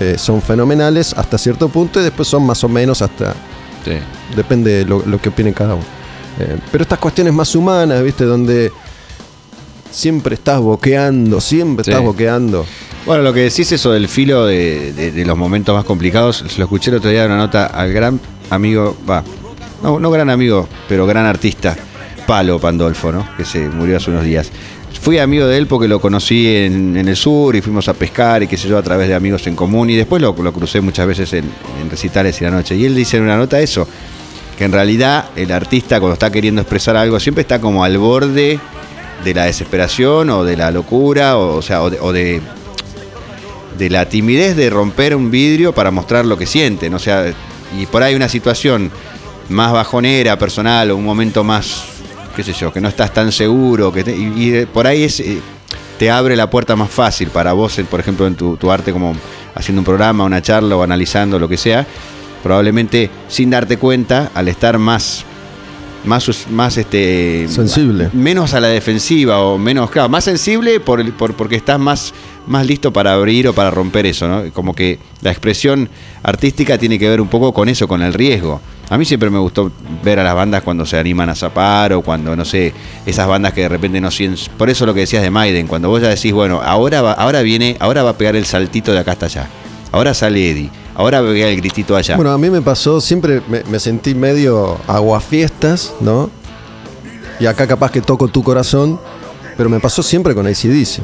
[0.00, 3.34] eh, son fenomenales hasta cierto punto y después son más o menos hasta
[3.84, 3.92] Sí.
[4.34, 5.84] Depende de lo, lo que opine cada uno.
[6.38, 8.24] Eh, pero estas cuestiones más humanas, ¿viste?
[8.24, 8.72] Donde
[9.90, 11.90] siempre estás boqueando, siempre Sí.
[11.90, 12.64] estás boqueando.
[13.06, 16.64] Bueno, lo que decís eso del filo de, de- de los momentos más complicados, lo
[16.64, 18.18] escuché el otro día en una nota al gran
[18.50, 19.22] amigo, va,
[19.82, 21.76] no, no gran amigo, pero gran artista,
[22.26, 23.26] Palo Pandolfo, ¿no?
[23.36, 24.50] Que se murió hace unos días.
[25.00, 28.46] Fui amigo de él porque lo conocí en, el sur y fuimos a pescar y
[28.46, 31.06] qué sé yo, a través de amigos en común y después lo, lo crucé muchas
[31.06, 31.44] veces en,
[31.90, 32.76] recitales y la noche.
[32.76, 33.86] Y él dice en una nota eso,
[34.56, 38.58] que en realidad el artista cuando está queriendo expresar algo siempre está como al borde
[39.22, 42.40] de la desesperación o de la locura, o, sea, o de
[43.78, 46.94] de la timidez de romper un vidrio para mostrar lo que sienten.
[46.94, 47.32] O sea,
[47.78, 48.90] y por ahí una situación
[49.48, 51.84] más bajonera, personal, o un momento más,
[52.36, 55.40] qué sé yo, que no estás tan seguro, que te- y, por ahí es, eh,
[55.98, 59.14] te abre la puerta más fácil para vos, por ejemplo, en tu, tu arte como
[59.54, 61.86] haciendo un programa, una charla o analizando lo que sea,
[62.42, 65.24] probablemente sin darte cuenta, al estar más
[66.04, 68.10] más, más este Sensible.
[68.12, 71.04] menos a la defensiva o menos claro más sensible por,
[71.34, 72.12] porque estás más
[72.46, 75.88] más listo para abrir o para romper eso no como que la expresión
[76.22, 78.60] artística tiene que ver un poco con eso con el riesgo.
[78.90, 79.72] A mí siempre me gustó
[80.02, 82.74] ver a las bandas cuando se animan a zapar o cuando no sé
[83.06, 84.36] esas bandas que de repente no siguen.
[84.58, 87.40] Por eso lo que decías de Maiden cuando vos ya decís bueno ahora va, ahora
[87.40, 89.48] viene ahora va a pegar el saltito de acá hasta allá.
[89.90, 93.00] Ahora sale Eddie ahora va a pegar el gritito allá Bueno, a mí me pasó,
[93.00, 96.30] siempre me, me sentí medio aguafiestas, ¿no?
[97.40, 98.98] Y acá capaz que toco tu corazón,
[99.56, 101.00] pero me pasó siempre con ACDC.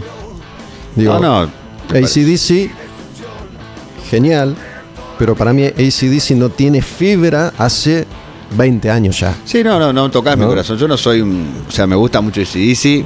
[0.97, 1.51] Digo, no no
[1.93, 2.71] ACDC,
[4.09, 4.57] genial,
[5.19, 8.07] pero para mí ACDC no tiene fibra hace
[8.57, 9.35] 20 años ya.
[9.45, 10.49] Sí, no, no, no tocas mi ¿No?
[10.49, 10.79] corazón.
[10.79, 11.65] Yo no soy un.
[11.69, 13.05] O sea, me gusta mucho ACDC.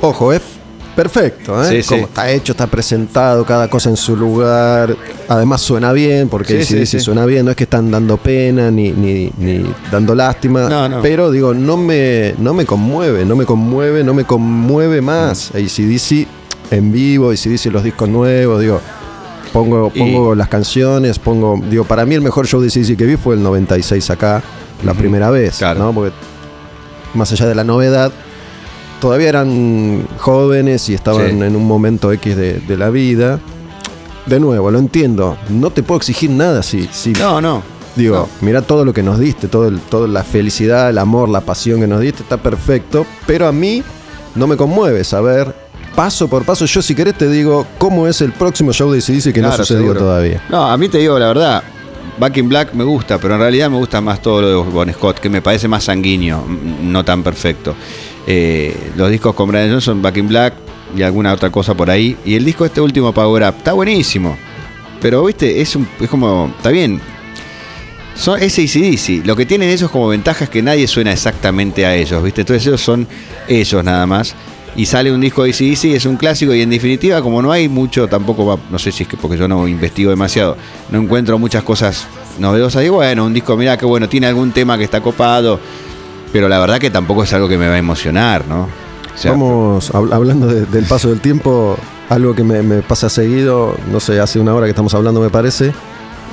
[0.00, 0.42] Ojo, es
[0.98, 1.68] perfecto, ¿eh?
[1.68, 1.88] Sí, sí.
[1.90, 4.96] Como está hecho, está presentado, cada cosa en su lugar.
[5.28, 8.90] Además suena bien, porque Sí, sí, suena bien, no es que están dando pena ni,
[8.90, 10.68] ni, ni dando lástima.
[10.68, 11.00] No, no.
[11.00, 15.52] Pero digo, no me, no me conmueve, no me conmueve, no me conmueve más.
[15.54, 15.58] Mm.
[15.58, 16.26] ACDC
[16.72, 18.80] en vivo, ACDC los discos nuevos, digo.
[19.52, 21.62] Pongo, Y- pongo las canciones, pongo.
[21.70, 24.42] Digo, para mí el mejor show de ACDC que vi fue el 96 acá,
[24.84, 25.58] la primera vez.
[25.58, 25.78] Claro.
[25.78, 25.92] ¿no?
[25.92, 26.12] Porque
[27.14, 28.10] más allá de la novedad,
[29.00, 31.42] todavía eran jóvenes y estaban Sí.
[31.44, 33.38] en un momento X de, de la vida.
[34.26, 35.38] De nuevo, lo entiendo.
[35.48, 37.62] No te puedo exigir nada si, si No, no.
[37.96, 38.28] digo, no.
[38.46, 41.80] mira todo lo que nos diste, todo el- toda la felicidad, el amor, la pasión
[41.80, 43.06] que nos diste, está perfecto.
[43.26, 43.82] Pero a mí
[44.34, 45.54] no me conmueve saber
[45.96, 46.66] paso por paso.
[46.66, 49.64] Yo, si querés, te digo cómo es el próximo show de dice que no Claro,
[49.64, 50.00] sucedió seguro.
[50.00, 50.42] todavía.
[50.50, 51.62] No, a mí te digo la verdad.
[52.20, 54.92] Back in Black me gusta, pero en realidad me gusta más todo lo de Bon
[54.92, 56.44] Scott, que me parece más sanguíneo,
[56.82, 57.74] no tan perfecto.
[58.30, 60.52] Eh, los discos con Brian Johnson, Back in Black
[60.94, 62.14] y alguna otra cosa por ahí.
[62.26, 64.36] Y el disco este último, Power Up, está buenísimo.
[65.00, 66.52] Pero, viste, es, un- como.
[66.58, 67.00] Está bien.
[68.14, 69.24] Son, es ACDC.
[69.24, 72.42] Lo que tienen ellos como ventaja es que nadie suena exactamente a ellos, ¿viste?
[72.42, 73.06] Entonces ellos son
[73.48, 74.34] ellos nada más.
[74.76, 77.68] Y sale un disco de ACDC, es un clásico y en definitiva, como no hay
[77.68, 80.56] mucho, tampoco va, no sé si es que porque yo no investigo demasiado,
[80.90, 82.06] no encuentro muchas cosas
[82.38, 82.84] novedosas.
[82.84, 85.58] Y bueno, un disco, mira que bueno, tiene algún tema que está copado,
[86.32, 88.62] pero la verdad que tampoco es algo que me va a emocionar, ¿no?
[88.62, 91.76] O sea, Vamos, hab- hablando de- del paso del tiempo,
[92.08, 95.30] algo que me, me pasa seguido, no sé, hace una hora que estamos hablando me
[95.30, 95.72] parece,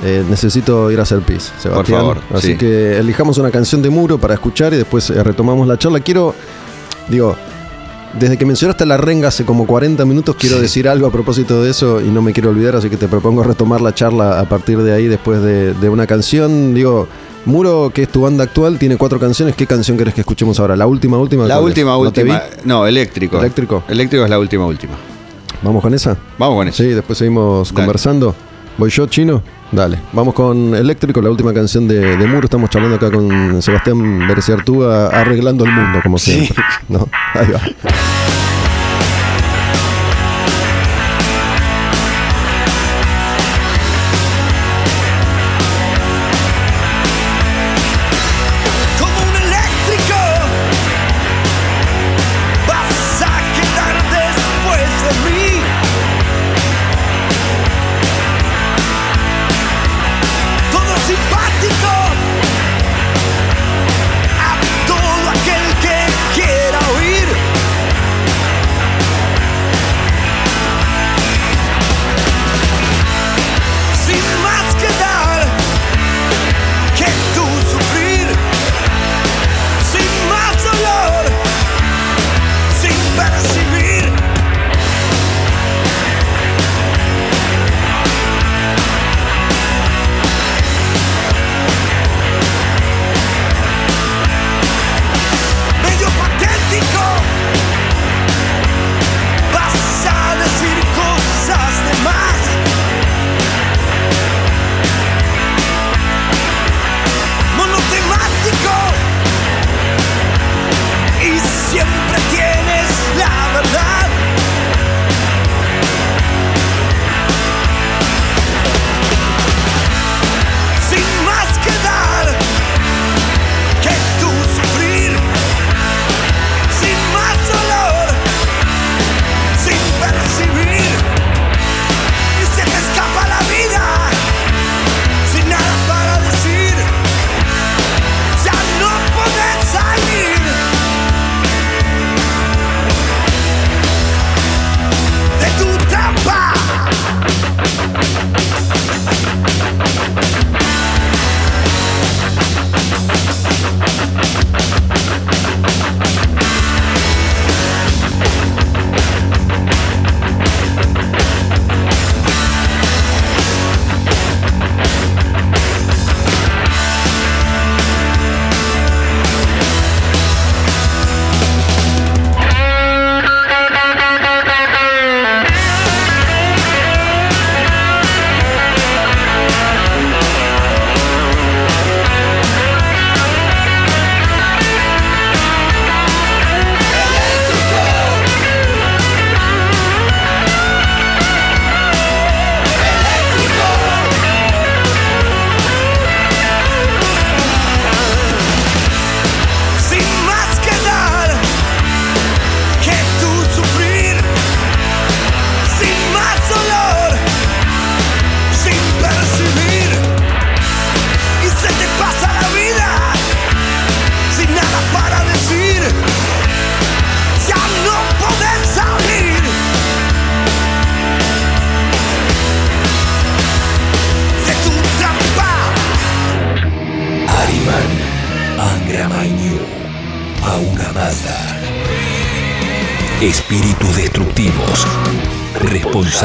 [0.04, 2.00] eh, necesito ir a hacer pis, Sebastián.
[2.00, 2.56] favor, Así sí.
[2.56, 6.00] que elijamos una canción de Muro para escuchar y después eh, retomamos la charla.
[6.00, 6.34] Quiero,
[7.08, 7.34] digo,
[8.18, 10.62] desde que mencionaste la renga hace como 40 minutos, quiero Sí.
[10.62, 13.42] decir algo a propósito de eso y no me quiero olvidar, así que te propongo
[13.42, 16.72] retomar la charla a partir de ahí después de, de una canción.
[16.72, 17.08] Digo,
[17.46, 19.54] Muro, que es tu banda actual, tiene cuatro canciones.
[19.56, 20.76] ¿Qué canción querés que escuchemos ahora?
[20.76, 21.46] ¿La última, última?
[21.46, 22.42] la última, ¿No te última.
[22.64, 23.38] No, eléctrico.
[23.38, 23.84] ¿Eléctrico?
[23.88, 24.94] Eléctrico es la última, última.
[25.62, 26.16] ¿Vamos con esa?
[26.38, 26.82] Vamos con eso.
[26.82, 27.84] Sí, después seguimos Dale.
[27.86, 28.34] conversando.
[28.78, 29.42] ¿Voy yo, chino?
[29.72, 32.44] Dale, vamos con Eléctrico, la última canción de, de Muro.
[32.44, 36.32] Estamos charlando acá con Sebastián Bereciartúa, arreglando el mundo, como Sí.
[36.32, 36.64] siempre.
[36.88, 37.08] ¿no?
[37.34, 37.60] Ahí va.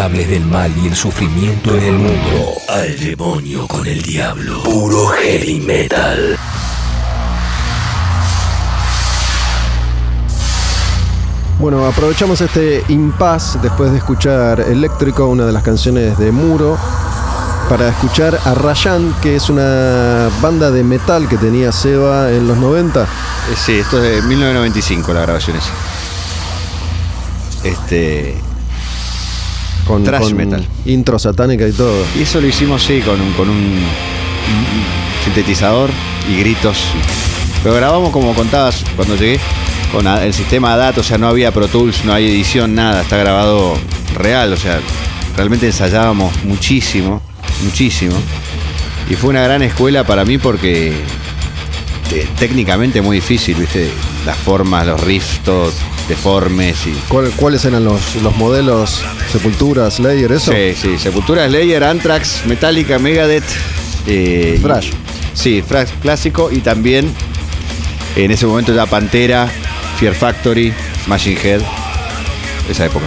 [0.02, 2.54] Responsables del mal y el sufrimiento en el mundo.
[2.70, 4.64] Al demonio con el diablo.
[4.64, 6.38] Puro heavy metal.
[11.60, 16.80] Bueno, aprovechamos este impasse después de escuchar Eléctrico, una de las canciones de Muro,
[17.70, 22.58] para escuchar a Rayan, que es una banda de metal que tenía Seba en los
[22.58, 23.04] 90.
[23.04, 23.06] Eh,
[23.56, 25.72] Sí, esto es de 1995 la grabación esa.
[27.64, 28.51] Este.
[29.92, 30.66] Con, Thrash con metal.
[30.86, 32.04] intro satánica y todo.
[32.18, 33.80] Y eso lo hicimos, sí, con un, con un
[35.24, 35.90] sintetizador
[36.30, 36.78] y gritos.
[37.64, 39.40] Lo grabamos como contabas cuando llegué,
[39.92, 43.18] con el sistema DAT, o sea, no había Pro Tools, no hay edición, nada, está
[43.18, 43.76] grabado
[44.16, 44.80] real, o sea,
[45.36, 47.22] realmente ensayábamos muchísimo,
[47.64, 48.16] muchísimo.
[49.10, 50.94] Y fue una gran escuela para mí porque
[52.10, 53.92] te- técnicamente muy difícil, ¿viste?
[54.26, 55.74] Las formas, los riffs, todos
[56.08, 59.02] deformes y ¿Cuál- ¿Cuáles eran los, los modelos?
[59.32, 60.52] Sepultura, Slayer, eso.
[60.52, 63.44] Sí, sí, Sepultura, Slayer, Anthrax, Metallica, Megadeth.
[64.08, 64.88] eh, Thrash.
[64.90, 64.92] y-
[65.34, 67.10] sí, Thrash clásico y también
[68.16, 69.48] en ese momento ya Pantera,
[70.00, 70.74] Fear Factory,
[71.08, 71.62] Machine Head.
[72.70, 73.06] Esa época.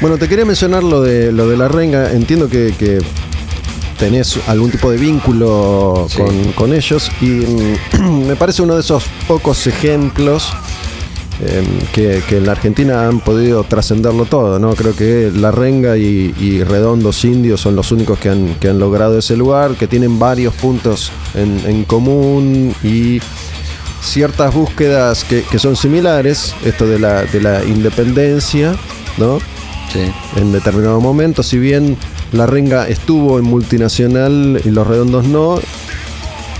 [0.00, 2.12] Bueno, te quería mencionar lo de, lo de la renga.
[2.12, 2.98] Entiendo que, que
[3.98, 6.18] tenés algún tipo de vínculo Sí.
[6.18, 10.52] con, con ellos y mm, me parece uno de esos pocos ejemplos
[11.40, 11.62] eh,
[11.92, 14.74] que, que en la Argentina han podido trascenderlo todo, ¿no?
[14.74, 18.78] Creo que La Renga y, y Redondos Indios son los únicos que han, que han
[18.78, 23.20] logrado ese lugar, que tienen varios puntos en, en común y
[24.02, 28.74] ciertas búsquedas que, que son similares, esto de la, de la independencia,
[29.16, 29.38] ¿no?
[29.92, 30.00] Sí.
[30.36, 31.96] en determinado momento, si bien
[32.32, 35.58] la renga estuvo en multinacional y los redondos no,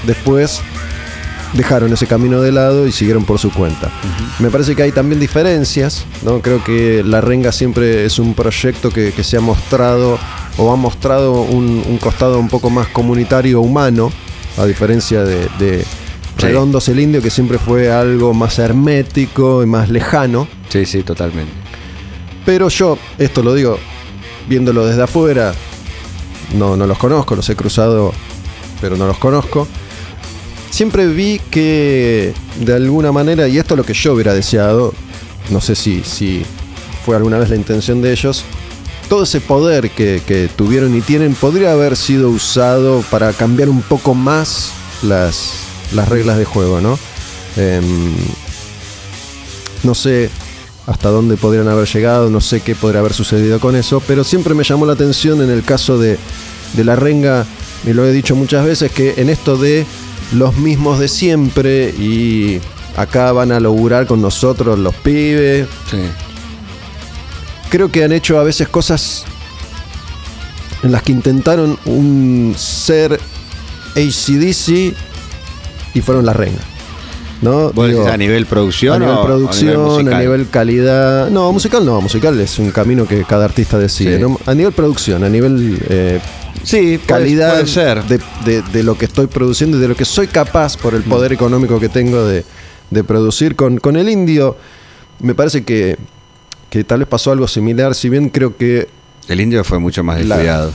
[0.06, 0.62] después
[1.55, 3.91] dejaron ese camino de lado y siguieron por su cuenta.
[4.39, 6.41] Me parece que hay también diferencias, ¿no?
[6.41, 10.19] Creo que la renga siempre es un proyecto que, que se ha mostrado
[10.57, 14.12] o ha mostrado un, un costado un poco más comunitario humano,
[14.57, 15.85] a diferencia de, de
[16.39, 16.47] Sí.
[16.47, 20.47] Redondos el Indio, que siempre fue algo más hermético y más lejano.
[20.69, 21.51] Sí, sí, totalmente.
[22.47, 23.77] Pero yo, esto lo digo
[24.49, 25.53] viéndolo desde afuera,
[26.55, 28.12] no, no los conozco, los he cruzado,
[28.81, 29.66] pero no los conozco.
[30.70, 34.93] Siempre vi que de alguna manera, y esto es lo que yo hubiera deseado,
[35.51, 36.43] no sé si, si
[37.05, 38.45] fue alguna vez la intención de ellos,
[39.09, 43.81] todo ese poder que, que tuvieron y tienen podría haber sido usado para cambiar un
[43.81, 44.73] poco más
[45.03, 45.53] las,
[45.95, 46.99] las reglas de juego, ¿no?
[47.57, 48.15] Em,
[49.82, 50.31] no sé
[50.86, 54.55] hasta dónde podrían haber llegado, no sé qué podría haber sucedido con eso, pero siempre
[54.55, 56.19] me llamó la atención en el caso de,
[56.74, 57.47] de la renga,
[57.86, 59.86] y lo he dicho muchas veces, que en esto de
[60.32, 62.60] los mismos de siempre y
[62.96, 65.98] acá van a lograr con nosotros los pibes, Sí.
[67.70, 69.24] creo que han hecho a veces cosas
[70.82, 73.18] en las que intentaron un ser
[73.96, 74.94] ACDC
[75.94, 76.60] y fueron la renga.
[77.40, 77.70] ¿No?
[77.70, 81.30] ¿Vos Digo, decís a nivel producción a nivel producción, a nivel calidad.
[81.30, 84.16] No, musical no, musical es un camino que cada artista decide.
[84.16, 84.22] Sí.
[84.22, 84.40] ¿no?
[84.44, 86.20] A nivel producción, a nivel eh,
[86.69, 88.05] Sí, calidad puede ser.
[88.05, 91.03] De, de- de lo que estoy produciendo y de lo que soy capaz por el
[91.03, 92.45] poder económico que tengo de,
[92.90, 94.57] de producir con, con el indio.
[95.20, 95.97] Me parece que,
[96.70, 98.89] que tal vez pasó algo similar, si bien creo que
[99.28, 100.73] El indio fue mucho más La- descuidado.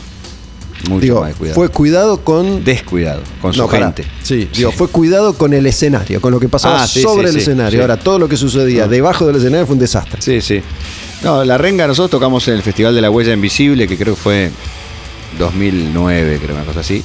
[0.89, 1.55] Mucho digo, más descuidado.
[1.55, 4.03] fue cuidado con descuidado con su No, gente.
[4.21, 7.35] Sí, digo, fue cuidado con el escenario, con lo que pasaba Ah, sí, sobre sí,
[7.35, 7.77] el sí, escenario.
[7.77, 7.81] sí.
[7.81, 10.21] Ahora, todo lo que sucedía debajo del escenario fue un desastre.
[10.21, 10.61] Sí, sí.
[11.23, 14.19] No, La Renga nosotros tocamos en el Festival de la Huella Invisible, que creo que
[14.21, 14.51] fue
[15.37, 17.03] 2009, creo, una cosa así.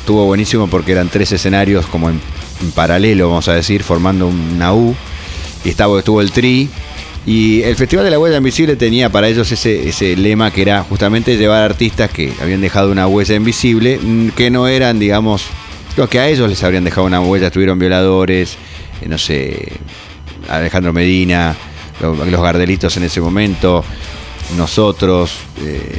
[0.00, 2.20] Estuvo buenísimo porque eran tres escenarios como en,
[2.74, 4.94] paralelo, vamos a decir, formando una U.
[5.64, 6.68] Y estaba, estuvo el Tri.
[7.26, 10.82] Y el Festival de la Huella Invisible tenía para ellos ese, ese lema que era
[10.82, 15.44] justamente llevar artistas que habían dejado una huella invisible, mm, que no eran, digamos,
[15.98, 17.48] lo que a ellos les habrían dejado una huella.
[17.48, 18.56] Estuvieron violadores,
[19.02, 19.68] eh, no sé,
[20.48, 21.54] Alejandro Medina,
[22.00, 23.84] lo- los Gardelitos en ese momento,
[24.56, 25.30] nosotros,
[25.62, 25.98] eh,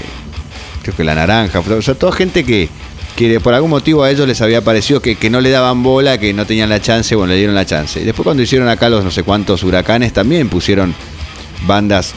[0.82, 2.70] creo que la Naranja, o sea, toda gente que,
[3.16, 6.18] que por algún motivo a ellos les había parecido que, que no le daban bola,
[6.18, 8.02] que no tenían la chance, bueno, le dieron la chance.
[8.02, 10.94] Y después cuando hicieron acá los no sé cuántos huracanes, también pusieron
[11.68, 12.14] bandas,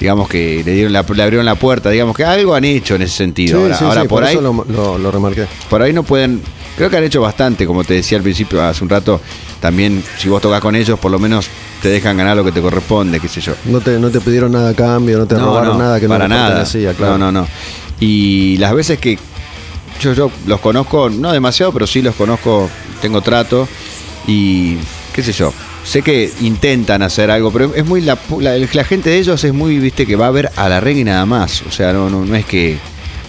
[0.00, 3.02] digamos que le, dieron la, le abrieron la puerta, digamos que algo han hecho en
[3.02, 3.60] ese sentido.
[3.62, 5.46] ahora, sí, ahora sí, por, ahí eso lo, lo- lo remarqué.
[5.70, 6.42] por ahí no pueden.
[6.76, 9.20] Creo que han hecho bastante, como te decía al principio, hace un rato.
[9.60, 11.46] También, si vos tocas con ellos, por lo menos
[11.80, 13.54] te dejan ganar lo que te corresponde, qué sé yo.
[13.66, 16.34] No te, no te pidieron nada a cambio, no te robaron nada que para no
[16.34, 16.48] nada.
[16.48, 17.16] pertenecía, claro.
[17.18, 17.48] No, no, no.
[18.00, 19.18] Y las veces que
[20.00, 22.68] yo, yo los conozco, no demasiado, pero sí los conozco,
[23.00, 23.68] tengo trato
[24.26, 24.76] y
[25.14, 25.52] qué sé yo.
[25.84, 29.52] Sé que intentan hacer algo, pero es muy la, la, la gente de ellos es
[29.52, 31.62] muy, viste, que va a ver a la reggae y nada más.
[31.68, 32.78] O sea, no, no, no es que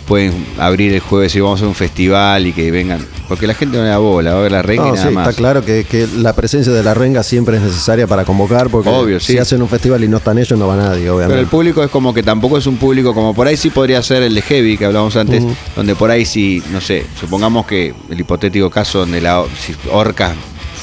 [0.07, 3.05] pueden abrir el jueves y vamos a un festival y que vengan.
[3.27, 5.07] Porque la gente no le da bola, va a ver la reggae No, y nada
[5.09, 5.27] sí, más.
[5.27, 8.89] está claro que, que la presencia de la renga siempre es necesaria para convocar, porque
[8.89, 9.37] Obvio, si sí.
[9.39, 11.29] hacen un festival y no están ellos, no va nadie, obviamente.
[11.33, 14.01] Pero el público es como que tampoco es un público como por ahí sí podría
[14.03, 15.43] ser el de Heavy que hablábamos antes,
[15.75, 20.33] donde por ahí sí, no sé, supongamos que el hipotético caso donde la si Orca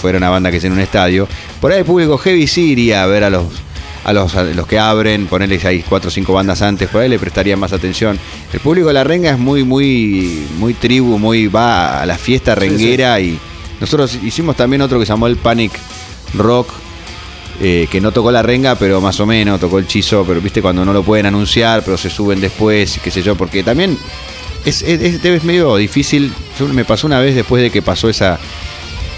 [0.01, 1.29] fuera una banda que tiene un estadio,
[1.61, 3.45] por ahí el público Heavy sí iría a ver a los
[4.05, 7.09] a los, a los que abren, ponerle hay cuatro o cinco bandas antes, por ahí
[7.09, 8.19] le prestaría más atención.
[8.53, 12.55] El público de la renga es muy, muy, muy tribu, muy va a la fiesta
[12.55, 13.39] renguera y
[13.81, 15.73] nosotros hicimos también otro que se llamó el Panic
[16.35, 16.69] Rock,
[17.61, 20.63] eh, que no tocó la renga, pero más o menos tocó el chizo, pero viste
[20.63, 23.97] cuando no lo pueden anunciar, pero se suben después, qué sé yo, porque también
[24.65, 26.33] es, es, es- es medio difícil.
[26.59, 28.39] Yo- me pasó una vez después de que pasó esa,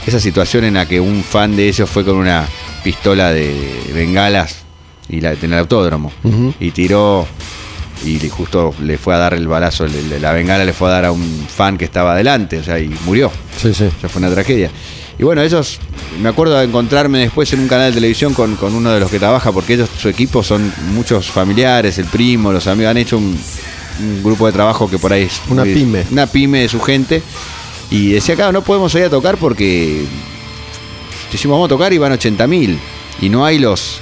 [0.07, 2.47] esa situación en la que un fan de ellos fue con una
[2.83, 3.55] pistola de
[3.95, 4.64] bengalas
[5.09, 6.11] y la, en el autódromo
[6.61, 7.27] y tiró
[8.05, 10.93] y le- justo le fue a dar el balazo, le- la bengala le fue a
[10.93, 13.31] dar a un fan que estaba adelante, o sea, y murió.
[13.57, 13.85] Sí, sí.
[13.85, 14.71] O sea, fue una tragedia.
[15.19, 15.79] Y bueno, ellos,
[16.21, 19.11] me acuerdo de encontrarme después en un canal de televisión con, con uno de los
[19.11, 23.17] que trabaja, porque ellos, su equipo son muchos familiares, el primo, los amigos, han hecho
[23.19, 23.39] un,
[24.01, 25.41] un grupo de trabajo que por ahí es...
[25.49, 26.05] Una pyme.
[26.11, 27.23] Una pyme de su gente.
[27.93, 30.05] Y decía, claro, no podemos ir a tocar porque
[31.31, 32.79] decimos vamos a tocar y van 80 mil.
[33.21, 34.01] y no hay los...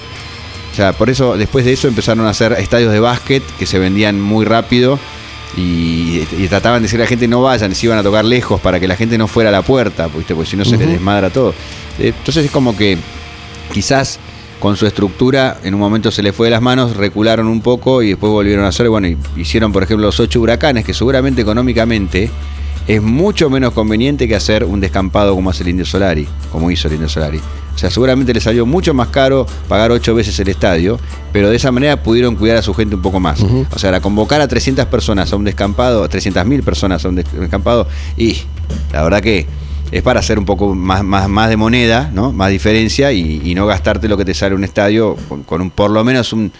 [0.72, 3.78] O sea, por eso después de eso empezaron a hacer estadios de básquet que se
[3.78, 4.98] vendían muy rápido
[5.56, 8.60] y, y trataban de decir a la gente no vayan, se iban a tocar lejos
[8.60, 10.34] para que la gente no fuera a la puerta, ¿viste?
[10.34, 11.50] porque si no se les desmadra todo.
[11.98, 12.96] Eh, Entonces es como que
[13.72, 14.18] quizás
[14.60, 18.02] con su estructura en un momento se les fue de las manos, recularon un poco
[18.02, 22.30] y después volvieron a hacer, bueno, hicieron por ejemplo los ocho huracanes, que seguramente económicamente
[22.86, 26.88] es mucho menos conveniente que hacer un descampado como hace el Indio Solari, como hizo
[26.88, 27.40] el Indio Solari.
[27.74, 30.98] O sea, seguramente les salió mucho más caro pagar ocho veces el estadio,
[31.32, 33.40] pero de esa manera pudieron cuidar a su gente un poco más.
[33.74, 37.32] O sea, la convocar a 300 personas a un descampado, 300.000 personas a un des-
[37.32, 37.86] descampado,
[38.16, 38.36] y
[38.92, 39.46] la verdad que
[39.90, 42.32] es para hacer un poco más, más, más de moneda, ¿no?
[42.32, 45.70] Más diferencia y, y no gastarte lo que te sale un estadio con, con un,
[45.70, 46.50] por lo menos un,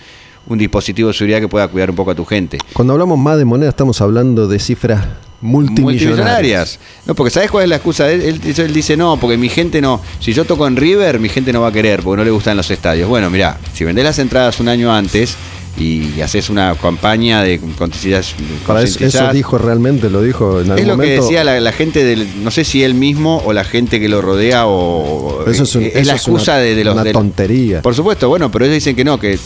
[0.46, 2.58] un dispositivo de seguridad que pueda cuidar un poco a tu gente.
[2.74, 5.06] Cuando hablamos más de moneda, estamos hablando de cifras
[5.42, 6.08] multimillonarias.
[6.08, 6.78] Multimillonarias.
[7.06, 8.10] No, porque ¿sabes cuál es la excusa?
[8.10, 10.00] Él, él dice- él dice, no, porque mi gente no.
[10.20, 12.56] Si yo toco en River, mi gente no va a querer, porque no le gustan
[12.56, 13.08] los estadios.
[13.08, 15.34] Bueno, mirá, si vendés las entradas un año antes
[15.78, 18.24] y haces una campaña de concientizar-
[18.66, 21.72] Para eso, eso dijo realmente, lo dijo en algún Es lo que decía la, la
[21.72, 22.44] gente del.
[22.44, 25.44] No sé si él mismo o la gente que lo rodea o.
[25.48, 26.94] Eso es un- es eso la es una- excusa de, de los.
[26.94, 27.82] una de- tontería.
[27.82, 29.38] Por supuesto, bueno, pero ellos dicen que no, que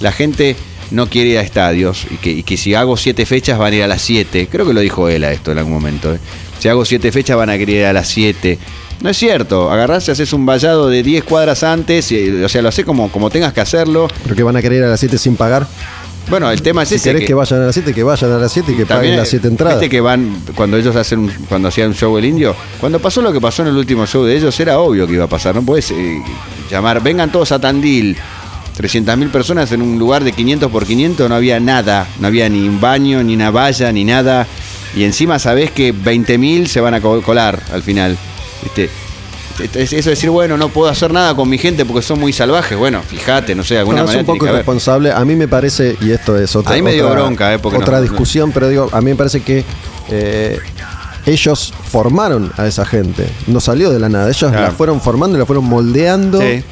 [0.00, 0.56] la gente
[0.90, 3.76] no quiere ir a estadios y que, y que si hago siete fechas van a
[3.76, 4.48] ir a las siete.
[4.50, 6.14] Creo que lo dijo él a esto en algún momento.
[6.14, 6.18] ¿eh?
[6.58, 8.58] Si hago siete fechas van a querer ir a las siete.
[9.02, 12.62] No es cierto, agarrás y haces un vallado de 10 cuadras antes, y, o sea,
[12.62, 14.08] lo haces como, como tengas que hacerlo.
[14.22, 15.66] Pero que van a querer ir a las 7 sin pagar.
[16.30, 17.10] Bueno, el tema es Si ese.
[17.12, 19.16] querés que, vayan a las 7, que vayan a las 7 y que También, paguen
[19.18, 19.78] las 7 entradas.
[19.78, 23.20] Viste que van, cuando ellos hacen, un- cuando hacían un show el indio, cuando pasó
[23.20, 25.54] lo que pasó en el último show de ellos, era obvio que iba a pasar.
[25.54, 26.18] No puedes eh,
[26.70, 28.16] llamar, vengan todos a Tandil.
[28.78, 32.06] 300.000 personas en un lugar de 500 por 500, no había nada.
[32.20, 34.46] No había ni un baño, ni una valla, ni nada.
[34.94, 38.16] Y encima sabés que 20.000 se van a co- colar al final.
[38.62, 38.90] ¿Viste?
[39.74, 42.32] Es- Eso de decir, bueno, no puedo hacer nada con mi gente porque son muy
[42.34, 42.76] salvajes.
[42.76, 45.10] Bueno, fíjate, no sé, de alguna No, es un poco irresponsable.
[45.12, 47.58] A mí me parece, y esto es otra, A mí me dio otra- bronca, eh,
[47.58, 49.64] porque otra no- discusión, pero digo, a mí me parece que
[50.10, 50.58] eh,
[51.24, 53.26] ellos formaron a esa gente.
[53.46, 54.26] No salió de la nada.
[54.28, 54.60] Ellos Claro.
[54.66, 56.62] la fueron formando y la fueron moldeando Sí.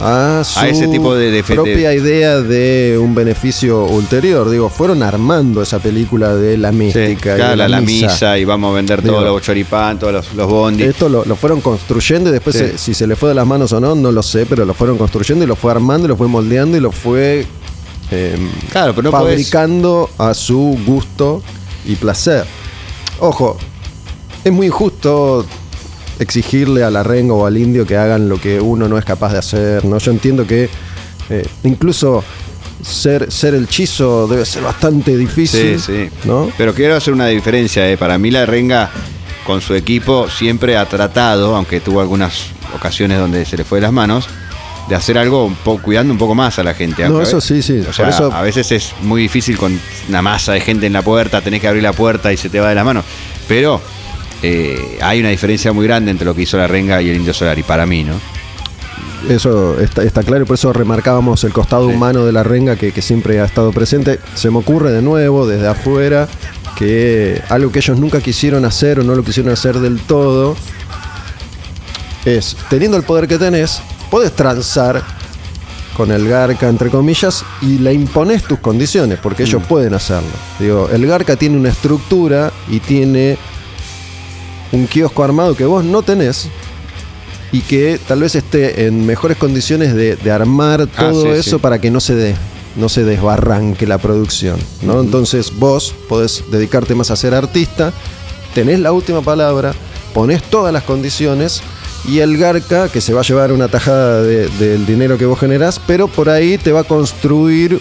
[0.00, 4.48] A su A ese tipo de- de- propia de- idea de un beneficio ulterior.
[4.50, 7.32] Digo, fueron armando esa película de la Sí, mística.
[7.34, 8.38] y claro, de la, la misa.
[8.38, 10.86] y vamos a vender todos los choripán, todos los, los bondis.
[10.86, 12.62] Esto lo, lo fueron construyendo y después Sí.
[12.62, 14.74] se- si se le fue de las manos o no, no lo sé, pero lo
[14.74, 17.46] fueron construyendo y lo fue armando y lo fue moldeando y lo fue
[18.10, 18.36] eh,
[18.72, 21.42] Claro, pero no podés- fabricando a su gusto
[21.86, 22.44] y placer.
[23.20, 23.58] Ojo,
[24.44, 25.44] es muy injusto
[26.18, 29.32] exigirle a la renga o al indio que hagan lo que uno no es capaz
[29.32, 29.84] de hacer.
[29.84, 29.98] ¿no?
[29.98, 30.68] Yo entiendo que
[31.30, 32.24] eh, incluso
[32.82, 35.78] ser, ser el chizo debe ser bastante difícil.
[35.78, 36.10] Sí, sí.
[36.24, 36.50] ¿no?
[36.56, 37.88] Pero quiero hacer una diferencia.
[37.90, 37.96] eh.
[37.96, 38.90] Para mí la Renga
[39.46, 43.82] con su equipo siempre ha tratado, aunque tuvo algunas ocasiones donde se le fue de
[43.82, 44.28] las manos,
[44.88, 47.06] de hacer algo un poco, cuidando un poco más a la gente.
[47.08, 47.80] No, eso sí, sí.
[47.80, 49.78] O Por sea, eso- a veces es muy difícil con
[50.08, 52.58] una masa de gente en la puerta, tenés que abrir la puerta y se te
[52.60, 53.04] va de las manos.
[53.46, 53.80] Pero
[54.42, 57.34] eh, hay una diferencia muy grande entre lo que hizo la Renga y el Indio
[57.34, 58.14] Solari, para mí, ¿no?
[59.28, 61.94] Eso está, está claro y por eso remarcábamos el costado Sí.
[61.94, 64.20] humano de la renga que, que siempre ha estado presente.
[64.36, 66.28] Se me ocurre de nuevo desde afuera
[66.76, 70.56] que algo que ellos nunca quisieron hacer o no lo quisieron hacer del todo
[72.24, 75.02] es, teniendo el poder que tenés, podés transar
[75.96, 80.28] con el Garca, entre comillas, y le impones tus condiciones, porque ellos pueden hacerlo.
[80.60, 83.36] Digo, el Garca tiene una estructura y tiene
[84.72, 86.48] un kiosco armado que vos no tenés
[87.52, 91.56] y que tal vez esté en mejores condiciones de, de armar Ah, todo sí, eso
[91.56, 91.62] sí.
[91.62, 92.34] para que no se dé
[92.76, 95.00] no se desbarranque la producción ¿no?
[95.00, 97.92] entonces vos podés dedicarte más a ser artista
[98.54, 99.72] tenés la última palabra
[100.12, 101.62] ponés todas las condiciones
[102.06, 105.40] y el Garca que se va a llevar una tajada de- del dinero que vos
[105.40, 107.80] generás pero por ahí te va a construir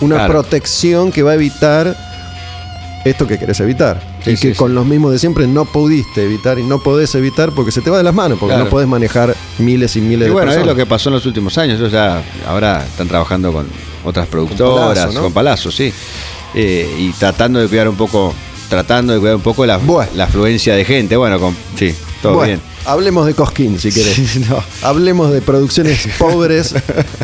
[0.00, 0.32] una Claro.
[0.32, 1.96] protección que va a evitar
[3.04, 4.00] esto que querés evitar.
[4.28, 7.14] Sí, y sí, que con los mismos de siempre no pudiste evitar y no podés
[7.14, 8.64] evitar porque se te va de las manos, porque Claro.
[8.64, 11.26] no podés manejar miles y miles Y de bueno, es lo que pasó en los
[11.26, 11.78] últimos años.
[11.78, 13.66] Ellos ya ahora están trabajando con
[14.04, 15.30] otras productoras, Palazzo, con ¿no?
[15.34, 15.92] Palazzo, sí.
[16.54, 18.32] Eh, y tratando de cuidar un poco,
[18.68, 20.10] tratando de cuidar un poco la, Bueno.
[20.14, 21.16] la afluencia de gente.
[21.16, 22.60] Bueno, con, sí, todo Bueno, bien.
[22.84, 24.36] Hablemos de Cosquín, si querés.
[24.48, 24.62] No.
[24.82, 26.74] Hablemos de producciones pobres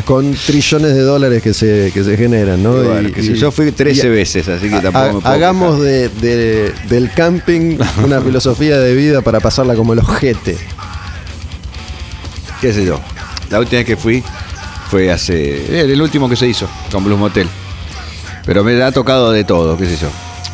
[0.05, 2.81] con trillones de dólares que se, que se generan, ¿no?
[2.83, 5.27] Y bueno, que si yo fui 13 y- veces, así que ha- tampoco me puedo
[5.33, 5.85] Hagamos quejar.
[5.85, 10.57] de, de- del camping una filosofía de vida para pasarla como el ojete.
[12.61, 12.99] qué sé yo.
[13.49, 14.23] La última vez que fui
[14.89, 15.81] fue hace.
[15.81, 17.47] el último que se hizo con Blues Motel.
[18.45, 20.07] Pero me ha tocado de todo, qué sé yo.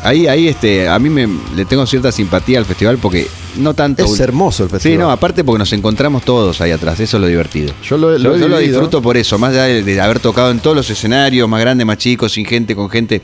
[0.04, 4.04] Ahí, ahí, este, a mí me, le tengo cierta simpatía al festival porque no tanto.
[4.04, 4.96] Es hermoso el festival.
[4.96, 7.72] Sí, no, aparte porque nos encontramos todos ahí atrás, eso es lo divertido.
[7.84, 10.58] Yo lo, lo Yo, lo disfruto por eso, más allá de, de haber tocado en
[10.58, 13.22] todos los escenarios, más grandes, más chicos, sin gente, con gente.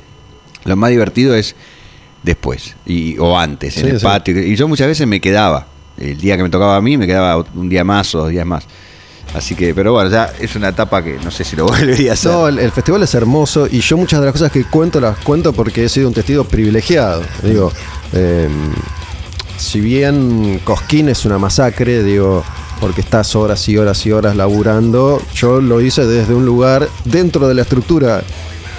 [0.65, 1.57] Lo más divertido es
[2.23, 4.05] después y, o antes, en Sí, el sí.
[4.05, 4.41] patio.
[4.43, 5.67] Y yo muchas veces me quedaba.
[5.97, 8.47] El día que me tocaba a mí, me quedaba un día más o dos días
[8.47, 8.65] más.
[9.35, 12.15] Así que, pero bueno, ya es una etapa que no sé si lo volvería a
[12.15, 12.33] hacer.
[12.33, 15.19] No, el, el festival es hermoso y yo muchas de las cosas que cuento las
[15.19, 17.23] cuento porque he sido un testigo privilegiado.
[17.43, 17.71] Digo,
[18.15, 18.49] eh,
[19.59, 22.43] si bien Cosquín es una masacre, digo,
[22.81, 27.49] porque estás horas y horas y horas laburando, yo lo hice desde un lugar dentro
[27.49, 28.23] de la estructura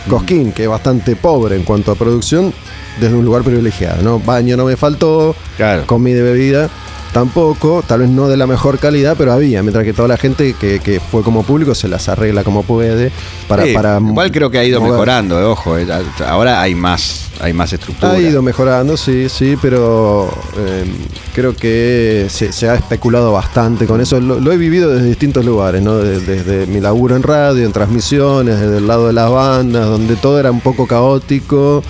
[0.09, 2.53] Cosquín, que es bastante pobre en cuanto a producción,
[2.99, 4.01] desde un lugar privilegiado.
[4.01, 4.19] ¿no?
[4.19, 5.85] Baño no me faltó, Claro.
[5.85, 6.69] comida y bebida
[7.13, 10.53] tampoco, tal vez no de la mejor calidad, pero había, mientras que toda la gente
[10.59, 13.11] que, que fue como público se las arregla como puede
[13.47, 13.65] para...
[13.65, 14.93] Sí, para igual creo que ha ido mover.
[14.93, 15.77] mejorando, eh, ojo.
[15.77, 15.87] eh,
[16.27, 18.11] ahora hay más, hay más estructura.
[18.13, 20.85] Ha ido mejorando, sí, sí, pero eh,
[21.33, 24.19] creo que se, se ha especulado bastante con eso.
[24.19, 25.97] Lo, lo he vivido desde distintos lugares, ¿no?
[25.97, 30.15] De- desde mi laburo en radio, en transmisiones, desde el lado de las bandas, donde
[30.15, 31.81] todo era un poco caótico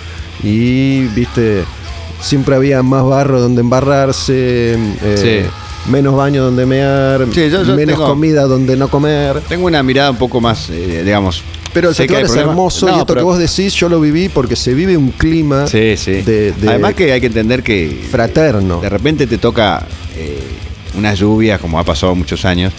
[0.42, 1.64] y, viste,
[2.20, 5.46] siempre había más barro donde embarrarse, eh,
[5.88, 9.40] menos baño donde mear, Sí, yo- yo menos tengo- comida donde no comer.
[9.48, 11.42] Tengo una mirada un poco más, eh, digamos.
[11.72, 14.56] Pero el hay es hermoso No, y esto que vos decís yo lo viví porque
[14.56, 16.22] se vive un clima Sí, sí.
[16.22, 18.80] de- de- Además que hay que entender que fraterno.
[18.80, 19.86] de repente te toca
[20.16, 20.38] eh,
[20.98, 22.72] unas lluvias, como ha pasado muchos años,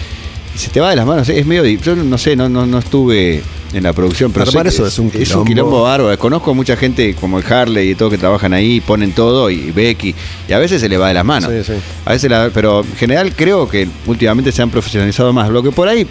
[0.54, 1.28] y se te va de las manos.
[1.30, 1.62] Es medio.
[1.62, 4.46] di- Yo no sé, no, no, no estuve en la producción, pero.
[4.48, 5.44] Armar eso es un Es un quilombo.
[5.44, 6.18] quilombo bárbaro.
[6.18, 10.14] Conozco mucha gente como el Harley y todo que trabajan ahí, ponen todo, y Becky,
[10.48, 11.50] y a veces se le va de las manos.
[11.50, 11.78] Sí, sí.
[12.04, 15.48] A veces la- pero en general creo que últimamente se han profesionalizado más.
[15.50, 16.06] Lo que por ahí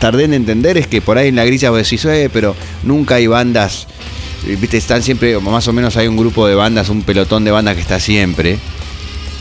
[0.00, 3.14] tardé en entender es que por ahí en la grilla vos decís, eh, pero nunca
[3.16, 3.86] hay bandas,
[4.48, 7.52] eh, viste, están siempre, más o menos hay un grupo de bandas, un pelotón de
[7.52, 8.58] bandas que está siempre.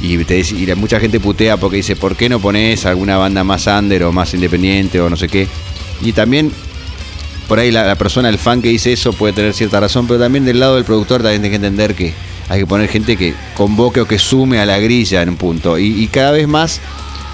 [0.03, 3.67] Y, te y mucha gente putea porque dice, ¿por qué no pones alguna banda más
[3.67, 5.47] under o más independiente o no sé qué?
[6.01, 6.51] Y también,
[7.47, 10.45] por ahí la, persona, el fan que dice eso puede tener cierta razón, pero también
[10.45, 12.13] del lado del productor también tiene que entender que
[12.49, 15.77] hay que poner gente que convoque o que sume a la grilla en un punto.
[15.77, 16.81] Y, y cada vez más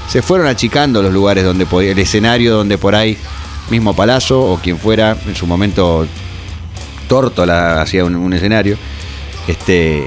[0.07, 3.17] se fueron achicando los lugares donde podía, el escenario donde por ahí,
[3.69, 6.07] mismo Palazzo o quien fuera, en su momento
[7.07, 8.77] Tórtola hacía un, un escenario,
[9.47, 10.03] este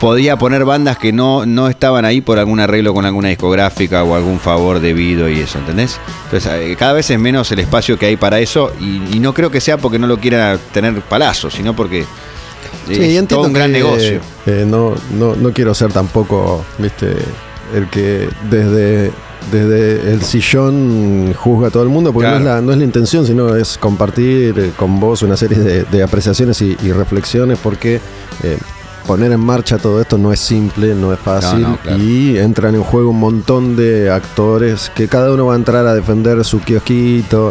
[0.00, 4.14] podía poner bandas que no, no estaban ahí por algún arreglo con alguna discográfica o
[4.16, 5.98] algún favor debido y eso, ¿entendés?
[6.24, 9.34] Entonces, eh, cada vez es menos el espacio que hay para eso y, y no
[9.34, 12.04] creo que sea porque no lo quiera tener Palazzo, sino porque
[12.88, 14.20] Sí, es todo un gran que, negocio.
[14.46, 17.14] eh, no, no, no quiero ser tampoco, viste,
[17.74, 19.12] el que desde,
[19.52, 22.40] desde el sillón juzga a todo el mundo, porque Claro.
[22.42, 25.58] no, es la, no es la intención, sino es compartir eh, con vos una serie
[25.58, 28.00] de, de apreciaciones y, y reflexiones, porque
[28.42, 28.58] eh,
[29.10, 31.98] poner en marcha todo esto no es simple, no es fácil, No, no, claro.
[31.98, 35.94] y entran en juego un montón de actores que cada uno va a entrar a
[35.94, 37.50] defender su kiosquito.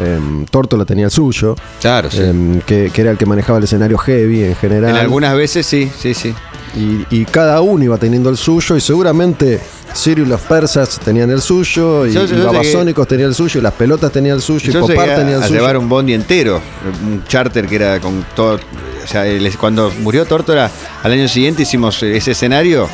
[0.00, 0.18] Eh,
[0.50, 2.18] Tórtola tenía el suyo, Claro, sí.
[2.20, 4.90] eh, que, que era el que manejaba el escenario heavy en general.
[4.90, 6.34] en algunas veces sí, sí, sí.
[6.76, 9.60] Y, y cada uno iba teniendo el suyo y seguramente
[9.94, 13.62] Sirio y los persas tenían el suyo y, Yo- yo y llegué- el suyo y
[13.62, 15.58] las pelotas tenían el suyo Yo y Popar tenía el a suyo.
[15.60, 16.60] llevar un bondi entero,
[17.04, 18.56] un charter que era con todo.
[18.56, 19.24] O sea,
[19.58, 20.70] cuando murió Tórtola,
[21.02, 22.86] al año siguiente hicimos ese escenario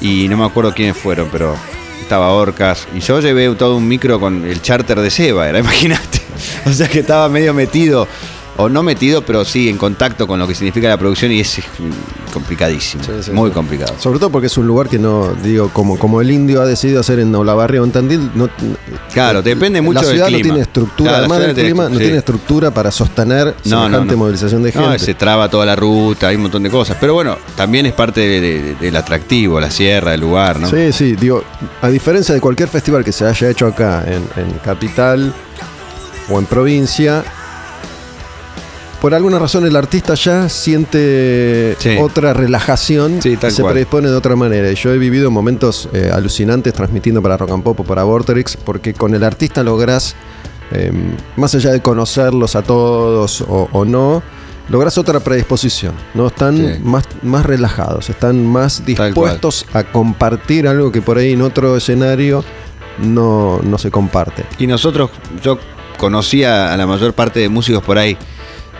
[0.00, 1.54] y no me acuerdo quiénes fueron, pero
[2.02, 2.88] estaba Orcas.
[2.96, 6.20] Y yo llevé todo un micro con el charter de Seba, era, imagínate.
[6.66, 8.08] O sea que estaba medio metido,
[8.56, 11.60] o no metido, pero sí en contacto con lo que significa la producción y es
[12.34, 13.54] complicadísimo, Sí, sí, muy sí.
[13.54, 13.94] complicado.
[13.98, 17.00] Sobre todo porque es un lugar que no, digo, como, como el indio ha decidido
[17.00, 18.50] hacer en Olavarría o en Tandil, no,
[19.12, 20.42] Claro, depende mucho la del ciudad no clima.
[20.42, 23.84] tiene estructura, Claro, además ciudad del no tiene clima, no estructura para sostener No, no,
[23.84, 24.18] semejante no.
[24.18, 24.88] movilización de gente.
[24.88, 26.96] No, se traba toda la ruta, hay un montón de cosas.
[27.00, 30.68] Pero bueno, también es parte de- de- del atractivo, la sierra, el lugar, ¿no?
[30.68, 31.42] Sí, sí, digo,
[31.80, 35.32] a diferencia de cualquier festival que se haya hecho acá en, en capital
[36.30, 37.22] o en provincia,
[39.04, 41.98] por alguna razón el artista ya siente Sí.
[42.00, 43.74] otra relajación Sí, y se cual.
[43.74, 44.72] predispone de otra manera.
[44.72, 48.56] Y yo he vivido momentos eh, alucinantes transmitiendo para Rock and Pop o para Vorterix,
[48.56, 50.16] porque con el artista lográs,
[50.72, 50.90] eh,
[51.36, 54.22] más allá de conocerlos a todos o, o no,
[54.70, 55.92] lográs otra predisposición.
[56.14, 56.28] ¿no?
[56.28, 56.64] Están Sí.
[56.82, 62.42] más, más relajados, están más dispuestos a compartir algo que por ahí en otro escenario
[63.02, 64.46] no, no se comparte.
[64.58, 65.10] Y nosotros,
[65.42, 65.58] yo
[65.98, 68.16] conocía a la mayor parte de músicos por ahí,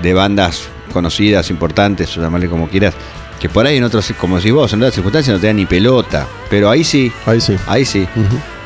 [0.03, 0.63] de bandas
[0.93, 2.95] conocidas, importantes, o llamarle como quieras,
[3.41, 5.67] que por ahí en otros, como decís vos, en otras circunstancias no te dan ni
[5.67, 6.27] pelota.
[6.49, 7.57] Pero ahí sí, Ahí sí.
[7.67, 8.07] ahí sí.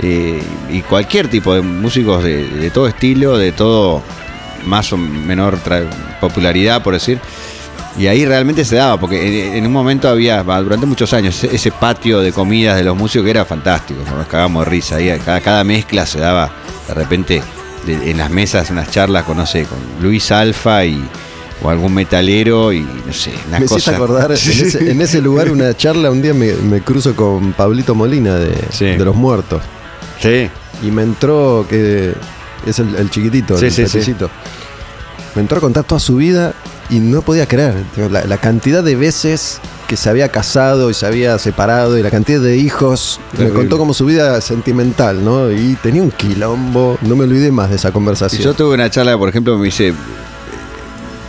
[0.02, 4.02] Eh, y cualquier tipo de músicos de, de todo estilo, de todo
[4.66, 5.58] más o menor
[6.20, 7.18] popularidad, por decir,
[7.98, 11.56] Y ahí realmente se daba, porque en, en un momento había, durante muchos años, ese,
[11.56, 14.96] ese patio de comidas de los músicos que era fantástico, nos cagamos de risa.
[14.96, 16.50] Ahí cada, cada mezcla se daba,
[16.86, 17.42] de repente,
[17.88, 21.02] de- en las mesas, unas charlas con, no sé, con Luis Alfa y,
[21.62, 23.96] o algún metalero y no sé, una Me cosa.
[23.96, 27.94] acordar, en ese, en ese lugar, una charla, un día me, me cruzo con Pablito
[27.94, 28.84] Molina de, Sí.
[28.86, 29.62] de Los Muertos.
[30.20, 30.48] Sí,
[30.82, 32.14] Y me entró, que
[32.66, 33.92] es el, el chiquitito, Sí, el sí, sí.
[33.92, 34.30] petecito.
[35.34, 36.54] Me entró a contar toda su vida
[36.90, 37.74] y no podía creer.
[38.26, 42.40] La cantidad de veces que se había casado y se había separado y la cantidad
[42.40, 43.18] de hijos.
[43.38, 45.50] Me contó como su vida sentimental, ¿no?
[45.50, 46.98] Y tenía un quilombo.
[47.02, 48.42] No me olvidé más de esa Y conversación.
[48.42, 49.94] yo tuve una charla, por ejemplo, me dice.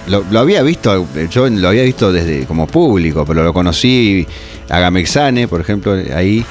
[0.07, 4.25] Lo, lo había visto, yo lo había visto desde como público, pero lo conocí
[4.67, 6.43] a Gamexane, por ejemplo, ahí.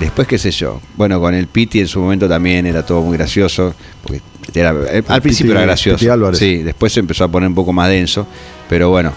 [0.00, 0.80] Después, qué sé yo.
[0.96, 3.74] Bueno, con el Piti en su momento también era todo muy gracioso.
[4.02, 4.20] Porque
[4.54, 6.34] era- eh, al principio Piti- era gracioso.
[6.34, 8.26] Sí, después se empezó a poner un poco más denso.
[8.68, 9.12] Pero bueno,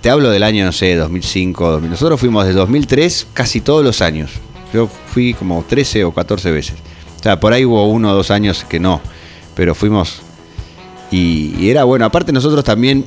[0.00, 1.90] te hablo del año, no sé, 2005, 2000.
[1.90, 4.30] Nosotros fuimos de 2003 casi todos los años.
[4.72, 6.76] Yo fui como 13 o 14 veces.
[7.18, 9.00] O sea, por ahí hubo uno o dos años que no.
[9.54, 10.22] Pero fuimos
[11.10, 13.04] y, era bueno, aparte nosotros también,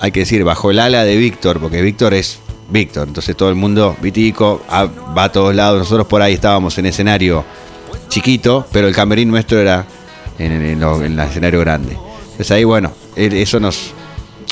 [0.00, 2.38] hay que decir, bajo el ala de Víctor, porque Víctor es
[2.68, 4.86] Víctor, entonces todo el mundo, Vitico, ah,
[5.16, 7.44] va a todos lados, nosotros por ahí estábamos en escenario
[8.08, 9.86] chiquito, pero el camerín nuestro era
[10.38, 11.96] en, en- el escenario grande.
[12.32, 13.92] Entonces ahí, bueno, eh, eso nos...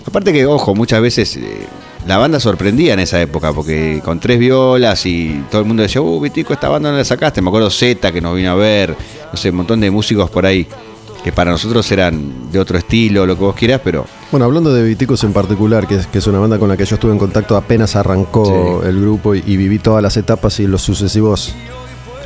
[0.07, 1.67] Aparte que, ojo, muchas veces eh,
[2.07, 6.01] la banda sorprendía en esa época, porque con tres violas y todo el mundo decía,
[6.03, 7.41] uh, Vitico, esta banda no la sacaste.
[7.41, 8.95] Me acuerdo Z que nos vino a ver,
[9.33, 10.67] no sé, un montón de músicos por ahí
[11.23, 14.83] que para nosotros eran de otro estilo, lo que vos quieras, pero Bueno, hablando de
[14.83, 17.19] Viticos en particular, que es, que es una banda con la que yo estuve en
[17.19, 18.89] contacto apenas arrancó Sí.
[18.91, 21.55] el grupo y, y viví todas las etapas y los sucesivos.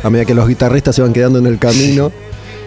[0.03, 2.11] A medida que los guitarristas se van quedando en el camino.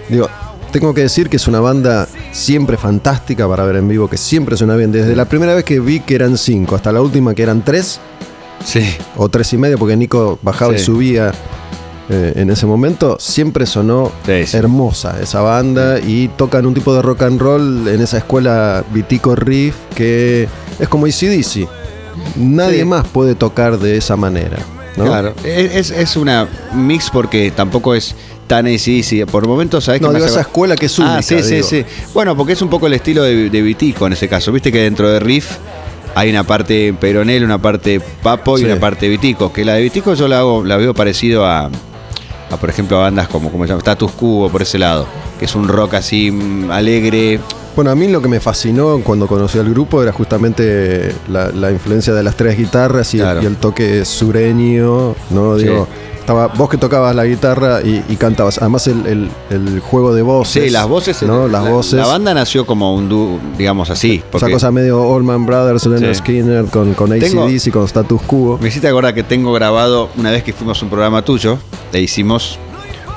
[0.07, 0.29] Digo,
[0.71, 4.57] tengo que decir que es una banda siempre fantástica para ver en vivo, que siempre
[4.57, 4.91] suena bien.
[4.91, 7.99] Desde la primera vez que vi que eran cinco hasta la última que eran tres
[8.63, 8.81] sí,
[9.17, 11.31] o tres y medio, porque Nico bajaba y subía
[12.09, 14.57] eh, en ese momento, siempre sonó Sí, sí.
[14.57, 19.35] hermosa esa banda y tocan un tipo de rock and roll en esa escuela Vitico
[19.35, 20.47] Riff que
[20.79, 21.67] es como ACDC.
[22.37, 24.57] Nadie más puede tocar de esa manera.
[24.97, 25.05] ¿no?
[25.05, 25.33] claro.
[25.43, 28.13] Es, es una mix porque tampoco es
[28.51, 29.25] tan ACDC.
[29.31, 31.17] Por momentos, ¿sabes No, digo esa escuela que es única.
[31.19, 31.67] Ah, sí, sí, digo.
[31.67, 31.85] sí.
[32.13, 34.51] Bueno, porque es un poco el estilo de, de Vitico en ese caso.
[34.51, 35.51] Viste que dentro de Riff
[36.15, 38.65] hay una parte Peronel, una parte Papo y Sí.
[38.65, 39.53] una parte Vitico.
[39.53, 41.67] Que la de Vitico yo la, hago, la veo parecido a,
[42.49, 43.79] a, por ejemplo, a bandas como, ¿cómo se llama?
[43.79, 45.07] Status Quo por ese lado.
[45.39, 46.37] Que es un rock así
[46.69, 47.39] alegre.
[47.73, 51.71] Bueno, a mí lo que me fascinó cuando conocí al grupo era justamente la, la
[51.71, 53.41] influencia de las tres guitarras y, el- Claro.
[53.43, 55.57] y el toque sureño, ¿no?
[55.57, 55.63] Sí.
[55.63, 55.87] Digo,
[56.21, 58.57] estaba, vos que tocabas la guitarra y, y cantabas.
[58.59, 60.63] Además el, el- el juego de voces.
[60.63, 61.21] Sí, las voces.
[61.23, 61.47] ¿no?
[61.47, 61.93] Las la, voces.
[61.93, 64.15] La banda nació como un dúo, digamos así.
[64.15, 66.19] Esa Porque cosa medio Allman Brothers, Leonard Sí.
[66.19, 68.57] Skinner con, con ACDC, con Status Quo.
[68.61, 71.57] Me hiciste acordar que tengo grabado, una vez que fuimos a un programa tuyo,
[71.91, 72.57] le hicimos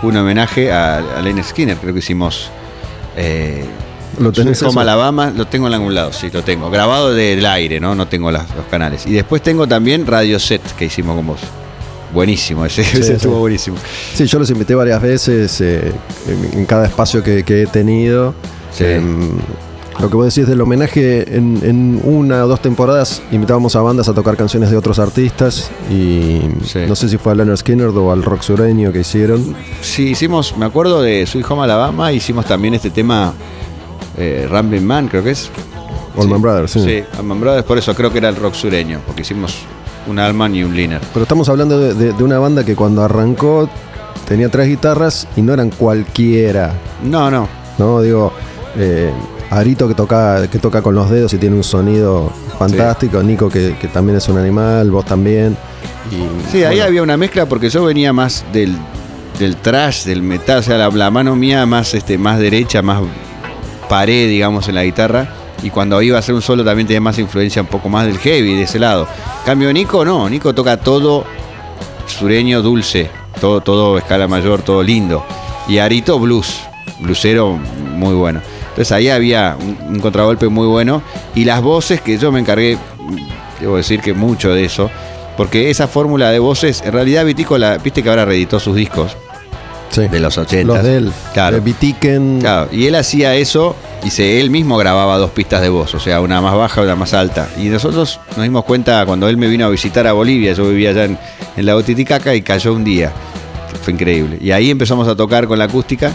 [0.02, 2.50] un homenaje a, a Leonard Skinner, creo que hicimos.
[3.16, 3.64] Eh,
[4.18, 4.78] ¿Lo tenés eso?
[4.78, 6.70] Alabama, lo tengo en algún lado, sí, lo tengo.
[6.70, 7.94] Grabado del aire, ¿no?
[7.94, 9.06] No tengo las- los canales.
[9.06, 11.40] Y después tengo también Radio Set que hicimos con vos.
[12.14, 13.12] Buenísimo, ese, ese sí.
[13.12, 13.76] estuvo buenísimo.
[14.14, 15.92] Sí, yo los invité varias veces eh,
[16.54, 18.34] en, cada espacio que, que he tenido.
[18.72, 18.84] Sí.
[18.84, 19.30] Em,
[20.00, 24.08] lo que vos decís del homenaje, en, en una o dos temporadas invitábamos a bandas
[24.08, 26.80] a tocar canciones de otros artistas y Sí.
[26.88, 29.54] no sé si fue a Leonard Skinner o al rock sureño que hicieron.
[29.82, 33.34] Sí, hicimos, me acuerdo de Sweet Home Alabama, hicimos también este tema
[34.16, 35.48] eh, Rambling Man, creo que es.
[36.18, 36.80] Allman Brothers, sí.
[36.80, 39.58] Sí, Allman Brothers, por eso creo que era el rock sureño, porque hicimos
[40.06, 41.00] un Allman y un Liner.
[41.12, 43.68] Pero estamos hablando de, de- de una banda que cuando arrancó
[44.28, 46.72] tenía tres guitarras y no eran cualquiera.
[47.02, 47.48] No, no.
[47.78, 48.00] ¿no?
[48.02, 48.32] Digo,
[48.76, 49.10] eh,
[49.50, 53.76] Arito que toca, que toca con los dedos y tiene un sonido fantástico, Nico que,
[53.80, 55.56] que también es un animal, vos también.
[56.10, 58.76] Y, Sí, ahí había una mezcla porque yo venía más del,
[59.38, 63.02] del trash, del metal, o sea, la, la mano mía más, este, más derecha, más
[63.88, 65.28] pared, digamos, en la guitarra.
[65.62, 68.18] Y cuando iba a hacer un solo también tenía más influencia un poco más del
[68.18, 69.06] heavy, de ese lado.
[69.46, 71.24] Cambio Nico, no, Nico toca todo
[72.06, 73.10] sureño dulce,
[73.40, 75.24] todo, todo escala mayor, todo lindo.
[75.68, 76.60] Y Arito blues,
[77.00, 77.52] blusero
[77.96, 78.40] muy bueno.
[78.70, 81.02] Entonces ahí había un, un contragolpe muy bueno.
[81.34, 82.76] Y las voces que yo me encargué,
[83.60, 84.90] debo decir que mucho de eso.
[85.36, 89.16] Porque esa fórmula de voces, en realidad Vitico, la, viste que ahora reeditó sus discos
[89.90, 90.06] sí.
[90.08, 90.72] de los 80.
[90.74, 91.56] Los de él, Claro.
[91.56, 92.38] de Vitiken.
[92.40, 93.74] Claro, y él hacía eso
[94.10, 96.94] se, él mismo grababa dos pistas de voz, o sea, una más baja y una
[96.94, 97.48] más alta.
[97.58, 100.90] Y nosotros nos dimos cuenta cuando él me vino a visitar a Bolivia, yo vivía
[100.90, 101.18] allá en,
[101.56, 103.12] la Titicaca y cayó un día.
[103.82, 104.38] Fue increíble.
[104.40, 106.12] Y ahí empezamos a tocar con la acústica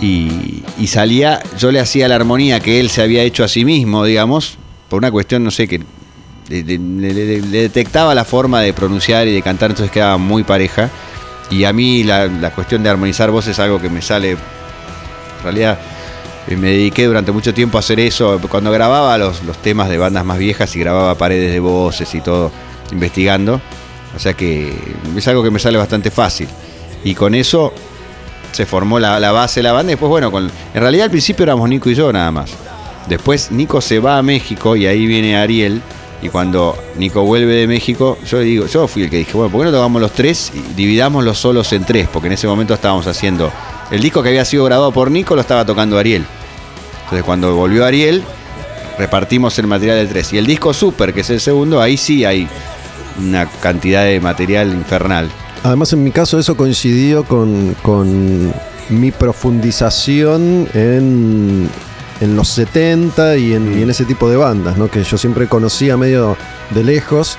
[0.00, 4.04] y, salía, yo le hacía la armonía que él se había hecho a sí mismo,
[4.04, 4.58] digamos,
[4.88, 5.82] por una cuestión, no sé, que
[6.48, 10.90] le, detectaba la forma de pronunciar y de cantar, entonces quedaba muy pareja.
[11.50, 14.32] Y a mí la, la cuestión de armonizar voces es algo que me sale.
[14.32, 14.38] En
[15.44, 15.78] realidad
[16.54, 18.40] me dediqué durante mucho tiempo a hacer eso.
[18.48, 22.52] Cuando grababa los, temas de bandas más viejas y grababa paredes de voces y todo,
[22.92, 23.60] investigando.
[24.14, 24.72] O sea que
[25.16, 26.48] es algo que me sale bastante fácil.
[27.02, 27.72] Y con eso
[28.52, 29.90] se formó la, base de la banda.
[29.90, 32.52] Y después, bueno, en realidad al principio éramos Nico y yo nada más.
[33.08, 35.82] Después Nico se va a México y ahí viene Ariel.
[36.22, 39.60] Y cuando Nico vuelve de México, yo digo, yo fui el que dije, bueno, ¿por
[39.60, 42.08] qué no tocamos los tres y dividamos los solos en tres?
[42.10, 43.52] Porque en ese momento estábamos haciendo.
[43.90, 46.24] El disco que había sido grabado por Nico lo estaba tocando Ariel.
[47.04, 48.24] Entonces cuando volvió Ariel,
[48.98, 50.32] repartimos el material de tres.
[50.32, 52.48] Y el disco Super, que es el segundo, ahí sí hay
[53.18, 55.30] una cantidad de material infernal.
[55.62, 58.52] Además, en mi caso, eso coincidió con, con
[58.88, 61.68] mi profundización en,
[62.20, 64.90] en los 70 y en, ese tipo de bandas, ¿no?
[64.90, 66.36] que yo siempre conocía medio
[66.70, 67.38] de lejos.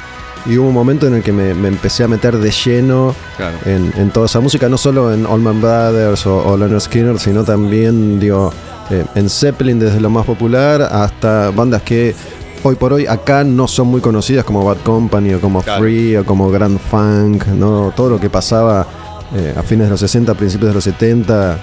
[0.49, 3.57] Y hubo un momento en el que me, me empecé a meter de lleno Claro.
[3.65, 7.43] en, en toda esa música, no solo en Allman Brothers o, o Leonard Skinner, sino
[7.43, 8.51] también digo,
[8.89, 12.15] eh, en Zeppelin desde lo más popular hasta bandas que
[12.63, 15.81] hoy por hoy acá no son muy conocidas como Bad Company o como Claro.
[15.81, 17.91] Free o como Grand Funk, ¿no?
[17.95, 18.87] todo lo que pasaba
[19.35, 21.59] eh, a fines de los 60, principios de los 70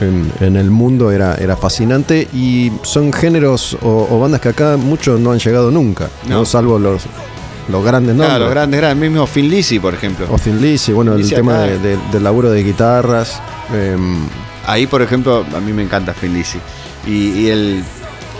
[0.00, 4.76] en, en el mundo era, era fascinante y son géneros o, o bandas que acá
[4.76, 6.36] muchos no han llegado nunca, ¿no?
[6.36, 6.44] No.
[6.46, 7.02] salvo los,
[7.70, 8.28] los grandes nombres.
[8.30, 9.10] Claro, los grandes, grandes.
[9.10, 10.26] Mismo Lizzy, por ejemplo.
[10.30, 11.72] O Lizzy, bueno, el tema acá.
[11.72, 13.40] de- de- del laburo de guitarras.
[13.74, 14.18] em,
[14.66, 16.58] Ahí, por ejemplo, a mí me encanta Lizzy.
[17.06, 17.82] Y, y el,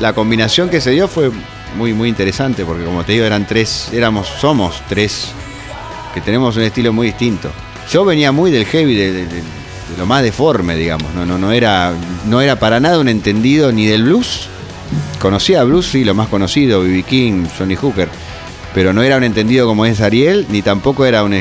[0.01, 1.31] la combinación que se dio fue
[1.77, 5.29] muy, muy interesante, porque como te digo, eran tres, éramos, somos tres,
[6.15, 7.51] que tenemos un estilo muy distinto.
[7.91, 11.13] Yo venía muy del heavy, de, de- de- de lo más deforme, digamos.
[11.15, 11.93] No, no, no, era,
[12.27, 14.47] no era para nada un entendido ni del blues.
[15.21, 17.03] Conocía blues, sí, lo más conocido, B.B.
[17.05, 18.09] King, Johnny Hooker.
[18.75, 21.35] Pero no era un entendido como es Ariel, ni tampoco era un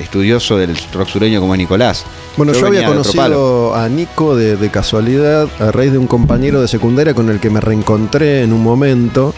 [0.00, 2.04] estudioso del rock sureño como es Nicolás.
[2.36, 6.68] bueno, yo, había conocido a Nico de, de casualidad a raíz de un compañero de
[6.68, 9.34] secundaria con el que me reencontré en un momento,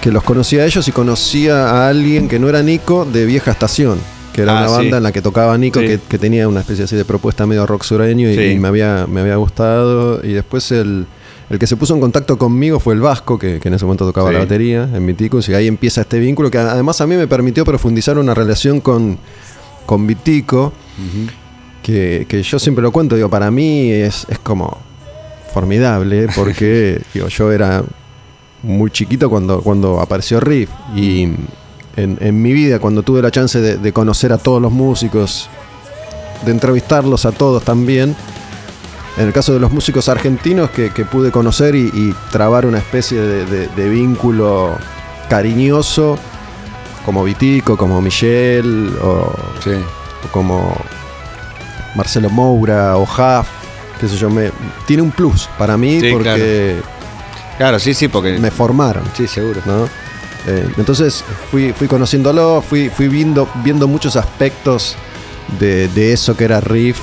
[0.00, 3.52] que los conocía a ellos y conocía a alguien que no era Nico de Vieja
[3.52, 4.00] Estación,
[4.32, 4.74] que era Ah, una sí.
[4.76, 5.86] banda en la que tocaba Nico, Sí.
[5.86, 8.42] que, que tenía una especie así de propuesta medio rock sureño y, Sí.
[8.54, 10.20] y me, había, me había gustado.
[10.24, 11.06] Y después el,
[11.52, 14.06] el que se puso en contacto conmigo fue el Vasco, que, que en ese momento
[14.06, 14.34] tocaba Sí.
[14.34, 17.64] la batería en Viticus, y ahí empieza este vínculo que además a mí me permitió
[17.66, 19.18] profundizar una relación con,
[19.84, 20.72] con Vitico,
[21.82, 24.78] que, que yo siempre lo cuento, digo, para mí es, es como
[25.52, 27.84] formidable, porque digo, yo era
[28.62, 33.60] muy chiquito cuando, cuando apareció Riff, y en, en mi vida, cuando tuve la chance
[33.60, 35.50] de, de conocer a todos los músicos,
[36.46, 38.16] de entrevistarlos a todos también,
[39.16, 42.78] en el caso de los músicos argentinos que, que pude conocer y, y trabar una
[42.78, 44.76] especie de, de- de vínculo
[45.28, 46.18] cariñoso,
[47.04, 49.32] como Vitico, como Michelle, o,
[49.62, 49.70] Sí.
[49.70, 50.74] o como
[51.94, 53.46] Marcelo Moura, o Huff,
[54.00, 54.50] qué sé yo, me,
[54.86, 56.80] tiene un plus para mí Sí, porque
[57.58, 58.38] Claro, sí, sí, porque.
[58.38, 59.04] me formaron.
[59.16, 59.60] Sí, seguro.
[59.66, 59.84] ¿no?
[60.46, 64.96] Eh, entonces fui, fui conociéndolo, fui, fui viendo, viendo muchos aspectos
[65.60, 66.98] de, de eso que era Riff,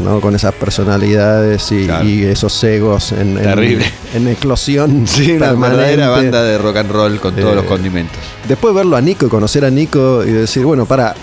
[0.00, 0.20] ¿no?
[0.20, 2.04] con esas personalidades y, Claro.
[2.08, 3.82] y esos egos en, en,
[4.14, 5.06] en eclosión.
[5.06, 5.76] Sí, una permanente.
[5.78, 8.18] verdadera banda de rock and roll con todos Eh, los condimentos.
[8.48, 11.14] Después verlo a Nico y conocer a Nico y decir, bueno, para.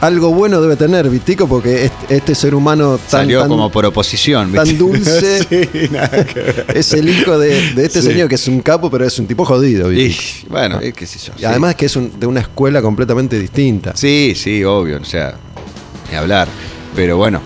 [0.00, 3.86] Algo bueno debe tener Vitico porque este, este ser humano tan, Salió tan- como por
[3.86, 4.52] oposición.
[4.52, 5.44] tan dulce.
[5.48, 5.68] Sí,
[6.74, 8.08] es el hijo de, de este Sí.
[8.08, 9.92] señor que es un capo, pero es un tipo jodido.
[9.92, 10.16] Y,
[10.50, 11.32] bueno, eh, qué sé yo.
[11.36, 11.44] Y sí.
[11.44, 13.92] además que es un- de una escuela completamente distinta.
[13.94, 15.36] Sí, sí, obvio, o sea,
[16.10, 16.48] ni hablar.
[16.96, 17.40] Pero bueno,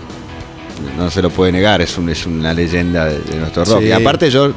[0.97, 3.81] no se lo puede negar, es, un, es una leyenda de, de nuestro rock.
[3.81, 3.87] Sí.
[3.87, 4.53] Y aparte yo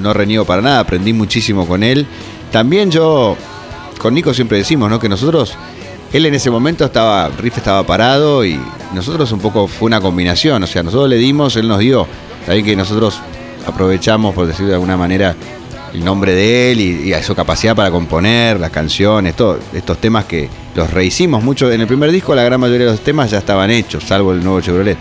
[0.00, 2.06] no reniego para nada, aprendí muchísimo con él.
[2.52, 3.36] También yo,
[3.98, 4.98] con Nico siempre decimos, ¿no?
[4.98, 5.54] Que nosotros,
[6.12, 8.58] él en ese momento estaba, Riff estaba parado y
[8.94, 12.06] nosotros un poco fue una combinación, o sea, nosotros le dimos, él nos dio.
[12.46, 13.20] También que nosotros
[13.66, 15.34] aprovechamos, por decirlo de alguna manera,
[15.92, 19.98] el nombre de él y, y a su capacidad para componer las canciones, todo, estos
[19.98, 21.70] temas que los rehicimos mucho.
[21.70, 24.42] En el primer disco la gran mayoría de los temas ya estaban hechos, salvo el
[24.42, 24.96] nuevo Chevrolet.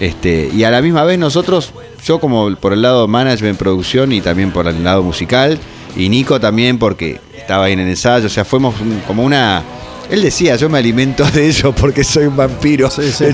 [0.00, 1.72] Este, y a la misma vez nosotros,
[2.04, 5.58] yo como por el lado management, producción y también por el lado musical,
[5.96, 8.74] y Nico también porque estaba ahí en el ensayo, o sea, fuimos
[9.06, 9.62] como una...
[10.10, 12.88] Él decía, yo me alimento de ellos porque soy un vampiro.
[12.90, 13.24] Sí, sí.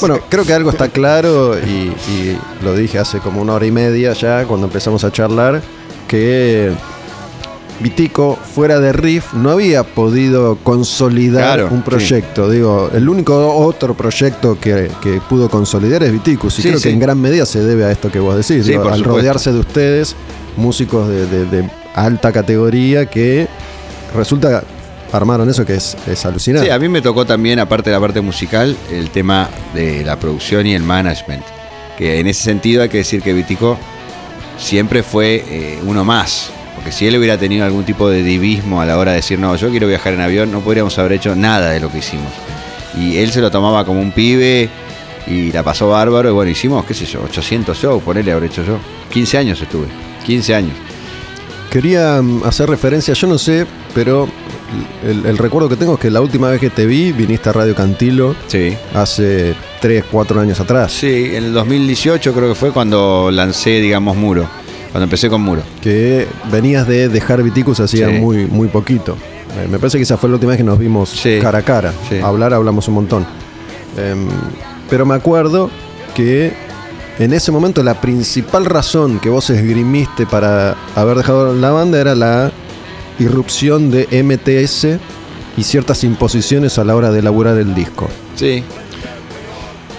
[0.00, 3.70] Bueno, creo que algo está claro y, y lo dije hace como una hora y
[3.70, 5.62] media ya cuando empezamos a charlar,
[6.08, 6.72] que
[7.80, 12.48] Vitico fuera de Riff no había podido consolidar Claro, un proyecto.
[12.48, 16.90] Digo, el único otro proyecto que, que pudo consolidar es Viticus y Sí, creo que
[16.90, 19.10] en gran medida se debe a esto que vos decís, digo, al supuesto.
[19.10, 20.16] rodearse de ustedes,
[20.56, 23.46] músicos de, de- de alta categoría que
[24.14, 24.62] resulta
[25.12, 26.66] armaron eso que es, es alucinante.
[26.68, 30.18] Sí, a mí me tocó también, aparte de la parte musical, el tema de la
[30.18, 31.42] producción y el management.
[31.96, 33.78] Que en ese sentido hay que decir que Vitico
[34.58, 36.50] siempre fue eh, uno más.
[36.86, 39.56] Porque si él hubiera tenido algún tipo de divismo a la hora de decir, no,
[39.56, 42.32] yo quiero viajar en avión, no podríamos haber hecho nada de lo que hicimos.
[42.96, 44.70] Y él se lo tomaba como un pibe
[45.26, 46.28] y la pasó bárbaro.
[46.28, 48.78] Y bueno, hicimos, qué sé yo, 800 shows, ponele, habré hecho yo.
[49.10, 49.88] 15 años estuve,
[50.26, 50.74] 15 años.
[51.72, 54.28] Quería mm, hacer referencia, yo no sé, pero
[55.04, 57.52] el, el recuerdo que tengo es que la última vez que te vi viniste a
[57.52, 58.76] Radio Cantilo Sí.
[58.94, 60.92] hace 3, 4 años atrás.
[60.92, 64.48] Sí, en el 2018 creo que fue cuando lancé, digamos, Muro.
[64.96, 65.60] Cuando empecé con Muro.
[65.82, 68.14] Que venías de dejar Viticus hacía Sí.
[68.14, 69.14] muy, muy poquito.
[69.62, 71.38] Eh, me parece que esa fue la última vez que nos vimos Sí.
[71.38, 71.92] cara a cara.
[72.08, 72.18] Sí.
[72.18, 73.26] Hablar hablamos un montón.
[73.98, 74.26] Em,
[74.88, 75.68] pero me acuerdo
[76.14, 76.54] que
[77.18, 82.14] en ese momento la principal razón que vos esgrimiste para haber dejado la banda era
[82.14, 82.50] la
[83.18, 84.98] irrupción de MTS
[85.58, 88.08] y ciertas imposiciones a la hora de elaborar el disco.
[88.34, 88.64] Sí.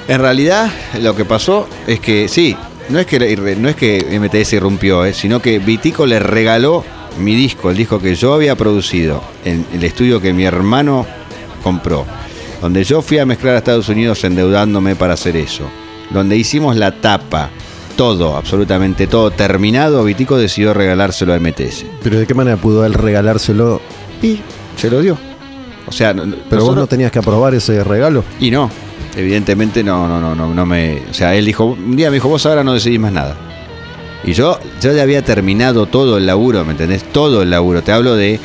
[0.08, 2.58] En realidad, lo que pasó es que sí,
[2.90, 6.84] no es que, no es que MTS irrumpió, eh, sino que Vitico le regaló
[7.20, 11.06] mi disco, el disco que yo había producido en el estudio que mi hermano
[11.64, 12.06] compró,
[12.62, 15.64] donde yo fui a mezclar a Estados Unidos endeudándome para hacer eso,
[16.12, 17.50] donde hicimos la tapa,
[17.96, 21.86] todo, absolutamente todo terminado, Vitico decidió regalárselo a MTS.
[22.04, 23.82] Pero ¿de qué manera pudo él regalárselo?
[24.22, 24.40] Y
[24.76, 25.18] se lo dio.
[25.88, 28.24] O sea, Pero vos nosotros- no tenías que aprobar ese regalo.
[28.40, 28.70] Y no,
[29.18, 31.02] evidentemente no, no, no, no, no me.
[31.10, 33.36] O sea, él dijo, un día me dijo, vos ahora no decidís más nada.
[34.24, 37.04] Y yo, yo ya había terminado todo el laburo, ¿me entendés?
[37.04, 37.82] Todo el laburo.
[37.84, 38.40] Te hablo de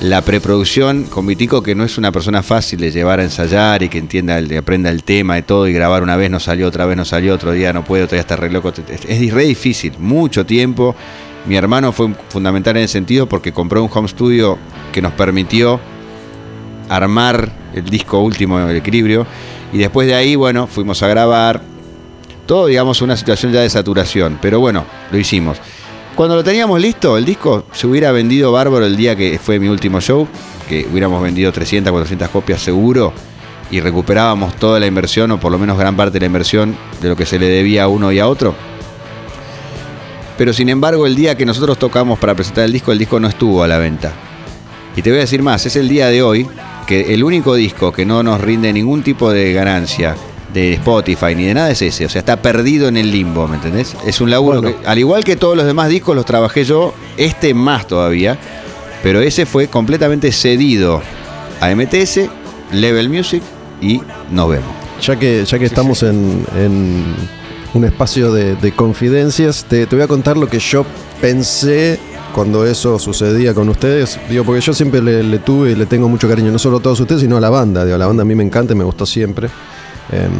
[0.00, 3.88] la preproducción con Vitico, que no es una persona fácil de llevar a ensayar y
[3.88, 6.84] que entienda, el- aprenda el tema de todo y grabar una vez no salió, otra
[6.86, 8.72] vez no salió, otro día no puede, otro día está re loco.
[8.88, 10.94] Es re difícil, mucho tiempo.
[11.46, 14.58] Mi hermano fue fundamental en ese sentido porque compró un home studio
[14.92, 15.80] que nos permitió
[16.88, 19.26] armar el disco último del equilibrio
[19.72, 21.62] y después de ahí, bueno, fuimos a grabar.
[22.46, 25.58] Todo, digamos, una situación ya de saturación, pero bueno, lo hicimos.
[26.14, 29.68] Cuando lo teníamos listo, el disco se hubiera vendido bárbaro el día que fue mi
[29.68, 30.26] último show,
[30.68, 33.12] que hubiéramos vendido 300, 400 copias seguro
[33.70, 37.08] y recuperábamos toda la inversión o por lo menos gran parte de la inversión de
[37.08, 38.54] lo que se le debía a uno y a otro.
[40.38, 43.28] Pero sin embargo, el día que nosotros tocamos para presentar el disco, el disco no
[43.28, 44.12] estuvo a la venta.
[44.94, 46.46] Y te voy a decir más, es el día de hoy
[46.86, 50.16] que el único disco que no nos rinde ningún tipo de ganancia
[50.54, 52.06] de Spotify ni de nada es ese.
[52.06, 53.94] O sea, está perdido en el limbo, ¿me entendés?
[54.06, 54.80] Es un laburo Bueno.
[54.80, 58.38] que, al igual que todos los demás discos, los trabajé yo, este más todavía,
[59.02, 61.02] pero ese fue completamente cedido
[61.60, 62.20] a MTS,
[62.72, 63.42] Level Music
[63.82, 64.00] y
[64.30, 64.70] nos vemos.
[65.02, 67.04] Ya que, ya que estamos En, en
[67.74, 70.86] un espacio de, de confidencias, te, te voy a contar lo que yo
[71.20, 71.98] pensé
[72.36, 74.20] cuando eso sucedía con ustedes.
[74.28, 76.80] Digo, porque yo siempre le, le tuve y le tengo mucho cariño, no solo a
[76.80, 77.82] todos ustedes, sino a la banda.
[77.86, 79.48] Digo, la banda a mí me encanta y me gustó siempre.
[80.12, 80.30] Em,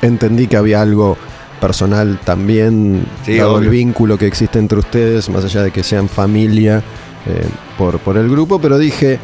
[0.00, 1.18] entendí que había algo
[1.60, 6.08] personal también, Sí, dado el vínculo que existe entre ustedes, más allá de que sean
[6.08, 6.84] familia
[7.26, 9.18] eh, por, por el grupo, pero dije,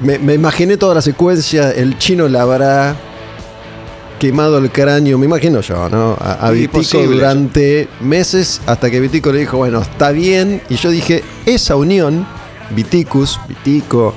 [0.00, 2.96] me, me imaginé toda la secuencia, el chino la habrá
[4.24, 6.16] quemado el cráneo, me imagino yo, ¿no?
[6.18, 7.14] A, Vitico posible.
[7.14, 10.62] durante meses hasta que Vitico le dijo, bueno, está bien.
[10.70, 12.26] Y yo dije, esa unión,
[12.74, 14.14] Viticus, Vitico,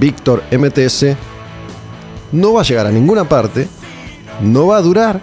[0.00, 1.16] Víctor, MTS,
[2.32, 3.68] no va a llegar a ninguna parte,
[4.40, 5.20] no va a durar.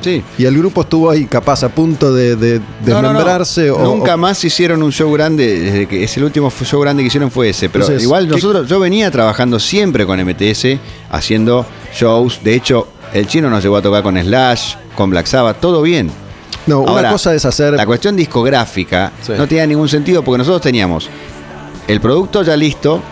[0.00, 0.22] Sí.
[0.38, 3.08] Y el grupo estuvo ahí capaz a punto de, de No, no, no.
[3.08, 3.70] desmembrarse.
[3.70, 7.02] o- Nunca o- más hicieron un show grande, desde que es el último show grande
[7.02, 7.68] que hicieron fue ese.
[7.68, 10.78] Pero Entonces, igual ¿qué- nosotros, yo venía trabajando siempre con MTS,
[11.10, 12.40] haciendo shows.
[12.42, 16.10] De hecho, el chino nos llegó a tocar con Slash, con Black Sabbath, todo bien.
[16.66, 17.72] No, una Ahora, cosa es hacer.
[17.74, 19.32] La cuestión discográfica Sí.
[19.36, 21.08] no tenía ningún sentido porque nosotros teníamos
[21.88, 23.02] el producto ya listo,